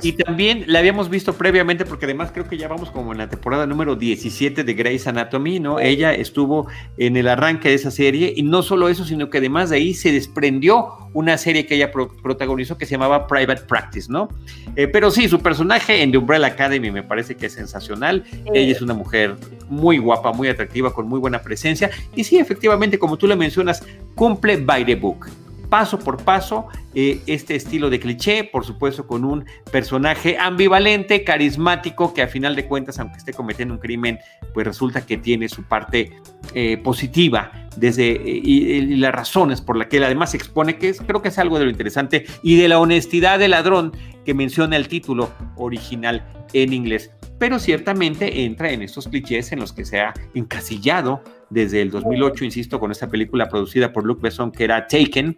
y 0.02 0.14
también 0.14 0.64
la 0.68 0.80
habíamos 0.80 1.10
visto 1.10 1.34
previamente, 1.34 1.86
porque 1.86 2.06
además 2.06 2.32
creo 2.32 2.48
que 2.48 2.58
ya 2.58 2.68
vamos 2.68 2.92
como 2.92 3.12
en 3.12 3.20
la 3.20 3.30
temporada 3.30 3.66
número 3.66 3.96
17 3.96 4.64
de 4.64 4.74
Grey's 4.74 5.08
Anatomy, 5.08 5.60
¿no? 5.60 5.80
Ella 5.80 6.14
estuvo 6.14 6.68
en 6.98 7.16
el 7.16 7.28
arranque 7.28 7.70
de 7.70 7.76
esa 7.76 7.92
serie, 7.92 8.34
y 8.36 8.44
no 8.44 8.64
solo 8.64 8.90
eso, 8.90 9.06
sino 9.06 9.30
que 9.30 9.38
además 9.38 9.70
de 9.70 9.78
ahí 9.78 9.94
se 9.94 10.12
desprendió 10.12 10.90
una 11.14 11.38
serie 11.38 11.66
que 11.66 11.76
ella 11.76 11.92
protagonizó 11.92 12.78
que 12.78 12.86
se 12.86 12.92
llamaba 12.92 13.28
Private 13.28 13.64
Practice, 13.68 14.12
¿no? 14.12 14.30
Eh, 14.76 14.88
pero 14.88 15.12
sí, 15.12 15.28
su 15.28 15.40
personaje 15.40 16.02
en 16.02 16.12
The 16.12 16.18
Umbrella 16.18 16.48
Academy 16.48 16.92
me 16.92 17.04
parece 17.04 17.36
que 17.36 17.46
es 17.48 17.54
sensacional. 17.54 18.24
Ella 18.54 18.72
es 18.72 18.82
una 18.82 18.94
mujer 18.94 19.36
muy 19.70 19.98
guapa, 19.98 20.34
muy 20.34 20.48
atractiva, 20.48 20.94
con 20.94 21.08
muy 21.08 21.20
buena 21.20 21.42
presencia, 21.42 21.92
y 22.16 22.24
sí, 22.24 22.38
efectivamente, 22.38 22.98
como 22.98 23.18
tú 23.18 23.28
le 23.28 23.36
mencionas, 23.36 23.84
cumple 24.16 24.58
by 24.58 24.86
the 24.86 24.96
book 24.96 25.28
paso 25.72 26.00
por 26.00 26.22
paso 26.22 26.68
eh, 26.94 27.22
este 27.28 27.56
estilo 27.56 27.90
de 27.90 28.02
cliché, 28.02 28.44
por 28.44 28.66
supuesto 28.66 29.08
con 29.08 29.24
un 29.24 29.46
personaje 29.72 30.38
ambivalente, 30.38 31.24
carismático, 31.24 32.14
que 32.14 32.22
a 32.22 32.28
final 32.28 32.58
de 32.58 32.66
cuentas, 32.66 33.00
aunque 33.00 33.20
esté 33.20 33.32
cometiendo 33.32 33.74
un 33.74 33.80
crimen, 33.80 34.20
pues 34.54 34.68
resulta 34.68 35.06
que 35.06 35.16
tiene 35.16 35.48
su 35.48 35.64
parte 35.64 36.12
eh, 36.54 36.78
positiva 36.78 37.54
desde 37.78 38.12
eh, 38.12 38.42
y, 38.44 38.98
las 38.98 39.14
razones 39.16 39.62
por 39.62 39.78
las 39.78 39.88
que 39.88 39.96
él 39.96 40.04
además 40.04 40.34
expone, 40.34 40.78
que 40.78 40.90
es, 40.90 41.00
creo 41.00 41.22
que 41.22 41.30
es 41.30 41.40
algo 41.40 41.58
de 41.58 41.64
lo 41.64 41.72
interesante, 41.72 42.26
y 42.44 42.58
de 42.58 42.68
la 42.68 42.78
honestidad 42.78 43.40
del 43.40 43.52
ladrón 43.52 43.94
que 44.26 44.34
menciona 44.34 44.76
el 44.76 44.90
título 44.90 45.32
original 45.56 46.28
en 46.52 46.74
inglés. 46.74 47.12
Pero 47.40 47.60
ciertamente 47.60 48.44
entra 48.44 48.72
en 48.72 48.82
estos 48.82 49.08
clichés 49.08 49.54
en 49.54 49.62
los 49.62 49.72
que 49.72 49.86
se 49.86 50.02
ha 50.02 50.14
encasillado 50.34 51.24
desde 51.52 51.82
el 51.82 51.92
2008, 51.92 52.46
insisto, 52.46 52.80
con 52.80 52.92
esta 52.92 53.08
película 53.08 53.48
producida 53.48 53.94
por 53.94 54.06
Luc 54.06 54.22
Besson 54.22 54.52
que 54.52 54.64
era 54.64 54.88
Taken, 54.88 55.38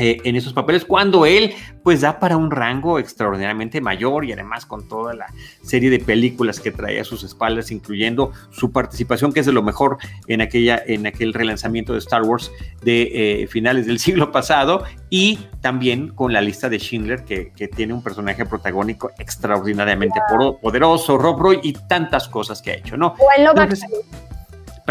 eh, 0.00 0.18
en 0.24 0.34
esos 0.34 0.54
papeles, 0.54 0.86
cuando 0.86 1.26
él 1.26 1.52
pues 1.82 2.00
da 2.00 2.18
para 2.18 2.38
un 2.38 2.50
rango 2.50 2.98
extraordinariamente 2.98 3.82
mayor 3.82 4.24
y 4.24 4.32
además 4.32 4.64
con 4.64 4.88
toda 4.88 5.12
la 5.12 5.26
serie 5.62 5.90
de 5.90 5.98
películas 5.98 6.58
que 6.58 6.70
traía 6.70 7.02
a 7.02 7.04
sus 7.04 7.22
espaldas, 7.22 7.70
incluyendo 7.70 8.32
su 8.50 8.72
participación, 8.72 9.30
que 9.30 9.40
es 9.40 9.46
de 9.46 9.52
lo 9.52 9.62
mejor 9.62 9.98
en, 10.26 10.40
aquella, 10.40 10.82
en 10.86 11.06
aquel 11.06 11.34
relanzamiento 11.34 11.92
de 11.92 11.98
Star 11.98 12.22
Wars 12.22 12.50
de 12.82 13.42
eh, 13.42 13.46
finales 13.46 13.86
del 13.86 13.98
siglo 14.00 14.32
pasado, 14.32 14.84
y 15.10 15.38
también 15.60 16.08
con 16.08 16.32
la 16.32 16.40
lista 16.40 16.70
de 16.70 16.78
Schindler, 16.78 17.24
que, 17.24 17.52
tiene 17.76 17.92
un 17.92 18.02
personaje 18.02 18.46
protagónico 18.46 19.10
extraordinariamente 19.18 20.18
poderoso, 20.62 21.18
Rob 21.18 21.38
Roy 21.38 21.60
y 21.62 21.74
tantas 21.74 22.26
cosas 22.26 22.62
que 22.62 22.70
ha 22.70 22.74
hecho, 22.74 22.96
¿no? 22.96 23.08
O 23.18 23.28
en 23.36 23.44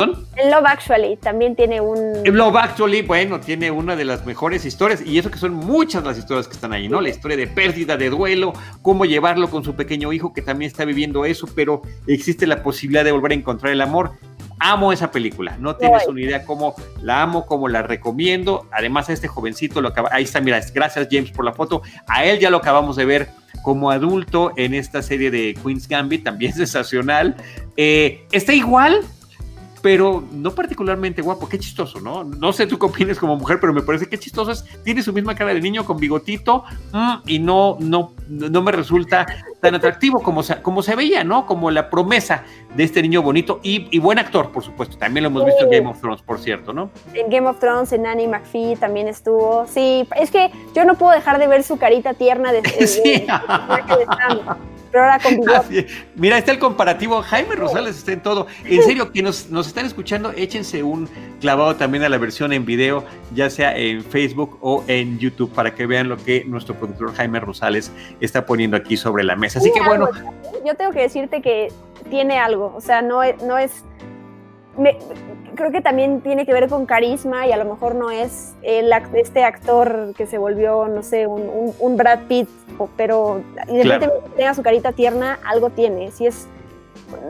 Love 0.06 0.66
Actually 0.66 1.18
también 1.18 1.56
tiene 1.56 1.82
un... 1.82 2.24
Love 2.24 2.56
Actually, 2.56 3.02
bueno, 3.02 3.40
tiene 3.40 3.72
una 3.72 3.96
de 3.96 4.06
las 4.06 4.26
mejores 4.26 4.66
historias, 4.66 5.02
y 5.06 5.18
eso 5.18 5.30
que 5.32 5.38
son 5.38 5.54
muchas 5.54 6.04
las 6.04 6.18
historias 6.18 6.48
que 6.48 6.54
están 6.54 6.74
ahí, 6.74 6.88
¿no? 6.88 7.02
La 7.02 7.10
historia 7.10 7.38
de 7.38 7.48
pérdida, 7.48 7.98
de 7.98 8.10
duelo, 8.10 8.54
cómo 8.82 9.06
llevarlo 9.06 9.50
con 9.50 9.64
su 9.64 9.76
pequeño 9.76 10.14
hijo 10.14 10.34
que 10.34 10.42
también 10.42 10.70
está 10.70 10.86
viviendo 10.86 11.26
eso, 11.26 11.48
pero 11.56 11.82
existe 12.08 12.48
la 12.48 12.64
posibilidad 12.64 13.04
de 13.04 13.12
volver 13.12 13.32
a 13.32 13.36
encontrar 13.36 13.74
el 13.74 13.82
amor. 13.82 14.12
Amo 14.62 14.92
esa 14.92 15.10
película, 15.10 15.56
no 15.58 15.78
tienes 15.78 16.06
una 16.06 16.22
idea 16.22 16.44
cómo 16.44 16.76
la 17.02 17.22
amo, 17.22 17.46
cómo 17.46 17.70
la 17.70 17.82
recomiendo. 17.82 18.68
Además, 18.72 19.10
a 19.10 19.14
este 19.14 19.30
jovencito 19.30 19.80
lo 19.80 19.88
acaba, 19.88 20.10
ahí 20.12 20.26
está, 20.26 20.42
mira, 20.42 20.60
gracias 20.74 21.08
James 21.10 21.32
por 21.32 21.46
la 21.46 21.54
foto. 21.54 21.82
A 22.08 22.26
él 22.26 22.40
ya 22.40 22.50
lo 22.50 22.58
acabamos 22.58 22.98
de 22.98 23.06
ver 23.06 23.30
como 23.62 23.92
adulto 23.92 24.52
en 24.58 24.74
esta 24.74 25.02
serie 25.02 25.32
de 25.32 25.58
Queen's 25.64 25.88
Gambit, 25.88 26.24
también 26.24 26.54
sensacional. 26.56 27.36
Eh, 27.78 28.26
está 28.32 28.54
igual, 28.54 29.06
pero 29.82 30.24
no 30.32 30.52
particularmente 30.52 31.22
guapo, 31.22 31.48
qué 31.48 31.58
chistoso, 31.60 32.00
¿no? 32.00 32.24
No 32.24 32.54
sé 32.54 32.68
tú 32.68 32.78
qué 32.78 32.86
opinas 32.86 33.18
como 33.18 33.36
mujer, 33.36 33.60
pero 33.60 33.74
me 33.74 33.82
parece 33.82 34.08
que 34.08 34.18
chistoso 34.18 34.52
es, 34.52 34.66
tiene 34.84 35.02
su 35.02 35.14
misma 35.14 35.36
cara 35.36 35.54
de 35.54 35.62
niño 35.62 35.86
con 35.86 35.98
bigotito 35.98 36.64
mm, 36.92 37.14
y 37.28 37.40
no, 37.40 37.78
no, 37.80 38.14
no 38.28 38.62
me 38.62 38.72
resulta 38.72 39.26
tan 39.62 39.76
atractivo 39.76 40.22
como 40.22 40.44
se, 40.44 40.62
como 40.62 40.82
se 40.82 40.96
veía, 40.96 41.24
¿no? 41.24 41.46
Como 41.46 41.72
la 41.72 41.90
promesa 41.90 42.44
de 42.76 42.84
este 42.84 43.02
niño 43.02 43.22
bonito 43.22 43.60
y, 43.64 44.00
buen 44.00 44.20
actor, 44.20 44.52
por 44.52 44.64
supuesto. 44.64 44.98
También 44.98 45.24
lo 45.24 45.30
hemos 45.30 45.46
visto 45.46 45.64
en 45.66 45.72
Game 45.72 45.88
of 45.88 46.00
Thrones, 46.00 46.22
por 46.22 46.40
cierto, 46.40 46.74
¿no? 46.74 46.90
En 47.14 47.30
Game 47.30 47.48
of 47.48 47.60
Thrones, 47.60 47.92
en 47.92 48.06
Annie 48.06 48.28
McPhee 48.28 48.76
también 48.76 49.08
estuvo. 49.08 49.66
Sí, 49.68 50.08
es 50.16 50.32
que 50.32 50.52
yo 50.74 50.86
no 50.86 50.96
puedo 50.96 51.12
dejar 51.12 51.40
de 51.40 51.48
ver 51.48 51.64
su 51.64 51.78
carita 51.78 52.14
tierna 52.14 52.52
de, 52.52 52.62
sí. 52.88 53.26
Pero 54.92 55.04
ahora 55.04 55.20
con 55.20 55.40
Mira, 56.16 56.38
está 56.38 56.52
el 56.52 56.60
comparativo. 56.60 57.22
Jaime 57.22 57.56
Rosales 57.56 57.98
está 57.98 58.12
en 58.12 58.22
todo. 58.22 58.48
En 58.66 58.82
serio, 58.84 59.12
que 59.12 59.22
nos, 59.22 59.50
están 59.50 59.86
escuchando, 59.86 60.32
échense 60.32 60.84
un 60.84 61.10
clavado 61.40 61.76
también 61.76 62.04
a 62.04 62.10
la 62.10 62.18
versión 62.18 62.54
en 62.54 62.66
video, 62.66 63.04
ya 63.34 63.50
sea 63.50 63.78
en 63.78 64.04
Facebook 64.04 64.58
o 64.62 64.84
en 64.88 65.20
YouTube, 65.20 65.52
para 65.54 65.74
que 65.76 65.86
vean 65.86 66.10
lo 66.10 66.18
que 66.18 66.44
nuestro 66.46 66.76
productor 66.76 67.14
Jaime 67.16 67.40
Rosales 67.40 67.92
está 68.20 68.46
poniendo 68.46 68.78
aquí 68.78 68.98
sobre 68.98 69.24
la 69.24 69.36
mesa. 69.36 69.60
Así 69.60 69.72
que 69.72 69.82
bueno. 69.82 70.10
Yo 70.66 70.76
tengo 70.76 70.92
que 70.92 71.02
decirte 71.02 71.42
que 71.42 71.70
tiene 72.10 72.38
algo, 72.38 72.74
o 72.76 72.82
sea, 72.82 73.02
no, 73.02 73.22
no 73.46 73.58
es 73.58 73.84
creo 75.56 75.72
que 75.72 75.82
también 75.82 76.22
tiene 76.22 76.46
que 76.46 76.54
ver 76.54 76.70
con 76.70 76.86
carisma 76.86 77.46
y 77.46 77.52
a 77.52 77.58
lo 77.58 77.66
mejor 77.66 77.94
no 77.96 78.12
es 78.12 78.54
el, 78.62 78.92
este 79.14 79.44
actor 79.44 80.14
que 80.16 80.26
se 80.26 80.38
volvió, 80.38 80.88
no 80.88 81.04
sé, 81.04 81.28
un, 81.28 81.98
Brad 81.98 82.28
Pitt, 82.30 82.48
pero 82.96 83.42
independientemente 83.68 84.30
tenga 84.38 84.54
su 84.54 84.64
carita 84.64 84.94
tierna, 84.94 85.38
algo 85.46 85.70
tiene. 85.70 86.12
Si 86.12 86.26
es, 86.26 86.48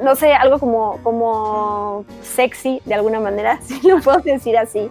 no 0.03 0.15
sé, 0.15 0.33
algo 0.33 0.59
como, 0.59 0.99
como 1.01 2.05
sexy 2.21 2.81
de 2.85 2.93
alguna 2.93 3.19
manera, 3.19 3.59
si 3.65 3.87
lo 3.87 3.99
puedo 3.99 4.19
decir 4.19 4.57
así. 4.57 4.89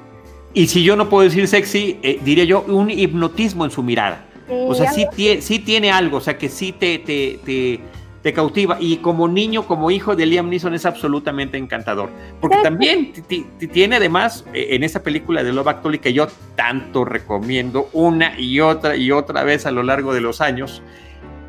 Y 0.52 0.66
si 0.66 0.82
yo 0.82 0.96
no 0.96 1.08
puedo 1.08 1.22
decir 1.22 1.46
sexy, 1.46 2.00
eh, 2.02 2.18
diría 2.24 2.44
yo 2.44 2.62
un 2.62 2.90
hipnotismo 2.90 3.64
en 3.64 3.70
su 3.70 3.82
mirada. 3.82 4.24
o 4.48 4.74
sea, 4.74 4.90
sí, 4.92 5.06
sí 5.40 5.58
tiene 5.60 5.92
algo, 5.92 6.16
o 6.16 6.20
sea, 6.20 6.36
que 6.36 6.48
sí 6.48 6.72
te, 6.72 6.98
te 6.98 7.38
te 7.44 7.80
cautiva. 8.32 8.76
Y 8.80 8.98
como 8.98 9.28
niño, 9.28 9.66
como 9.66 9.90
hijo 9.90 10.16
de 10.16 10.26
Liam 10.26 10.48
Neeson, 10.48 10.74
es 10.74 10.86
absolutamente 10.86 11.56
encantador. 11.56 12.10
Porque 12.40 12.58
también 12.62 13.12
tiene 13.72 13.96
además 13.96 14.44
eh, 14.52 14.68
en 14.70 14.84
esa 14.84 15.02
película 15.02 15.42
de 15.42 15.52
Love 15.52 15.68
Actually 15.68 15.98
que 15.98 16.12
yo 16.12 16.28
tanto 16.54 17.04
recomiendo 17.04 17.88
una 17.92 18.38
y 18.38 18.60
otra 18.60 18.96
y 18.96 19.10
otra 19.10 19.44
vez 19.44 19.66
a 19.66 19.70
lo 19.70 19.82
largo 19.82 20.12
de 20.12 20.20
los 20.20 20.40
años, 20.40 20.82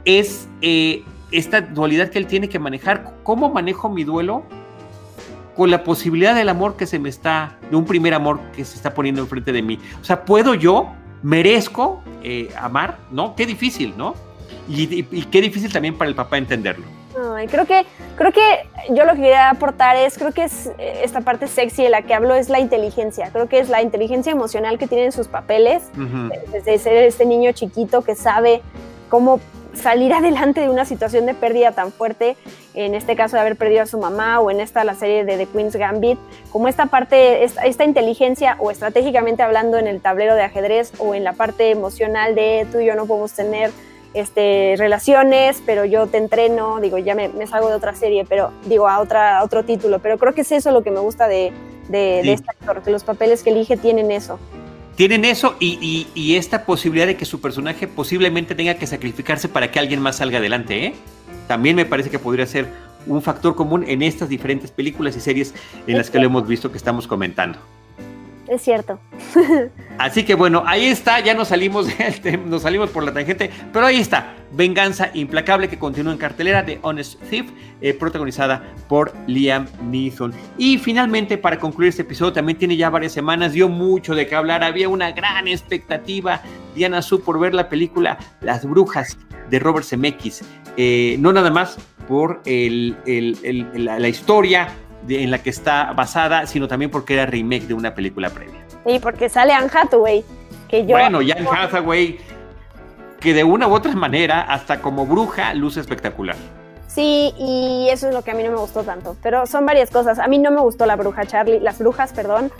es 0.05 0.47
eh, 0.61 1.03
esta 1.31 1.61
dualidad 1.61 2.09
que 2.09 2.19
él 2.19 2.27
tiene 2.27 2.49
que 2.49 2.59
manejar. 2.59 3.15
¿Cómo 3.23 3.49
manejo 3.49 3.89
mi 3.89 4.03
duelo? 4.03 4.43
con 5.55 5.69
la 5.71 5.83
posibilidad 5.83 6.33
del 6.33 6.47
amor 6.47 6.77
que 6.77 6.85
se 6.85 6.99
me 6.99 7.09
está, 7.09 7.57
de 7.69 7.75
un 7.75 7.83
primer 7.83 8.13
amor 8.13 8.39
que 8.55 8.63
se 8.63 8.77
está 8.77 8.93
poniendo 8.93 9.19
enfrente 9.19 9.51
de 9.51 9.61
mí. 9.61 9.77
O 9.99 10.05
sea, 10.05 10.23
¿puedo 10.23 10.53
yo, 10.53 10.93
merezco 11.21 12.01
eh, 12.23 12.49
amar? 12.57 12.97
¿No? 13.11 13.35
Qué 13.35 13.45
difícil, 13.45 13.93
¿no? 13.97 14.15
Y, 14.69 15.03
qué 15.03 15.41
difícil 15.41 15.73
también 15.73 15.97
para 15.97 16.09
el 16.09 16.15
papá 16.15 16.37
entenderlo. 16.37 16.85
creo 17.49 17.65
que, 17.65 17.85
creo 18.15 18.31
que 18.31 18.67
yo 18.91 19.03
lo 19.05 19.13
que 19.13 19.21
quería 19.21 19.49
aportar 19.49 19.95
es, 19.97 20.17
creo 20.17 20.31
que 20.31 20.43
es 20.43 20.67
eh, 20.77 21.01
esta 21.03 21.21
parte 21.21 21.47
sexy 21.47 21.83
de 21.83 21.89
la 21.89 22.03
que 22.03 22.13
hablo 22.13 22.35
es 22.35 22.49
la 22.49 22.59
inteligencia. 22.59 23.31
Creo 23.31 23.49
que 23.49 23.59
es 23.59 23.69
la 23.69 23.81
inteligencia 23.81 24.31
emocional 24.31 24.77
que 24.77 24.87
tienen 24.87 25.11
sus 25.11 25.27
papeles, 25.27 25.89
desde 26.51 26.77
ser 26.77 27.03
este 27.03 27.25
niño 27.25 27.51
chiquito 27.51 28.03
que 28.03 28.15
sabe 28.15 28.61
cómo 29.09 29.39
salir 29.73 30.13
adelante 30.13 30.61
de 30.61 30.69
una 30.69 30.85
situación 30.85 31.25
de 31.25 31.33
pérdida 31.33 31.71
tan 31.71 31.91
fuerte, 31.91 32.37
en 32.75 32.93
este 32.93 33.15
caso 33.15 33.35
de 33.35 33.41
haber 33.41 33.55
perdido 33.55 33.81
a 33.81 33.85
su 33.87 33.97
mamá 33.97 34.39
o 34.39 34.51
en 34.51 34.59
esta 34.59 34.83
la 34.83 34.93
serie 34.93 35.25
de 35.25 35.37
The 35.37 35.47
Queen's 35.47 35.75
Gambit, 35.75 36.19
como 36.51 36.67
esta 36.67 36.85
parte, 36.85 37.43
esta, 37.43 37.63
esta, 37.65 37.83
inteligencia 37.85 38.55
o 38.59 38.69
estratégicamente 38.69 39.41
hablando 39.41 39.77
en 39.77 39.87
el 39.87 39.99
tablero 39.99 40.35
de 40.35 40.43
ajedrez 40.43 40.93
o 40.99 41.15
en 41.15 41.23
la 41.23 41.33
parte 41.33 41.71
emocional 41.71 42.35
de 42.35 42.67
tú 42.71 42.79
y 42.79 42.85
yo 42.85 42.95
no 42.95 43.07
podemos 43.07 43.33
tener 43.33 43.71
este, 44.13 44.75
relaciones, 44.77 45.61
pero 45.65 45.85
yo 45.85 46.07
te 46.07 46.17
entreno, 46.17 46.79
digo, 46.79 46.97
ya 46.97 47.15
me, 47.15 47.29
salgo 47.47 47.69
de 47.69 47.75
otra 47.75 47.95
serie, 47.95 48.25
pero 48.27 48.51
digo, 48.65 48.87
a, 48.87 48.99
otra, 48.99 49.43
otro 49.43 49.63
título, 49.63 49.99
pero 49.99 50.17
creo 50.17 50.33
que 50.33 50.41
es 50.41 50.51
eso 50.51 50.71
lo 50.71 50.83
que 50.83 50.91
me 50.91 50.99
gusta 50.99 51.27
de, 51.27 51.51
de, 51.89 52.31
este 52.31 52.49
actor, 52.49 52.81
que 52.81 52.91
los 52.91 53.03
papeles 53.03 53.43
que 53.43 53.51
elige 53.51 53.77
tienen 53.77 54.11
eso. 54.11 54.39
Tienen 54.95 55.23
eso 55.23 55.55
y, 55.59 56.07
y, 56.13 56.35
esta 56.35 56.65
posibilidad 56.65 57.07
de 57.07 57.15
que 57.15 57.23
su 57.23 57.39
personaje 57.39 57.87
posiblemente 57.87 58.53
tenga 58.53 58.73
que 58.73 58.85
sacrificarse 58.85 59.47
para 59.47 59.71
que 59.71 59.79
alguien 59.79 60.01
más 60.01 60.17
salga 60.17 60.39
adelante, 60.39 60.87
¿eh? 60.87 60.93
También 61.47 61.77
me 61.77 61.85
parece 61.85 62.09
que 62.09 62.19
podría 62.19 62.45
ser 62.45 62.67
un 63.07 63.21
factor 63.21 63.55
común 63.55 63.85
en 63.87 64.01
estas 64.01 64.27
diferentes 64.27 64.71
películas 64.71 65.15
y 65.15 65.21
series 65.21 65.53
en 65.87 65.97
las 65.97 66.09
que 66.09 66.19
lo 66.19 66.25
hemos 66.25 66.47
visto 66.47 66.69
que 66.71 66.77
estamos 66.77 67.07
comentando. 67.07 67.59
Es 68.49 68.63
cierto. 68.63 68.99
Así 69.99 70.23
que 70.23 70.33
bueno, 70.33 70.63
ahí 70.65 70.85
está, 70.85 71.19
ya 71.19 71.33
nos 71.33 71.49
salimos, 71.49 71.87
nos 72.45 72.61
salimos 72.63 72.89
por 72.89 73.03
la 73.03 73.13
tangente, 73.13 73.49
pero 73.71 73.85
ahí 73.85 73.99
está, 73.99 74.33
Venganza 74.51 75.11
Implacable 75.13 75.67
que 75.69 75.77
continúa 75.77 76.13
en 76.13 76.17
cartelera 76.17 76.63
de 76.63 76.79
Honest 76.81 77.21
Thief, 77.29 77.51
eh, 77.81 77.93
protagonizada 77.93 78.73
por 78.87 79.13
Liam 79.27 79.67
Neeson. 79.83 80.33
Y 80.57 80.77
finalmente, 80.79 81.37
para 81.37 81.59
concluir 81.59 81.89
este 81.89 82.01
episodio, 82.01 82.33
también 82.33 82.57
tiene 82.57 82.75
ya 82.75 82.89
varias 82.89 83.11
semanas, 83.11 83.53
dio 83.53 83.69
mucho 83.69 84.15
de 84.15 84.25
qué 84.25 84.35
hablar, 84.35 84.63
había 84.63 84.89
una 84.89 85.11
gran 85.11 85.47
expectativa, 85.47 86.41
Diana 86.73 87.01
Su, 87.01 87.21
por 87.21 87.39
ver 87.39 87.53
la 87.53 87.69
película 87.69 88.17
Las 88.41 88.65
Brujas 88.65 89.17
de 89.49 89.59
Robert 89.59 89.85
Zemeckis, 89.85 90.43
eh, 90.77 91.17
no 91.19 91.33
nada 91.33 91.51
más 91.51 91.77
por 92.07 92.41
la, 92.45 94.07
historia 94.07 94.69
en 95.07 95.31
la 95.31 95.41
que 95.41 95.49
está 95.49 95.93
basada, 95.93 96.45
sino 96.47 96.67
también 96.67 96.91
porque 96.91 97.13
era 97.13 97.25
remake 97.25 97.67
de 97.67 97.73
una 97.73 97.93
película 97.93 98.29
previa. 98.29 98.65
Sí, 98.85 98.99
porque 98.99 99.29
sale 99.29 99.53
Anne 99.53 99.69
Hathaway. 99.73 100.23
Que 100.67 100.85
yo... 100.85 100.89
Bueno, 100.91 101.21
ya 101.21 101.35
Anne 101.35 101.47
Hathaway, 101.51 102.19
que 103.19 103.33
de 103.33 103.43
una 103.43 103.67
u 103.67 103.73
otra 103.73 103.93
manera, 103.93 104.41
hasta 104.41 104.81
como 104.81 105.05
bruja, 105.05 105.53
luce 105.53 105.79
espectacular. 105.79 106.35
Sí, 106.87 107.33
y 107.37 107.87
eso 107.91 108.07
es 108.07 108.13
lo 108.13 108.23
que 108.23 108.31
a 108.31 108.33
mí 108.33 108.43
no 108.43 108.51
me 108.51 108.57
gustó 108.57 108.83
tanto. 108.83 109.15
Pero 109.21 109.45
son 109.45 109.65
varias 109.65 109.91
cosas. 109.91 110.19
A 110.19 110.27
mí 110.27 110.37
no 110.37 110.51
me 110.51 110.59
gustó 110.59 110.85
la 110.85 110.95
bruja 110.95 111.25
Charlie, 111.25 111.59
las 111.59 111.79
brujas, 111.79 112.13
perdón. 112.13 112.51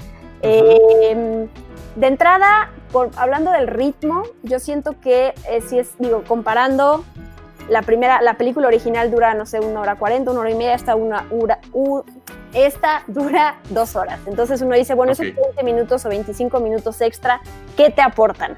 Em, 0.42 1.48
de 1.96 2.08
entrada, 2.08 2.70
por, 2.92 3.10
hablando 3.18 3.52
del 3.52 3.68
ritmo, 3.68 4.24
yo 4.44 4.60
siento 4.60 5.00
que 5.02 5.34
eh, 5.50 5.62
si 5.62 5.80
es, 5.80 5.98
digo, 5.98 6.24
comparando 6.28 7.04
la 7.70 7.82
primera, 7.82 8.22
la 8.22 8.36
película 8.36 8.68
original 8.68 9.12
dura, 9.12 9.34
no 9.34 9.46
sé, 9.46 9.60
una 9.60 9.82
hora 9.82 9.96
cuarenta, 9.96 10.32
una 10.32 10.42
hora 10.42 10.52
y 10.52 10.56
media, 10.56 10.76
hasta 10.76 10.96
una 10.96 11.26
hora, 11.32 11.60
esta 12.54 13.04
dura 13.08 13.58
dos 13.70 13.96
horas. 13.96 14.20
Entonces 14.26 14.62
uno 14.62 14.76
dice, 14.76 14.94
bueno, 14.94 15.12
esos 15.12 15.26
20 15.26 15.64
minutos 15.64 16.06
o 16.06 16.10
25 16.10 16.60
minutos 16.60 17.02
extra, 17.02 17.42
¿qué 17.78 17.90
te 17.90 18.02
aportan? 18.02 18.56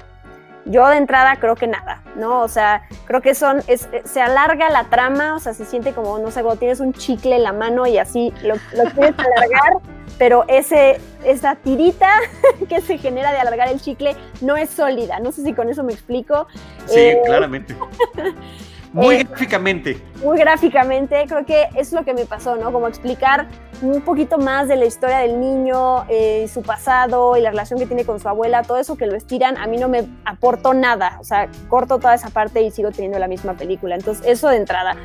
Yo 0.64 0.86
de 0.88 0.96
entrada 0.96 1.36
creo 1.36 1.56
que 1.56 1.66
nada, 1.66 2.02
¿no? 2.14 2.40
O 2.40 2.48
sea, 2.48 2.82
creo 3.06 3.20
que 3.20 3.34
son, 3.34 3.62
es, 3.66 3.88
se 4.04 4.20
alarga 4.20 4.70
la 4.70 4.84
trama, 4.84 5.34
o 5.34 5.40
sea, 5.40 5.54
se 5.54 5.64
siente 5.64 5.92
como, 5.92 6.18
no 6.18 6.30
sé, 6.30 6.42
cuando 6.42 6.58
tienes 6.58 6.78
un 6.78 6.92
chicle 6.92 7.34
en 7.34 7.42
la 7.42 7.52
mano 7.52 7.86
y 7.86 7.98
así 7.98 8.32
lo, 8.42 8.54
lo 8.54 8.90
quieres 8.90 9.14
alargar, 9.18 9.78
pero 10.18 10.44
ese, 10.46 11.00
esa 11.24 11.56
tirita 11.56 12.08
que 12.68 12.80
se 12.80 12.98
genera 12.98 13.32
de 13.32 13.38
alargar 13.38 13.68
el 13.68 13.80
chicle 13.80 14.14
no 14.40 14.56
es 14.56 14.70
sólida. 14.70 15.18
No 15.18 15.32
sé 15.32 15.42
si 15.42 15.52
con 15.52 15.68
eso 15.68 15.82
me 15.82 15.92
explico. 15.92 16.46
Sí, 16.86 17.00
eh, 17.00 17.20
claramente. 17.24 17.76
Muy 18.92 19.16
eh, 19.16 19.24
gráficamente. 19.24 20.02
Muy 20.22 20.38
gráficamente, 20.38 21.24
creo 21.26 21.46
que 21.46 21.68
es 21.74 21.92
lo 21.92 22.04
que 22.04 22.12
me 22.12 22.26
pasó, 22.26 22.56
¿no? 22.56 22.72
Como 22.72 22.88
explicar 22.88 23.48
un 23.80 24.02
poquito 24.02 24.38
más 24.38 24.68
de 24.68 24.76
la 24.76 24.84
historia 24.84 25.18
del 25.18 25.40
niño, 25.40 26.04
eh, 26.08 26.46
su 26.52 26.62
pasado 26.62 27.36
y 27.36 27.40
la 27.40 27.50
relación 27.50 27.78
que 27.78 27.86
tiene 27.86 28.04
con 28.04 28.20
su 28.20 28.28
abuela, 28.28 28.62
todo 28.62 28.76
eso 28.76 28.96
que 28.96 29.06
lo 29.06 29.16
estiran, 29.16 29.56
a 29.56 29.66
mí 29.66 29.78
no 29.78 29.88
me 29.88 30.06
aportó 30.24 30.74
nada. 30.74 31.16
O 31.20 31.24
sea, 31.24 31.48
corto 31.68 31.98
toda 31.98 32.14
esa 32.14 32.28
parte 32.28 32.60
y 32.62 32.70
sigo 32.70 32.90
teniendo 32.90 33.18
la 33.18 33.28
misma 33.28 33.54
película. 33.54 33.94
Entonces, 33.94 34.26
eso 34.26 34.48
de 34.48 34.56
entrada. 34.56 34.96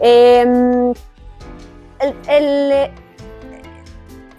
Em, 0.00 0.92
el, 2.28 2.90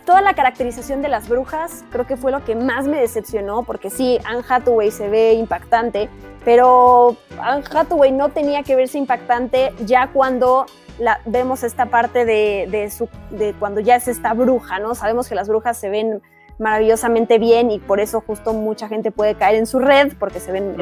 toda 0.09 0.21
la 0.21 0.33
caracterización 0.33 1.03
de 1.03 1.07
las 1.07 1.29
brujas 1.29 1.85
creo 1.91 2.07
que 2.07 2.17
fue 2.17 2.31
lo 2.31 2.43
que 2.43 2.55
más 2.55 2.87
me 2.87 2.99
decepcionó, 2.99 3.61
porque 3.61 3.91
sí, 3.91 4.17
Anne 4.25 4.41
Hathaway 4.49 4.89
se 4.89 5.07
ve 5.07 5.33
impactante, 5.33 6.09
pero 6.43 7.15
Anne 7.39 7.63
Hathaway 7.71 8.11
no 8.11 8.29
tenía 8.29 8.63
que 8.63 8.75
verse 8.75 8.97
impactante 8.97 9.71
ya 9.85 10.07
cuando 10.07 10.65
la, 10.97 11.21
vemos 11.25 11.61
esta 11.61 11.85
parte 11.91 12.25
de, 12.25 12.89
su, 12.89 13.07
de 13.29 13.53
cuando 13.59 13.81
ya 13.81 13.97
es 13.97 14.07
esta 14.07 14.33
bruja, 14.33 14.79
¿no? 14.79 14.95
Sabemos 14.95 15.29
que 15.29 15.35
las 15.35 15.47
brujas 15.47 15.77
se 15.77 15.89
ven 15.91 16.23
maravillosamente 16.57 17.37
bien 17.37 17.69
y 17.69 17.77
por 17.77 17.99
eso 17.99 18.23
justo 18.25 18.53
mucha 18.53 18.87
gente 18.87 19.11
puede 19.11 19.35
caer 19.35 19.57
en 19.57 19.67
su 19.67 19.77
red 19.77 20.13
porque 20.17 20.39
se 20.39 20.51
ven 20.51 20.75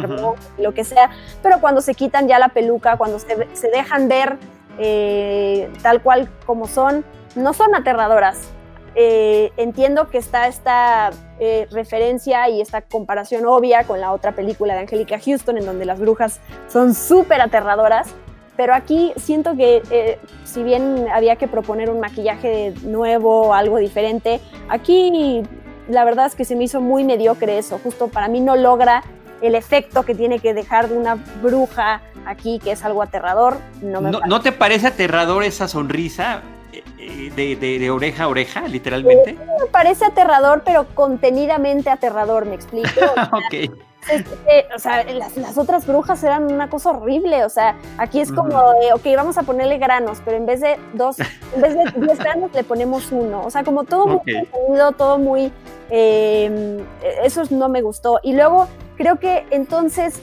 y 0.57 0.61
lo 0.61 0.73
que 0.73 0.85
sea, 0.85 1.09
pero 1.43 1.59
cuando 1.59 1.81
se 1.81 1.95
quitan 1.95 2.29
ya 2.29 2.39
la 2.39 2.47
peluca, 2.47 2.95
cuando 2.95 3.19
se, 3.19 3.35
dejan 3.73 4.07
ver 4.07 4.37
eh, 4.79 5.69
tal 5.83 6.01
cual 6.01 6.29
como 6.45 6.65
son, 6.65 7.03
no 7.35 7.51
son 7.51 7.75
aterradoras, 7.75 8.53
eh, 8.95 9.51
entiendo 9.57 10.09
que 10.09 10.17
está 10.17 10.47
esta 10.47 11.11
eh, 11.39 11.67
referencia 11.71 12.49
y 12.49 12.61
esta 12.61 12.81
comparación 12.81 13.45
obvia 13.45 13.83
con 13.83 14.01
la 14.01 14.11
otra 14.11 14.33
película 14.33 14.73
de 14.73 14.81
Angélica 14.81 15.19
Houston, 15.19 15.57
en 15.57 15.65
donde 15.65 15.85
las 15.85 15.99
brujas 15.99 16.39
son 16.67 16.93
súper 16.95 17.41
aterradoras, 17.41 18.07
pero 18.55 18.73
aquí 18.73 19.13
siento 19.17 19.55
que 19.55 19.83
eh, 19.91 20.19
si 20.43 20.63
bien 20.63 21.07
había 21.13 21.35
que 21.35 21.47
proponer 21.47 21.91
un 21.91 21.99
maquillaje 21.99 22.73
nuevo, 22.83 23.53
algo 23.53 23.77
diferente, 23.77 24.39
aquí 24.67 25.43
la 25.87 26.03
verdad 26.03 26.25
es 26.25 26.35
que 26.35 26.43
se 26.43 26.55
me 26.55 26.63
hizo 26.63 26.81
muy 26.81 27.03
mediocre 27.03 27.59
eso, 27.59 27.79
justo 27.83 28.07
para 28.07 28.27
mí 28.27 28.41
no 28.41 28.55
logra 28.55 29.03
el 29.41 29.53
efecto 29.53 30.03
que 30.03 30.15
tiene 30.15 30.39
que 30.39 30.55
dejar 30.55 30.89
de 30.89 30.97
una 30.97 31.15
bruja 31.41 32.01
aquí, 32.25 32.59
que 32.59 32.71
es 32.71 32.83
algo 32.83 33.03
aterrador. 33.03 33.57
¿No, 33.83 34.01
¿no 34.01 34.41
te 34.41 34.51
parece 34.51 34.87
aterrador 34.87 35.43
esa 35.43 35.67
sonrisa? 35.67 36.41
De, 37.35 37.89
oreja 37.91 38.23
a 38.23 38.27
oreja, 38.27 38.67
literalmente. 38.67 39.33
me 39.33 39.67
parece 39.71 40.05
aterrador, 40.05 40.63
pero 40.65 40.87
contenidamente 40.93 41.89
aterrador, 41.89 42.45
¿me 42.45 42.55
explico? 42.55 42.89
ok. 43.31 43.71
o 44.75 44.79
sea, 44.79 45.03
las, 45.03 45.57
otras 45.57 45.85
brujas 45.85 46.23
eran 46.23 46.51
una 46.51 46.69
cosa 46.69 46.91
horrible, 46.91 47.43
o 47.45 47.49
sea, 47.49 47.75
aquí 47.97 48.19
es 48.19 48.31
como, 48.31 48.57
ok, 48.93 49.05
vamos 49.15 49.37
a 49.37 49.43
ponerle 49.43 49.77
granos, 49.77 50.21
pero 50.23 50.37
en 50.37 50.45
vez 50.45 50.61
de 50.61 50.77
dos, 50.93 51.17
en 51.19 51.61
vez 51.61 51.73
de 51.73 51.83
diez 52.05 52.19
granos 52.19 52.51
le 52.53 52.63
ponemos 52.63 53.11
uno, 53.11 53.43
o 53.45 53.49
sea, 53.49 53.63
como 53.63 53.83
todo 53.83 54.07
muy 54.07 54.17
contenido, 54.19 54.91
todo 54.93 55.17
muy, 55.17 55.51
em, 55.89 56.79
eso 57.23 57.43
no 57.49 57.69
me 57.69 57.81
gustó. 57.81 58.19
Y 58.23 58.33
luego 58.33 58.67
creo 58.95 59.19
que 59.19 59.45
entonces 59.51 60.21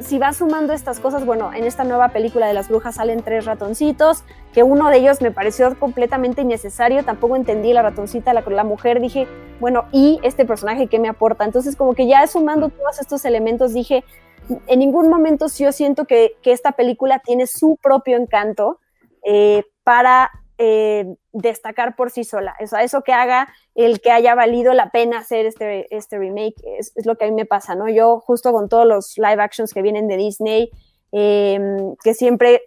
si 0.00 0.18
vas 0.18 0.36
sumando 0.36 0.72
estas 0.72 1.00
cosas, 1.00 1.24
bueno, 1.26 1.52
en 1.52 1.64
esta 1.64 1.84
nueva 1.84 2.10
película 2.10 2.46
de 2.46 2.54
las 2.54 2.68
brujas 2.68 2.96
salen 2.96 3.22
tres 3.22 3.44
ratoncitos, 3.44 4.24
que 4.52 4.62
uno 4.62 4.88
de 4.90 4.98
ellos 4.98 5.20
me 5.20 5.30
pareció 5.30 5.78
completamente 5.78 6.42
innecesario, 6.42 7.04
tampoco 7.04 7.36
entendí 7.36 7.72
la 7.72 7.82
ratoncita, 7.82 8.32
la, 8.32 8.42
la 8.42 8.64
mujer, 8.64 9.00
dije, 9.00 9.26
bueno, 9.60 9.86
¿y 9.92 10.20
este 10.22 10.44
personaje 10.44 10.86
qué 10.86 10.98
me 10.98 11.08
aporta? 11.08 11.44
Entonces 11.44 11.76
como 11.76 11.94
que 11.94 12.06
ya 12.06 12.26
sumando 12.26 12.68
todos 12.68 13.00
estos 13.00 13.24
elementos 13.24 13.74
dije, 13.74 14.04
en 14.66 14.78
ningún 14.78 15.08
momento 15.08 15.46
yo 15.58 15.72
siento 15.72 16.04
que, 16.04 16.36
que 16.42 16.52
esta 16.52 16.72
película 16.72 17.20
tiene 17.20 17.46
su 17.46 17.78
propio 17.82 18.16
encanto 18.16 18.80
eh, 19.24 19.64
para 19.82 20.30
eh, 20.58 21.16
destacar 21.38 21.96
por 21.96 22.10
sí 22.10 22.24
sola. 22.24 22.54
Eso, 22.58 22.76
eso 22.76 23.02
que 23.02 23.12
haga 23.12 23.48
el 23.74 24.00
que 24.00 24.10
haya 24.10 24.34
valido 24.34 24.74
la 24.74 24.90
pena 24.90 25.18
hacer 25.18 25.46
este, 25.46 25.94
este 25.94 26.18
remake 26.18 26.56
es, 26.78 26.92
lo 27.04 27.16
que 27.16 27.24
a 27.24 27.28
mí 27.28 27.34
me 27.34 27.46
pasa, 27.46 27.74
¿no? 27.74 27.88
Yo 27.88 28.20
justo 28.20 28.52
con 28.52 28.68
todos 28.68 28.86
los 28.86 29.18
live 29.18 29.42
actions 29.42 29.72
que 29.72 29.82
vienen 29.82 30.08
de 30.08 30.16
Disney, 30.16 30.70
em, 31.12 31.94
que 32.02 32.14
siempre 32.14 32.62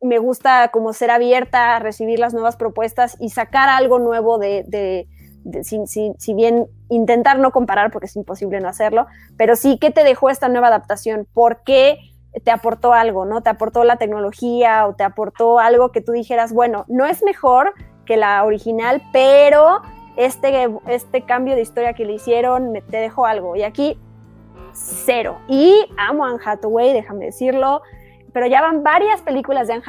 me 0.00 0.18
gusta 0.18 0.68
como 0.68 0.92
ser 0.92 1.10
abierta 1.10 1.78
recibir 1.78 2.18
las 2.18 2.32
nuevas 2.32 2.56
propuestas 2.56 3.16
y 3.20 3.30
sacar 3.30 3.68
algo 3.68 3.98
nuevo 3.98 4.38
de, 4.38 5.06
si, 5.62 6.34
bien 6.34 6.66
intentar 6.88 7.38
no 7.38 7.50
comparar 7.50 7.90
porque 7.90 8.06
es 8.06 8.16
imposible 8.16 8.60
no 8.60 8.68
hacerlo, 8.68 9.06
pero 9.36 9.56
sí, 9.56 9.78
¿qué 9.80 9.90
te 9.90 10.04
dejó 10.04 10.30
esta 10.30 10.48
nueva 10.48 10.68
adaptación? 10.68 11.26
¿Por 11.32 11.62
qué? 11.64 11.98
Te 12.44 12.50
aportó 12.50 12.92
algo, 12.92 13.24
¿no? 13.24 13.42
Te 13.42 13.50
aportó 13.50 13.84
la 13.84 13.96
tecnología 13.96 14.86
o 14.86 14.94
te 14.94 15.04
aportó 15.04 15.58
algo 15.58 15.90
que 15.90 16.00
tú 16.00 16.12
dijeras, 16.12 16.52
bueno, 16.52 16.84
no 16.88 17.06
es 17.06 17.22
mejor 17.22 17.74
que 18.04 18.16
la 18.16 18.44
original, 18.44 19.02
pero 19.12 19.82
este, 20.16 20.68
este 20.86 21.22
cambio 21.22 21.54
de 21.54 21.62
historia 21.62 21.94
que 21.94 22.04
le 22.04 22.14
hicieron 22.14 22.72
me, 22.72 22.82
te 22.82 22.98
dejó 22.98 23.26
algo. 23.26 23.56
Y 23.56 23.62
aquí, 23.62 23.98
cero. 24.72 25.38
Y 25.48 25.74
amo 25.96 26.24
a 26.24 26.30
Anne 26.30 26.40
Hathaway, 26.44 26.92
déjame 26.92 27.26
decirlo, 27.26 27.82
pero 28.32 28.46
ya 28.46 28.60
van 28.60 28.82
varias 28.82 29.22
películas 29.22 29.68
de 29.68 29.74
Anne 29.74 29.84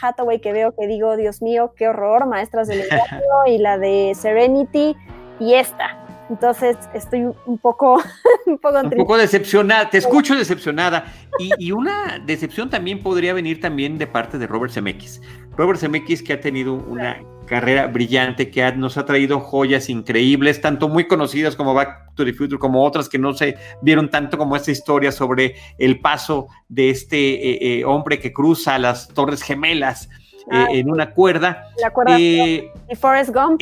Hathaway 0.00 0.40
que 0.40 0.52
veo 0.52 0.74
que 0.74 0.86
digo, 0.86 1.16
Dios 1.16 1.42
mío, 1.42 1.72
qué 1.76 1.88
horror, 1.88 2.26
Maestras 2.26 2.68
del 2.68 2.80
Engaño 2.90 3.46
y 3.46 3.58
la 3.58 3.78
de 3.78 4.12
Serenity 4.14 4.96
y 5.40 5.54
esta. 5.54 6.05
Entonces 6.28 6.76
estoy 6.92 7.22
un 7.46 7.58
poco, 7.58 8.02
un 8.46 8.58
poco, 8.58 8.80
un 8.80 8.90
poco 8.90 9.16
decepcionada, 9.16 9.88
te 9.90 9.98
escucho 9.98 10.34
decepcionada. 10.34 11.12
Y, 11.38 11.70
una 11.72 12.18
decepción 12.24 12.70
también 12.70 13.02
podría 13.02 13.34
venir 13.34 13.60
también 13.60 13.98
de 13.98 14.06
parte 14.06 14.38
de 14.38 14.46
Robert 14.46 14.72
Zemeckis. 14.72 15.20
Robert 15.56 15.78
Zemeckis 15.78 16.22
que 16.22 16.32
ha 16.32 16.40
tenido 16.40 16.74
una 16.74 17.18
carrera 17.46 17.86
brillante, 17.86 18.50
que 18.50 18.72
nos 18.72 18.96
ha 18.96 19.04
traído 19.04 19.40
joyas 19.40 19.88
increíbles, 19.88 20.60
tanto 20.60 20.88
muy 20.88 21.06
conocidas 21.06 21.54
como 21.54 21.74
Back 21.74 22.14
to 22.14 22.24
the 22.24 22.32
Future, 22.32 22.58
como 22.58 22.84
otras 22.84 23.08
que 23.08 23.18
no 23.18 23.34
se 23.34 23.56
vieron 23.82 24.10
tanto 24.10 24.36
como 24.36 24.56
esta 24.56 24.70
historia 24.70 25.12
sobre 25.12 25.54
el 25.78 26.00
paso 26.00 26.48
de 26.68 26.90
este 26.90 27.18
eh, 27.18 27.78
eh, 27.78 27.84
hombre 27.84 28.18
que 28.18 28.32
cruza 28.32 28.78
las 28.78 29.08
Torres 29.08 29.42
Gemelas 29.42 30.06
eh, 30.06 30.40
ah, 30.50 30.66
en 30.70 30.90
una 30.90 31.12
cuerda. 31.12 31.68
La 31.80 31.90
cuerda 31.90 32.18
y 32.18 32.68
Forrest 32.98 33.32
Gump. 33.32 33.60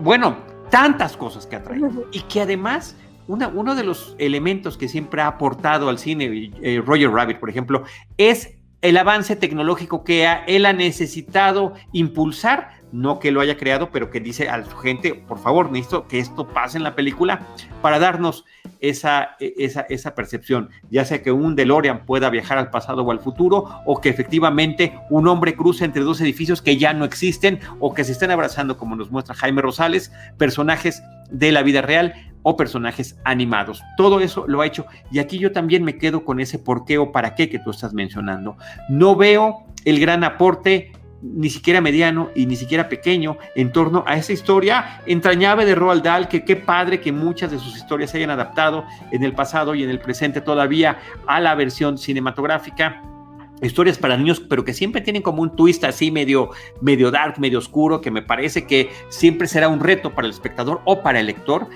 bueno, 0.00 0.53
tantas 0.70 1.16
cosas 1.16 1.46
que 1.46 1.56
ha 1.56 1.62
traído. 1.62 2.06
Y 2.12 2.20
que 2.22 2.40
además 2.40 2.96
uno 3.26 3.74
de 3.74 3.84
los 3.84 4.14
elementos 4.18 4.76
que 4.76 4.88
siempre 4.88 5.22
ha 5.22 5.26
aportado 5.28 5.88
al 5.88 5.98
cine, 5.98 6.52
eh, 6.62 6.82
Roger 6.84 7.10
Rabbit, 7.10 7.38
por 7.38 7.48
ejemplo, 7.48 7.84
es 8.18 8.54
el 8.82 8.98
avance 8.98 9.34
tecnológico 9.34 10.04
que 10.04 10.28
él 10.46 10.66
ha 10.66 10.74
necesitado 10.74 11.72
impulsar 11.92 12.83
no 12.94 13.18
que 13.18 13.32
lo 13.32 13.40
haya 13.40 13.56
creado, 13.56 13.90
pero 13.90 14.08
que 14.08 14.20
dice 14.20 14.48
a 14.48 14.64
su 14.64 14.76
gente, 14.76 15.14
por 15.14 15.40
favor, 15.40 15.72
necesito 15.72 16.06
que 16.06 16.20
esto 16.20 16.46
pase 16.46 16.78
en 16.78 16.84
la 16.84 16.94
película 16.94 17.44
para 17.82 17.98
darnos 17.98 18.44
esa, 18.78 19.30
e, 19.40 19.52
esa, 19.58 19.80
esa 19.88 20.14
percepción, 20.14 20.70
ya 20.90 21.04
sea 21.04 21.20
que 21.20 21.32
un 21.32 21.56
DeLorean 21.56 22.06
pueda 22.06 22.30
viajar 22.30 22.56
al 22.56 22.70
pasado 22.70 23.02
o 23.02 23.10
al 23.10 23.18
futuro, 23.18 23.68
o 23.84 24.00
que 24.00 24.10
efectivamente 24.10 24.96
un 25.10 25.26
hombre 25.26 25.56
cruce 25.56 25.84
entre 25.84 26.04
dos 26.04 26.20
edificios 26.20 26.62
que 26.62 26.76
ya 26.76 26.94
no 26.94 27.04
existen, 27.04 27.58
o 27.80 27.94
que 27.94 28.04
se 28.04 28.12
estén 28.12 28.30
abrazando, 28.30 28.76
como 28.76 28.94
nos 28.94 29.10
muestra 29.10 29.34
Jaime 29.34 29.60
Rosales, 29.60 30.12
personajes 30.38 31.02
de 31.32 31.50
la 31.50 31.64
vida 31.64 31.82
real 31.82 32.14
o 32.44 32.56
personajes 32.56 33.18
animados. 33.24 33.82
Todo 33.96 34.20
eso 34.20 34.44
lo 34.46 34.60
ha 34.60 34.66
hecho 34.66 34.86
y 35.10 35.18
aquí 35.18 35.38
yo 35.38 35.50
también 35.50 35.82
me 35.82 35.98
quedo 35.98 36.24
con 36.24 36.38
ese 36.38 36.60
por 36.60 36.84
qué 36.84 36.98
o 36.98 37.10
para 37.10 37.34
qué 37.34 37.48
que 37.48 37.58
tú 37.58 37.70
estás 37.70 37.92
mencionando. 37.92 38.56
No 38.88 39.16
veo 39.16 39.64
el 39.84 39.98
gran 39.98 40.22
aporte 40.22 40.92
ni 41.22 41.50
siquiera 41.50 41.80
mediano 41.80 42.30
y 42.34 42.46
ni 42.46 42.56
siquiera 42.56 42.88
pequeño 42.88 43.38
en 43.54 43.72
torno 43.72 44.04
a 44.06 44.16
esa 44.16 44.32
historia 44.32 45.00
entrañable 45.06 45.64
de 45.64 45.74
Roald 45.74 46.02
Dahl, 46.02 46.28
que 46.28 46.44
qué 46.44 46.56
padre 46.56 47.00
que 47.00 47.12
muchas 47.12 47.50
de 47.50 47.58
sus 47.58 47.76
historias 47.76 48.10
se 48.10 48.18
hayan 48.18 48.30
adaptado 48.30 48.84
en 49.10 49.24
el 49.24 49.32
pasado 49.32 49.74
y 49.74 49.82
en 49.82 49.90
el 49.90 50.00
presente 50.00 50.40
todavía 50.40 50.98
a 51.26 51.40
la 51.40 51.54
versión 51.54 51.98
cinematográfica. 51.98 53.02
Historias 53.62 53.98
para 53.98 54.16
niños, 54.16 54.40
pero 54.40 54.64
que 54.64 54.74
siempre 54.74 55.00
tienen 55.00 55.22
como 55.22 55.40
un 55.40 55.56
twist 55.56 55.84
así 55.84 56.10
medio, 56.10 56.50
medio 56.80 57.10
dark, 57.10 57.38
medio 57.38 57.60
oscuro, 57.60 58.00
que 58.00 58.10
me 58.10 58.20
parece 58.20 58.66
que 58.66 58.90
siempre 59.08 59.46
será 59.46 59.68
un 59.68 59.80
reto 59.80 60.14
para 60.14 60.26
el 60.26 60.32
espectador 60.32 60.82
o 60.84 61.02
para 61.02 61.20
el 61.20 61.26
lector 61.26 61.68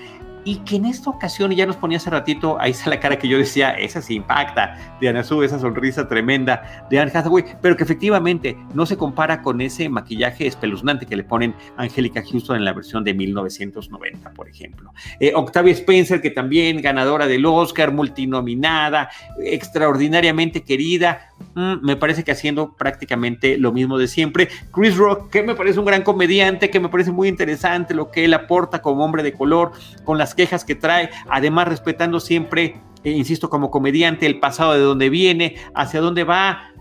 y 0.45 0.57
que 0.57 0.77
en 0.77 0.85
esta 0.85 1.09
ocasión, 1.09 1.51
y 1.51 1.55
ya 1.55 1.65
nos 1.65 1.75
ponía 1.75 1.97
hace 1.97 2.09
ratito, 2.09 2.59
ahí 2.59 2.71
está 2.71 2.89
la 2.89 2.99
cara 2.99 3.17
que 3.17 3.27
yo 3.27 3.37
decía, 3.37 3.71
esa 3.71 4.01
sí 4.01 4.15
impacta, 4.15 4.75
de 4.99 5.09
Ana 5.09 5.23
Sue, 5.23 5.45
esa 5.45 5.59
sonrisa 5.59 6.07
tremenda 6.07 6.87
de 6.89 6.99
Anne 6.99 7.11
Hathaway, 7.13 7.43
pero 7.61 7.75
que 7.75 7.83
efectivamente 7.83 8.57
no 8.73 8.85
se 8.85 8.97
compara 8.97 9.41
con 9.41 9.61
ese 9.61 9.89
maquillaje 9.89 10.47
espeluznante 10.47 11.05
que 11.05 11.15
le 11.15 11.23
ponen 11.23 11.55
Angélica 11.77 12.23
Houston 12.23 12.57
en 12.57 12.65
la 12.65 12.73
versión 12.73 13.03
de 13.03 13.13
1990, 13.13 14.31
por 14.31 14.47
ejemplo. 14.47 14.93
Eh, 15.19 15.33
Octavia 15.35 15.73
Spencer, 15.73 16.21
que 16.21 16.31
también 16.31 16.81
ganadora 16.81 17.27
del 17.27 17.45
Oscar, 17.45 17.91
multinominada, 17.91 19.09
extraordinariamente 19.43 20.63
querida, 20.63 21.29
mm, 21.55 21.85
me 21.85 21.95
parece 21.95 22.23
que 22.23 22.31
haciendo 22.31 22.75
prácticamente 22.75 23.57
lo 23.57 23.71
mismo 23.71 23.97
de 23.97 24.07
siempre. 24.07 24.49
Chris 24.71 24.97
Rock, 24.97 25.29
que 25.29 25.43
me 25.43 25.55
parece 25.55 25.79
un 25.79 25.85
gran 25.85 26.03
comediante, 26.03 26.69
que 26.69 26.79
me 26.79 26.89
parece 26.89 27.11
muy 27.11 27.27
interesante 27.27 27.93
lo 27.93 28.11
que 28.11 28.25
él 28.25 28.33
aporta 28.33 28.81
como 28.81 29.03
hombre 29.03 29.23
de 29.23 29.33
color, 29.33 29.71
con 30.03 30.17
las 30.17 30.28
quejas 30.35 30.65
que 30.65 30.75
trae, 30.75 31.09
además 31.29 31.67
respetando 31.67 32.19
siempre, 32.19 32.81
eh, 33.03 33.11
insisto, 33.11 33.49
como 33.49 33.71
comediante, 33.71 34.25
el 34.25 34.39
pasado 34.39 34.73
de 34.73 34.79
dónde 34.79 35.09
viene, 35.09 35.55
hacia 35.73 36.01
dónde 36.01 36.23
va. 36.23 36.71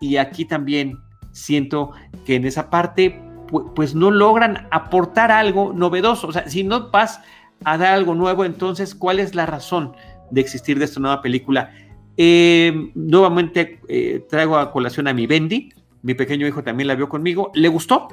Y 0.00 0.16
aquí 0.16 0.44
también 0.44 0.98
siento 1.32 1.92
que 2.24 2.36
en 2.36 2.44
esa 2.44 2.70
parte, 2.70 3.20
pues 3.74 3.94
no 3.94 4.10
logran 4.10 4.68
aportar 4.70 5.30
algo 5.30 5.72
novedoso. 5.72 6.28
O 6.28 6.32
sea, 6.32 6.48
si 6.48 6.64
no 6.64 6.90
vas 6.90 7.20
a 7.64 7.78
dar 7.78 7.94
algo 7.94 8.14
nuevo, 8.14 8.44
entonces, 8.44 8.94
¿cuál 8.94 9.20
es 9.20 9.34
la 9.34 9.46
razón 9.46 9.94
de 10.30 10.40
existir 10.40 10.78
de 10.78 10.84
esta 10.84 11.00
nueva 11.00 11.22
película? 11.22 11.72
Eh, 12.16 12.90
nuevamente 12.94 13.80
eh, 13.88 14.24
traigo 14.28 14.56
a 14.56 14.70
colación 14.70 15.08
a 15.08 15.14
mi 15.14 15.26
Bendy, 15.26 15.70
mi 16.02 16.14
pequeño 16.14 16.46
hijo 16.46 16.62
también 16.62 16.86
la 16.86 16.94
vio 16.94 17.08
conmigo, 17.08 17.50
le 17.54 17.68
gustó, 17.68 18.08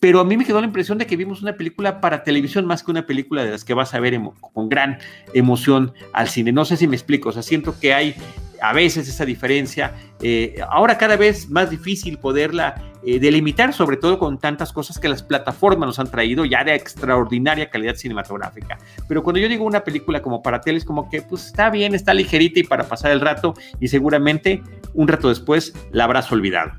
pero 0.00 0.20
a 0.20 0.24
mí 0.24 0.36
me 0.36 0.44
quedó 0.44 0.60
la 0.60 0.66
impresión 0.66 0.98
de 0.98 1.06
que 1.06 1.16
vimos 1.16 1.42
una 1.42 1.56
película 1.56 2.00
para 2.00 2.22
televisión 2.22 2.66
más 2.66 2.82
que 2.82 2.90
una 2.90 3.06
película 3.06 3.44
de 3.44 3.52
las 3.52 3.64
que 3.64 3.74
vas 3.74 3.94
a 3.94 4.00
ver 4.00 4.20
con 4.52 4.68
gran 4.68 4.98
emoción 5.34 5.92
al 6.12 6.28
cine. 6.28 6.52
No 6.52 6.64
sé 6.64 6.76
si 6.76 6.86
me 6.86 6.96
explico, 6.96 7.30
o 7.30 7.32
sea, 7.32 7.42
siento 7.42 7.78
que 7.78 7.94
hay 7.94 8.14
a 8.60 8.72
veces 8.72 9.08
esa 9.08 9.24
diferencia. 9.24 9.92
Eh, 10.22 10.60
ahora 10.68 10.98
cada 10.98 11.16
vez 11.16 11.48
más 11.50 11.70
difícil 11.70 12.18
poderla 12.18 12.82
eh, 13.04 13.18
delimitar, 13.18 13.72
sobre 13.72 13.96
todo 13.96 14.18
con 14.18 14.38
tantas 14.38 14.72
cosas 14.72 14.98
que 14.98 15.08
las 15.08 15.22
plataformas 15.22 15.86
nos 15.86 15.98
han 15.98 16.10
traído 16.10 16.44
ya 16.44 16.64
de 16.64 16.74
extraordinaria 16.74 17.70
calidad 17.70 17.94
cinematográfica. 17.94 18.78
Pero 19.08 19.22
cuando 19.22 19.40
yo 19.40 19.48
digo 19.48 19.64
una 19.64 19.84
película 19.84 20.22
como 20.22 20.42
para 20.42 20.60
tele, 20.60 20.78
es 20.78 20.84
como 20.84 21.08
que 21.08 21.22
pues 21.22 21.46
está 21.46 21.70
bien, 21.70 21.94
está 21.94 22.14
ligerita 22.14 22.60
y 22.60 22.64
para 22.64 22.84
pasar 22.84 23.12
el 23.12 23.20
rato 23.20 23.54
y 23.80 23.88
seguramente 23.88 24.62
un 24.94 25.08
rato 25.08 25.28
después 25.28 25.74
la 25.92 26.04
habrás 26.04 26.30
olvidado. 26.32 26.72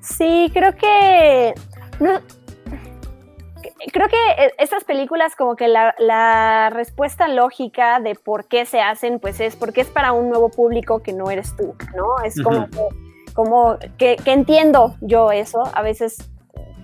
Sí, 0.00 0.50
creo 0.52 0.74
que 0.76 1.54
no, 2.00 2.20
creo 3.92 4.08
que 4.08 4.44
e, 4.44 4.54
estas 4.58 4.84
películas 4.84 5.34
como 5.36 5.56
que 5.56 5.68
la, 5.68 6.70
respuesta 6.70 7.28
lógica 7.28 8.00
de 8.00 8.14
por 8.14 8.46
qué 8.46 8.66
se 8.66 8.80
hacen, 8.80 9.18
pues 9.18 9.40
es 9.40 9.56
porque 9.56 9.80
es 9.82 9.88
para 9.88 10.12
un 10.12 10.28
nuevo 10.28 10.50
público 10.50 11.00
que 11.02 11.12
no 11.12 11.30
eres 11.30 11.54
tú, 11.56 11.74
¿no? 11.94 12.24
Es 12.24 12.40
como, 12.42 12.68
que, 12.68 12.78
como 13.34 13.78
que, 13.98 14.16
entiendo 14.24 14.96
yo 15.00 15.32
eso, 15.32 15.62
a 15.74 15.82
veces 15.82 16.30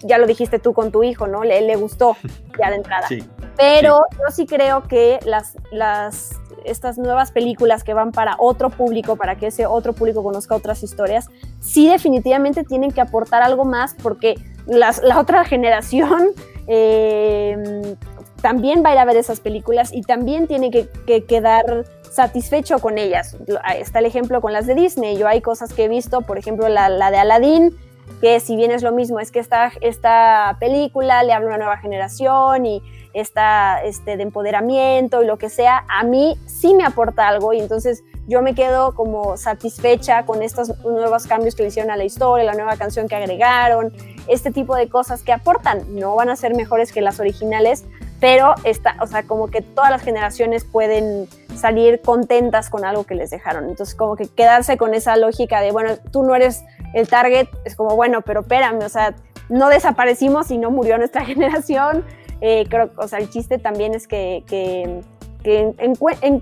ya 0.00 0.18
lo 0.18 0.26
dijiste 0.26 0.58
tú 0.58 0.74
con 0.74 0.90
tu 0.90 1.02
hijo, 1.02 1.26
¿no? 1.26 1.44
Le, 1.44 1.60
le 1.62 1.76
gustó 1.76 2.16
ya 2.58 2.70
de 2.70 2.76
entrada. 2.76 3.08
Pero 3.56 4.02
yo 4.12 4.32
sí 4.32 4.46
creo 4.46 4.82
que 4.82 5.18
las, 5.24 5.56
las 5.70 6.40
estas 6.64 6.98
nuevas 6.98 7.30
películas 7.30 7.84
que 7.84 7.94
van 7.94 8.10
para 8.10 8.34
otro 8.38 8.70
público, 8.70 9.16
para 9.16 9.36
que 9.36 9.46
ese 9.46 9.66
otro 9.66 9.92
público 9.92 10.22
conozca 10.22 10.54
otras 10.54 10.82
historias, 10.82 11.28
sí 11.60 11.88
definitivamente 11.88 12.64
tienen 12.64 12.90
que 12.90 13.00
aportar 13.00 13.42
algo 13.42 13.64
más 13.64 13.94
porque 13.94 14.34
la 14.66 15.20
otra 15.20 15.44
generación 15.44 16.30
eh, 16.66 17.96
también 18.42 18.82
va 18.84 18.90
a 18.90 18.92
ir 18.92 18.98
a 18.98 19.04
ver 19.04 19.16
esas 19.16 19.40
películas 19.40 19.92
y 19.92 20.02
también 20.02 20.46
tiene 20.46 20.70
que, 20.70 20.88
quedar 21.24 21.84
satisfecho 22.10 22.78
con 22.78 22.98
ellas. 22.98 23.36
Está 23.78 23.98
el 23.98 24.06
ejemplo 24.06 24.40
con 24.40 24.52
las 24.52 24.66
de 24.66 24.74
Disney. 24.74 25.18
Yo 25.18 25.28
hay 25.28 25.40
cosas 25.40 25.72
que 25.72 25.84
he 25.84 25.88
visto, 25.88 26.22
por 26.22 26.38
ejemplo, 26.38 26.68
la, 26.68 26.88
la 26.88 27.10
de 27.10 27.18
Aladdin, 27.18 27.76
que 28.20 28.40
si 28.40 28.56
bien 28.56 28.70
es 28.70 28.82
lo 28.82 28.92
mismo, 28.92 29.20
es 29.20 29.30
que 29.30 29.40
esta, 29.40 29.72
esta 29.80 30.56
película 30.60 31.22
le 31.22 31.32
habla 31.32 31.46
a 31.46 31.48
una 31.48 31.58
nueva 31.58 31.78
generación 31.78 32.66
y 32.66 32.82
está 33.12 33.82
este, 33.82 34.16
de 34.16 34.22
empoderamiento 34.22 35.22
y 35.22 35.26
lo 35.26 35.38
que 35.38 35.48
sea, 35.48 35.84
a 35.88 36.04
mí 36.04 36.38
sí 36.46 36.74
me 36.74 36.84
aporta 36.84 37.28
algo 37.28 37.52
y 37.52 37.60
entonces 37.60 38.04
yo 38.26 38.42
me 38.42 38.54
quedo 38.54 38.94
como 38.94 39.36
satisfecha 39.36 40.24
con 40.24 40.42
estos 40.42 40.76
nuevos 40.84 41.26
cambios 41.26 41.54
que 41.54 41.62
le 41.62 41.68
hicieron 41.68 41.90
a 41.90 41.96
la 41.96 42.04
historia, 42.04 42.44
la 42.44 42.54
nueva 42.54 42.76
canción 42.76 43.08
que 43.08 43.14
agregaron, 43.14 43.92
este 44.26 44.50
tipo 44.50 44.74
de 44.74 44.88
cosas 44.88 45.22
que 45.22 45.32
aportan. 45.32 45.94
No 45.94 46.14
van 46.16 46.28
a 46.28 46.36
ser 46.36 46.54
mejores 46.54 46.92
que 46.92 47.00
las 47.00 47.20
originales, 47.20 47.84
pero 48.20 48.54
está, 48.64 48.96
o 49.00 49.06
sea, 49.06 49.22
como 49.22 49.48
que 49.48 49.62
todas 49.62 49.90
las 49.90 50.02
generaciones 50.02 50.64
pueden 50.64 51.28
salir 51.56 52.00
contentas 52.02 52.70
con 52.70 52.84
algo 52.84 53.04
que 53.04 53.14
les 53.14 53.30
dejaron. 53.30 53.68
Entonces, 53.68 53.94
como 53.94 54.16
que 54.16 54.26
quedarse 54.26 54.76
con 54.76 54.94
esa 54.94 55.16
lógica 55.16 55.60
de, 55.60 55.72
bueno, 55.72 55.96
tú 56.10 56.22
no 56.22 56.34
eres 56.34 56.64
el 56.94 57.08
target, 57.08 57.48
es 57.64 57.76
como, 57.76 57.94
bueno, 57.94 58.22
pero 58.22 58.40
espérame, 58.40 58.82
o 58.82 58.88
sea, 58.88 59.14
no 59.48 59.68
desaparecimos 59.68 60.50
y 60.50 60.58
no 60.58 60.70
murió 60.70 60.98
nuestra 60.98 61.24
generación. 61.26 62.04
Eh, 62.40 62.66
creo, 62.68 62.90
o 62.96 63.08
sea, 63.08 63.18
el 63.18 63.30
chiste 63.30 63.58
también 63.58 63.94
es 63.94 64.06
que, 64.06 64.44
que, 64.46 65.00
que, 65.47 65.72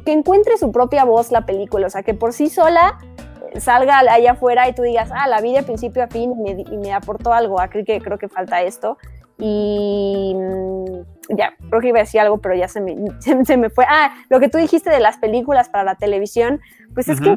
que 0.05 0.13
encuentre 0.13 0.57
su 0.57 0.73
propia 0.73 1.05
voz 1.05 1.31
la 1.31 1.45
película, 1.45 1.87
o 1.87 1.91
sea, 1.91 2.03
que 2.03 2.15
por 2.15 2.33
sí 2.33 2.49
sola 2.49 2.99
salga 3.59 3.99
allá 3.99 4.33
afuera 4.33 4.67
y 4.69 4.73
tú 4.73 4.83
digas, 4.83 5.11
ah, 5.13 5.29
la 5.29 5.43
vi 5.43 5.53
de 5.53 5.63
principio 5.63 6.03
a 6.03 6.07
fin 6.07 6.33
y 6.47 6.77
me, 6.79 6.93
aportó 6.93 7.35
algo, 7.35 7.61
ah, 7.61 7.69
creo 7.69 7.85
que, 7.85 8.01
creo 8.01 8.19
que 8.19 8.29
falta 8.29 8.63
esto. 8.63 8.97
Y 9.37 10.35
mm, 10.35 11.37
ya, 11.37 11.55
creo 11.69 11.81
que 11.81 11.89
iba 11.89 11.99
a 11.99 12.03
decir 12.03 12.21
algo, 12.21 12.39
pero 12.39 12.55
ya 12.55 12.67
se 12.67 12.81
me, 12.81 12.97
se, 13.45 13.57
me 13.59 13.69
fue. 13.69 13.85
Ah, 13.89 14.15
lo 14.31 14.41
que 14.41 14.49
tú 14.49 14.57
dijiste 14.57 14.89
de 14.89 15.01
las 15.01 15.19
películas 15.19 15.69
para 15.69 15.85
la 15.85 15.97
televisión, 15.97 16.61
pues 16.95 17.09
es 17.09 17.21
que 17.21 17.37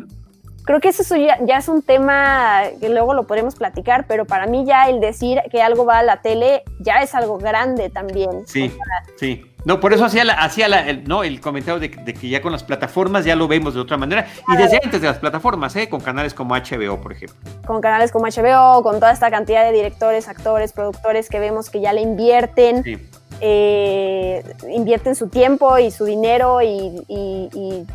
creo 0.68 0.82
que 0.82 0.90
eso 0.90 1.16
ya, 1.16 1.40
ya, 1.46 1.58
es 1.58 1.70
un 1.70 1.82
tema 1.82 2.64
que 2.80 2.90
luego 2.90 3.14
lo 3.14 3.26
podemos 3.26 3.56
platicar, 3.56 4.06
pero 4.06 4.26
para 4.26 4.46
mí 4.46 4.66
ya 4.66 4.90
el 4.90 5.00
decir 5.00 5.40
que 5.50 5.62
algo 5.62 5.86
va 5.86 6.00
a 6.00 6.04
la 6.04 6.22
tele 6.22 6.64
ya 6.80 7.02
es 7.02 7.16
algo 7.16 7.38
grande 7.38 7.90
también. 7.90 8.46
Sí, 8.46 8.72
sí. 9.16 9.46
No, 9.64 9.80
por 9.80 9.94
eso 9.94 10.06
hacía, 10.06 10.24
la, 10.24 10.34
hacía 10.34 10.68
la, 10.68 10.88
el, 10.88 11.06
no, 11.06 11.24
el 11.24 11.42
comentario 11.42 11.80
de, 11.80 11.90
que 11.90 12.30
ya 12.30 12.42
con 12.42 12.52
las 12.52 12.64
plataformas 12.64 13.26
ya 13.26 13.36
lo 13.36 13.48
vemos 13.48 13.74
de 13.74 13.80
otra 13.80 13.98
manera. 13.98 14.28
Y 14.54 14.58
desde 14.58 14.80
antes 14.84 15.02
de 15.02 15.08
las 15.08 15.18
plataformas, 15.18 15.76
¿eh? 15.76 15.90
con 15.90 16.00
canales 16.02 16.34
como 16.34 16.56
HBO, 16.56 17.02
por 17.02 17.14
ejemplo. 17.14 17.38
Con 17.66 17.82
canales 17.82 18.12
como 18.12 18.28
HBO, 18.28 18.84
con 18.84 18.96
toda 18.96 19.12
esta 19.12 19.32
cantidad 19.32 19.66
de 19.66 19.72
directores, 19.72 20.28
actores, 20.28 20.74
productores 20.74 21.30
que 21.30 21.40
vemos 21.40 21.70
que 21.70 21.82
ya 21.82 21.92
le 21.92 22.02
invierten. 22.02 22.84
Sí 22.84 22.98
eh, 23.42 24.44
invierten 24.70 25.16
su 25.16 25.28
tiempo 25.28 25.78
y 25.78 25.92
su 25.92 26.06
dinero 26.06 26.60
y, 26.62 27.86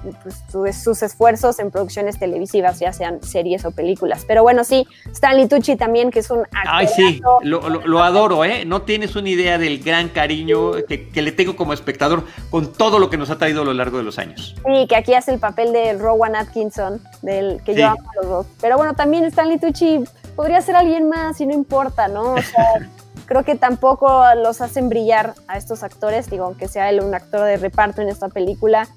pues, 0.53 0.83
sus 0.83 1.03
esfuerzos 1.03 1.59
en 1.59 1.71
producciones 1.71 2.19
televisivas, 2.19 2.79
ya 2.79 2.93
sean 2.93 3.23
series 3.23 3.65
o 3.65 3.71
películas. 3.71 4.25
Pero 4.27 4.43
bueno, 4.43 4.65
sí, 4.65 4.87
Stanley 5.13 5.49
Tucci 5.49 5.77
también, 5.77 6.11
que 6.11 6.21
es 6.21 6.31
un 6.31 6.41
actor. 6.41 6.63
Ay, 6.67 6.87
sí, 6.89 7.21
lo, 7.43 8.03
adoro, 8.03 8.45
¿eh? 8.45 8.65
No 8.65 8.83
tienes 8.83 9.17
una 9.17 9.29
idea 9.29 9.59
del 9.59 9.83
gran 9.83 10.09
cariño 10.09 10.73
que, 10.89 11.23
le 11.23 11.33
tengo 11.33 11.57
como 11.57 11.73
espectador 11.73 12.25
con 12.51 12.73
todo 12.73 12.99
lo 12.99 13.11
que 13.11 13.17
nos 13.17 13.31
ha 13.31 13.39
traído 13.39 13.63
a 13.63 13.65
lo 13.65 13.73
largo 13.73 13.99
de 13.99 14.05
los 14.05 14.19
años. 14.19 14.55
Sí, 14.65 14.87
que 14.89 14.97
aquí 14.97 15.15
hace 15.15 15.33
el 15.33 15.39
papel 15.39 15.73
de 15.73 15.93
Rowan 15.95 16.37
Atkinson, 16.37 17.01
del 17.23 17.63
que 17.65 17.75
yo 17.75 17.87
amo 17.87 18.11
a 18.11 18.23
los 18.23 18.27
dos. 18.31 18.47
Pero 18.61 18.77
bueno, 18.77 18.95
también 18.95 19.25
Stanley 19.25 19.59
Tucci 19.59 20.05
podría 20.35 20.61
ser 20.61 20.77
alguien 20.77 21.09
más 21.09 21.41
y 21.41 21.47
no 21.47 21.55
importa, 21.55 22.09
¿no? 22.09 22.35
O 22.35 22.43
sea, 22.43 22.89
creo 23.27 23.45
que 23.45 23.55
tampoco 23.55 24.23
los 24.43 24.61
hacen 24.61 24.89
brillar 24.89 25.35
a 25.49 25.57
estos 25.57 25.83
actores, 25.83 26.31
digo, 26.31 26.45
aunque 26.45 26.69
sea 26.69 26.91
él 26.91 27.01
un 27.01 27.15
actor 27.15 27.45
de 27.45 27.57
reparto 27.57 28.03
en 28.03 28.09
esta 28.09 28.29
película, 28.29 28.89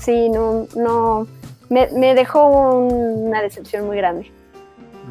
sí, 0.00 0.28
no, 0.28 0.66
no, 0.76 1.26
me, 1.68 2.14
dejó 2.14 2.46
una 2.78 3.40
decepción 3.42 3.86
muy 3.86 3.96
grande. 3.96 4.30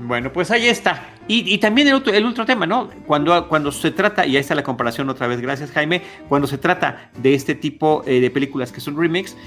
Bueno, 0.03 0.31
pues 0.31 0.51
ahí 0.51 0.67
está. 0.67 1.07
Y, 1.27 1.57
también 1.59 1.87
el 1.87 1.93
otro, 1.93 2.13
el 2.13 2.25
otro 2.25 2.45
tema, 2.45 2.65
¿no? 2.65 2.89
Cuando, 3.07 3.47
cuando 3.47 3.71
se 3.71 3.91
trata, 3.91 4.25
y 4.25 4.35
ahí 4.35 4.41
está 4.41 4.53
la 4.53 4.63
comparación 4.63 5.09
otra 5.09 5.27
vez, 5.27 5.39
gracias 5.39 5.71
Jaime, 5.71 6.01
cuando 6.27 6.45
se 6.45 6.57
trata 6.57 7.09
de 7.17 7.33
este 7.33 7.55
tipo 7.55 8.03
eh, 8.05 8.19
de 8.19 8.29
películas 8.29 8.73
que 8.73 8.81
son 8.81 8.97
remakes, 8.97 9.37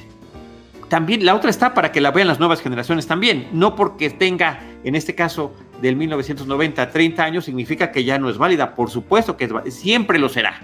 también 0.89 1.27
la 1.27 1.35
otra 1.35 1.51
está 1.51 1.75
para 1.75 1.93
que 1.93 2.01
la 2.01 2.11
vean 2.11 2.29
las 2.29 2.39
nuevas 2.39 2.63
generaciones 2.63 3.07
también, 3.07 3.49
no 3.53 3.75
porque 3.77 4.09
tenga, 4.11 4.61
en 4.85 4.95
este 4.95 5.15
caso, 5.15 5.53
del 5.85 5.97
1990 5.97 6.91
30 6.91 7.23
años, 7.23 7.45
significa 7.45 7.93
que 7.93 8.05
ya 8.05 8.19
no 8.19 8.31
es 8.31 8.39
válida, 8.39 8.75
por 8.75 8.89
supuesto 8.91 9.37
que 9.37 9.51
siempre 9.71 10.19
lo 10.19 10.31
será, 10.31 10.63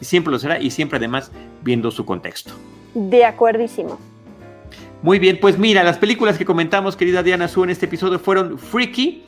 siempre 0.00 0.32
lo 0.32 0.40
será 0.40 0.60
y 0.60 0.72
siempre 0.72 0.96
además 0.96 1.30
viendo 1.62 1.92
su 1.92 2.04
contexto. 2.04 2.52
De 2.94 3.24
acuerdísimo. 3.24 4.00
Muy 5.02 5.20
bien, 5.20 5.38
pues 5.40 5.56
mira, 5.56 5.84
las 5.84 5.98
películas 5.98 6.36
que 6.36 6.44
comentamos, 6.44 6.96
querida 6.96 7.22
Diana 7.22 7.46
Su, 7.46 7.62
en 7.62 7.70
este 7.70 7.86
episodio 7.86 8.18
fueron 8.18 8.58
Freaky, 8.58 9.24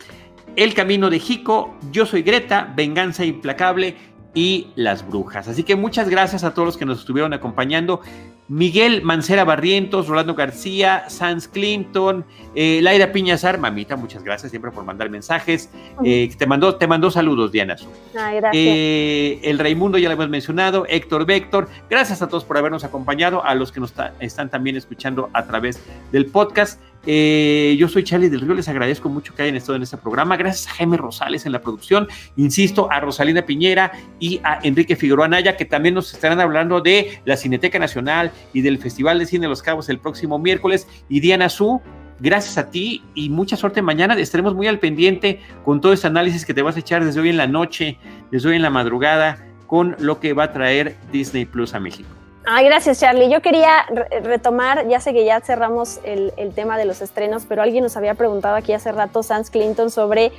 El 0.57 0.75
Camino 0.75 1.09
de 1.09 1.21
Jico, 1.21 1.73
Yo 1.93 2.05
Soy 2.05 2.23
Greta, 2.23 2.73
Venganza 2.75 3.25
Implacable 3.25 3.95
y 4.35 4.69
Las 4.77 5.07
Brujas. 5.07 5.49
Así 5.49 5.63
que 5.63 5.77
muchas 5.77 6.09
gracias 6.09 6.45
a 6.45 6.55
todos 6.55 6.67
los 6.67 6.77
que 6.77 6.85
nos 6.85 7.01
estuvieron 7.01 7.33
acompañando. 7.33 8.01
Miguel 8.49 9.03
Mancera 9.03 9.45
Barrientos, 9.45 10.09
Rolando 10.09 10.35
García, 10.35 11.05
Sans 11.09 11.49
Clinton, 11.49 12.25
eh, 12.55 12.81
Laira 12.83 13.13
Piñazar, 13.13 13.59
mamita, 13.59 13.97
muchas 13.97 14.23
gracias 14.25 14.51
siempre 14.51 14.71
por 14.71 14.85
mandar 14.85 15.09
mensajes. 15.09 15.71
Eh, 16.05 16.31
te, 16.37 16.47
mandó, 16.47 16.75
te 16.75 16.87
mandó 16.87 17.11
saludos, 17.11 17.53
Diana. 17.53 17.77
gracias. 18.13 18.53
Eh, 18.53 19.41
el 19.45 19.59
Raimundo 19.59 19.97
ya 19.97 20.09
lo 20.09 20.15
hemos 20.15 20.29
mencionado, 20.29 20.85
Héctor 20.89 21.25
Véctor, 21.25 21.69
gracias 21.89 22.21
a 22.21 22.29
todos 22.29 22.45
por 22.45 22.59
habernos 22.59 22.85
acompañado, 22.85 23.45
a 23.45 23.55
los 23.55 23.73
que 23.73 23.81
nos 23.81 23.95
están 24.21 24.51
también 24.51 24.77
escuchando 24.77 25.31
a 25.33 25.47
través 25.47 25.81
del 26.11 26.27
podcast. 26.27 26.81
Eh, 27.07 27.75
yo 27.79 27.89
soy 27.89 28.05
Charlie 28.05 28.29
del 28.29 28.41
Río, 28.41 28.55
les 28.55 28.69
agradezco 28.69 29.09
mucho 29.09 29.35
que 29.35 29.43
hayan 29.43 29.57
estado 29.57 29.77
en 29.77 29.83
este 29.83 29.97
programa. 29.97 30.37
Gracias 30.37 30.69
a 30.69 30.77
Jaime 30.77 30.97
Rosales 30.97 31.47
en 31.47 31.53
la 31.53 31.61
producción, 31.61 32.07
insisto, 32.37 32.91
a 32.91 33.01
Rosalina 33.01 33.43
Piñera 33.43 33.93
y 34.21 34.41
a 34.45 34.61
Enrique 34.63 34.95
Figueroa 34.95 35.29
Naya, 35.29 35.57
que 35.57 35.65
también 35.65 35.95
nos 35.95 36.13
estarán 36.15 36.41
hablando 36.41 36.81
de 36.81 37.21
la 37.25 37.37
Cineteca 37.37 37.79
Nacional 37.79 38.31
y 38.53 38.61
del 38.61 38.79
Festival 38.79 39.19
de 39.19 39.27
Cine 39.27 39.43
de 39.43 39.49
Los 39.49 39.63
Cabos 39.63 39.89
el 39.89 39.99
próximo 39.99 40.39
miércoles. 40.39 40.87
Y 41.09 41.21
Diana 41.21 41.49
Su, 41.49 41.81
gracias 42.21 42.57
a 42.57 42.71
ti 42.71 43.03
y 43.15 43.31
mucha 43.31 43.57
suerte 43.57 43.83
mañana. 43.83 44.15
Estaremos 44.15 44.55
muy 44.55 44.69
al 44.69 44.79
pendiente 44.79 45.41
con 45.65 45.81
todo 45.81 45.93
este 45.93 46.07
análisis 46.07 46.47
que 46.47 46.55
te 46.55 46.63
vas 46.63 46.77
a 46.77 46.81
echar 46.81 47.05
desde 47.05 47.21
hoy 47.21 47.31
en 47.31 47.37
la 47.37 47.49
noche, 47.49 47.99
desde 48.31 48.51
hoy 48.51 48.57
en 48.57 48.63
la 48.63 48.71
madrugada, 48.71 49.45
con 49.67 49.97
lo 49.99 50.21
que 50.21 50.35
va 50.35 50.45
a 50.45 50.53
traer 50.53 50.97
Disney 51.11 51.47
Plus 51.47 51.75
a 51.75 51.81
México. 51.81 52.22
Ay, 52.45 52.65
gracias 52.65 52.99
Charlie. 52.99 53.31
Yo 53.31 53.41
quería 53.41 53.87
retomar, 54.25 54.89
ya 54.89 54.99
sé 55.01 55.13
que 55.13 55.25
ya 55.25 55.41
cerramos 55.41 56.01
el, 56.03 56.33
tema 56.55 56.77
de 56.77 56.85
los 56.85 57.01
estrenos, 57.01 57.45
pero 57.49 57.63
alguien 57.63 57.85
nos 57.85 57.97
había 57.97 58.15
preguntado 58.15 58.57
aquí 58.57 58.73
hace 58.73 58.91
rato, 58.91 59.23
Sans 59.23 59.49
Clinton, 59.49 59.91
sobre 59.91 60.33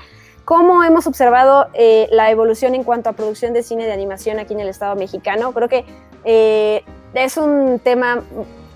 cómo 0.43 0.83
hemos 0.83 1.07
observado 1.07 1.67
eh, 1.73 2.09
la 2.11 2.29
evolución 2.29 2.75
en 2.75 2.83
cuanto 2.83 3.09
a 3.09 3.13
producción 3.13 3.53
de 3.53 3.63
cine 3.63 3.85
de 3.85 3.93
animación 3.93 4.39
aquí 4.39 4.53
en 4.53 4.59
el 4.59 4.67
Estado 4.67 4.95
mexicano. 4.95 5.53
Creo 5.53 5.69
que 5.69 5.85
eh, 6.25 6.83
es 7.13 7.37
un 7.37 7.79
tema 7.79 8.21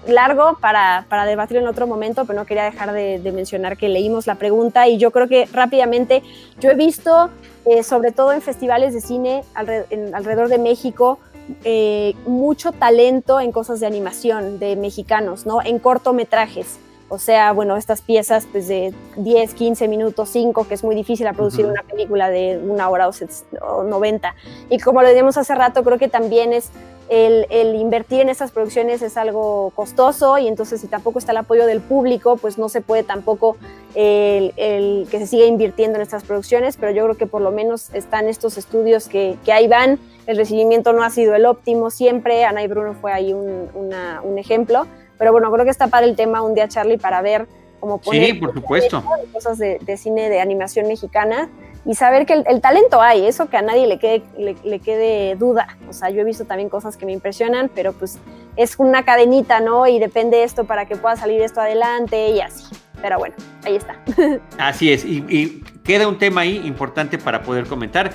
largo 0.07 0.57
para, 0.61 1.05
para, 1.09 1.25
debatir 1.25 1.57
en 1.57 1.67
otro 1.67 1.85
momento, 1.85 2.23
pero 2.23 2.39
no 2.39 2.45
quería 2.45 2.63
dejar 2.63 2.93
de, 2.93 3.19
mencionar 3.33 3.75
que 3.75 3.89
leímos 3.89 4.25
la 4.25 4.35
pregunta 4.35 4.87
y 4.87 4.97
yo 4.97 5.11
creo 5.11 5.27
que 5.27 5.49
rápidamente 5.51 6.23
yo 6.59 6.71
he 6.71 6.75
visto, 6.75 7.29
eh, 7.65 7.83
sobre 7.83 8.13
todo 8.13 8.31
en 8.31 8.41
festivales 8.41 8.93
de 8.93 9.01
cine 9.01 9.43
alrededor 9.53 10.47
de 10.47 10.59
México, 10.59 11.19
eh, 11.63 12.13
mucho 12.25 12.71
talento 12.71 13.39
en 13.39 13.51
cosas 13.51 13.79
de 13.79 13.87
animación 13.87 14.59
de 14.59 14.75
mexicanos, 14.75 15.45
¿no? 15.45 15.61
En 15.63 15.79
cortometrajes. 15.79 16.79
O 17.09 17.19
sea, 17.19 17.53
bueno, 17.53 17.77
estas 17.77 18.01
piezas 18.01 18.47
pues 18.51 18.67
de 18.67 18.93
10, 19.15 19.53
15 19.53 19.87
minutos, 19.87 20.29
5, 20.29 20.67
que 20.67 20.73
es 20.73 20.83
muy 20.83 20.93
difícil 20.93 21.25
a 21.27 21.33
producir 21.33 21.65
una 21.65 21.83
película 21.83 22.29
de 22.29 22.57
una 22.57 22.89
hora 22.89 23.09
o, 23.09 23.83
90. 23.83 24.35
Y 24.69 24.79
como 24.79 25.01
lo 25.01 25.07
decíamos 25.07 25.37
hace 25.37 25.55
rato, 25.55 25.83
creo 25.83 25.97
que 25.97 26.09
también 26.09 26.51
es 26.51 26.69
el, 27.09 27.75
invertir 27.75 28.21
en 28.21 28.29
estas 28.29 28.51
producciones 28.51 29.01
es 29.01 29.17
algo 29.17 29.71
costoso 29.75 30.37
y 30.37 30.47
entonces 30.47 30.81
si 30.81 30.87
tampoco 30.87 31.19
está 31.19 31.31
el 31.31 31.37
apoyo 31.37 31.65
del 31.65 31.81
público, 31.81 32.37
pues 32.37 32.57
no 32.57 32.69
se 32.69 32.81
puede 32.81 33.03
tampoco 33.03 33.57
el, 33.95 35.07
que 35.09 35.19
se 35.19 35.27
siga 35.27 35.45
invirtiendo 35.45 35.97
en 35.97 36.01
estas 36.01 36.23
producciones, 36.23 36.77
pero 36.77 36.91
yo 36.91 37.03
creo 37.05 37.15
que 37.15 37.27
por 37.27 37.41
lo 37.41 37.51
menos 37.51 37.93
están 37.93 38.27
estos 38.27 38.57
estudios 38.57 39.07
que, 39.07 39.37
que 39.45 39.51
ahí 39.51 39.67
van. 39.67 39.99
El 40.25 40.37
recibimiento 40.37 40.91
no 40.91 41.03
ha 41.03 41.09
sido 41.09 41.35
el 41.35 41.45
óptimo 41.45 41.89
siempre, 41.89 42.43
Ana 42.43 42.61
y 42.61 42.67
Bruno 42.67 42.93
fue 42.93 43.13
ahí 43.13 43.33
un, 43.33 44.37
ejemplo, 44.37 44.85
pero 45.17 45.31
bueno, 45.31 45.51
creo 45.51 45.65
que 45.65 45.71
está 45.71 45.87
para 45.87 46.05
el 46.05 46.15
tema 46.15 46.41
un 46.41 46.53
día, 46.53 46.67
Charlie, 46.67 46.97
para 46.97 47.21
ver 47.21 47.47
cómo 47.79 47.97
poner 47.99 48.25
sí, 48.25 48.33
por 48.33 48.53
supuesto. 48.53 49.03
cosas 49.33 49.57
de, 49.57 49.97
cine 49.97 50.29
de 50.29 50.41
animación 50.41 50.87
mexicana 50.87 51.49
y 51.87 51.95
saber 51.95 52.25
que 52.25 52.43
el, 52.45 52.59
talento 52.59 53.01
hay, 53.01 53.25
eso 53.25 53.49
que 53.49 53.55
a 53.55 53.61
nadie 53.61 53.87
le 53.87 53.97
quede, 53.97 54.21
le, 54.37 54.79
quede 54.79 55.35
duda. 55.37 55.77
O 55.89 55.93
sea, 55.93 56.09
yo 56.09 56.19
he 56.19 56.25
visto 56.25 56.43
también 56.43 56.67
cosas 56.67 56.97
que 56.97 57.05
me 57.05 57.13
impresionan, 57.13 57.71
pero 57.73 57.93
pues 57.93 58.19
es 58.57 58.75
una 58.77 59.05
cadenita, 59.05 59.61
¿no? 59.61 59.87
Y 59.87 59.97
depende 59.97 60.37
de 60.37 60.43
esto 60.43 60.65
para 60.65 60.85
que 60.85 60.97
pueda 60.97 61.15
salir 61.15 61.41
esto 61.41 61.61
adelante 61.61 62.31
y 62.31 62.41
así. 62.41 62.65
Pero 63.01 63.19
bueno, 63.19 63.35
ahí 63.63 63.77
está. 63.77 63.95
Así 64.57 64.91
es, 64.91 65.05
y 65.05 65.63
queda 65.85 66.07
un 66.07 66.17
tema 66.17 66.41
ahí 66.41 66.57
importante 66.65 67.17
para 67.17 67.43
poder 67.43 67.67
comentar 67.67 68.11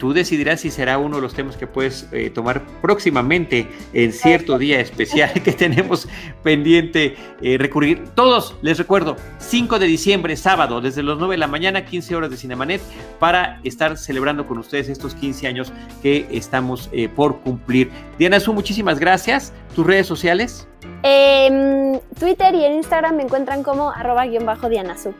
tú 0.00 0.14
decidirás 0.14 0.62
si 0.62 0.70
será 0.70 0.96
uno 0.96 1.16
de 1.16 1.22
los 1.22 1.34
temas 1.34 1.58
que 1.58 1.66
puedes 1.66 2.08
eh, 2.10 2.30
tomar 2.30 2.62
próximamente 2.80 3.68
en 3.92 4.12
cierto 4.12 4.58
día 4.58 4.80
especial 4.80 5.30
que 5.44 5.52
tenemos 5.52 6.08
pendiente 6.42 7.16
eh, 7.42 7.58
recurrir. 7.58 8.04
Todos, 8.14 8.56
les 8.62 8.78
recuerdo, 8.78 9.16
5 9.38 9.78
de 9.78 9.86
diciembre, 9.86 10.36
sábado, 10.36 10.80
desde 10.80 11.02
las 11.02 11.18
9 11.18 11.34
de 11.34 11.38
la 11.38 11.46
mañana, 11.46 11.84
15 11.84 12.16
horas 12.16 12.30
de 12.30 12.38
Cinemanet, 12.38 12.80
para 13.18 13.60
estar 13.62 13.98
celebrando 13.98 14.46
con 14.46 14.56
ustedes 14.56 14.88
estos 14.88 15.14
15 15.14 15.46
años 15.46 15.72
que 16.02 16.26
estamos 16.30 16.88
eh, 16.92 17.10
por 17.10 17.40
cumplir. 17.40 17.90
Diana 18.18 18.40
Su, 18.40 18.54
muchísimas 18.54 18.98
gracias. 18.98 19.52
¿Tus 19.76 19.86
redes 19.86 20.06
sociales? 20.06 20.66
En 21.02 22.00
Twitter 22.18 22.54
y 22.54 22.64
en 22.64 22.72
Instagram 22.76 23.16
me 23.16 23.24
encuentran 23.24 23.62
como 23.62 23.90
arroba 23.90 24.24
guion 24.24 24.46
bajo 24.46 24.70
Diana 24.70 24.96
Su. 24.96 25.12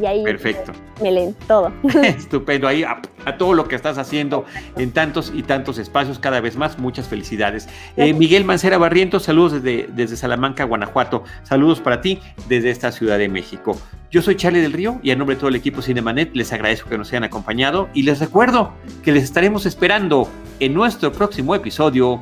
Y 0.00 0.06
ahí 0.06 0.22
Perfecto. 0.22 0.72
me 1.02 1.10
leen 1.10 1.34
todo. 1.46 1.72
Estupendo, 2.02 2.68
ahí 2.68 2.84
a, 2.84 3.00
todo 3.38 3.54
lo 3.54 3.68
que 3.68 3.76
estás 3.76 3.98
haciendo 3.98 4.44
en 4.76 4.92
tantos 4.92 5.32
y 5.34 5.42
tantos 5.42 5.78
espacios, 5.78 6.18
cada 6.18 6.40
vez 6.40 6.56
más, 6.56 6.78
muchas 6.78 7.08
felicidades. 7.08 7.68
Eh, 7.96 8.12
Miguel 8.12 8.44
Mancera 8.44 8.78
Barrientos, 8.78 9.24
saludos 9.24 9.62
desde, 9.62 9.88
desde 9.92 10.16
Salamanca, 10.16 10.64
Guanajuato. 10.64 11.24
Saludos 11.42 11.80
para 11.80 12.00
ti 12.00 12.20
desde 12.48 12.70
esta 12.70 12.92
Ciudad 12.92 13.18
de 13.18 13.28
México. 13.28 13.76
Yo 14.10 14.22
soy 14.22 14.34
Charlie 14.34 14.60
del 14.60 14.72
Río 14.72 14.98
y 15.02 15.12
a 15.12 15.16
nombre 15.16 15.36
de 15.36 15.40
todo 15.40 15.50
el 15.50 15.56
equipo 15.56 15.82
Cinemanet 15.82 16.34
les 16.34 16.52
agradezco 16.52 16.90
que 16.90 16.98
nos 16.98 17.08
hayan 17.10 17.24
acompañado 17.24 17.88
y 17.94 18.02
les 18.02 18.18
recuerdo 18.18 18.72
que 19.04 19.12
les 19.12 19.22
estaremos 19.22 19.66
esperando 19.66 20.28
en 20.58 20.74
nuestro 20.74 21.12
próximo 21.12 21.54
episodio 21.54 22.20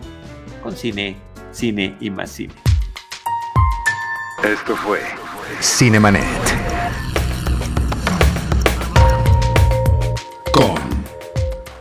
con 0.62 0.76
Cine, 0.76 1.16
Cine 1.50 1.96
y 2.00 2.10
más 2.10 2.30
Cine. 2.30 2.52
Esto 4.44 4.76
fue 4.76 5.00
Cinemanet 5.60 6.22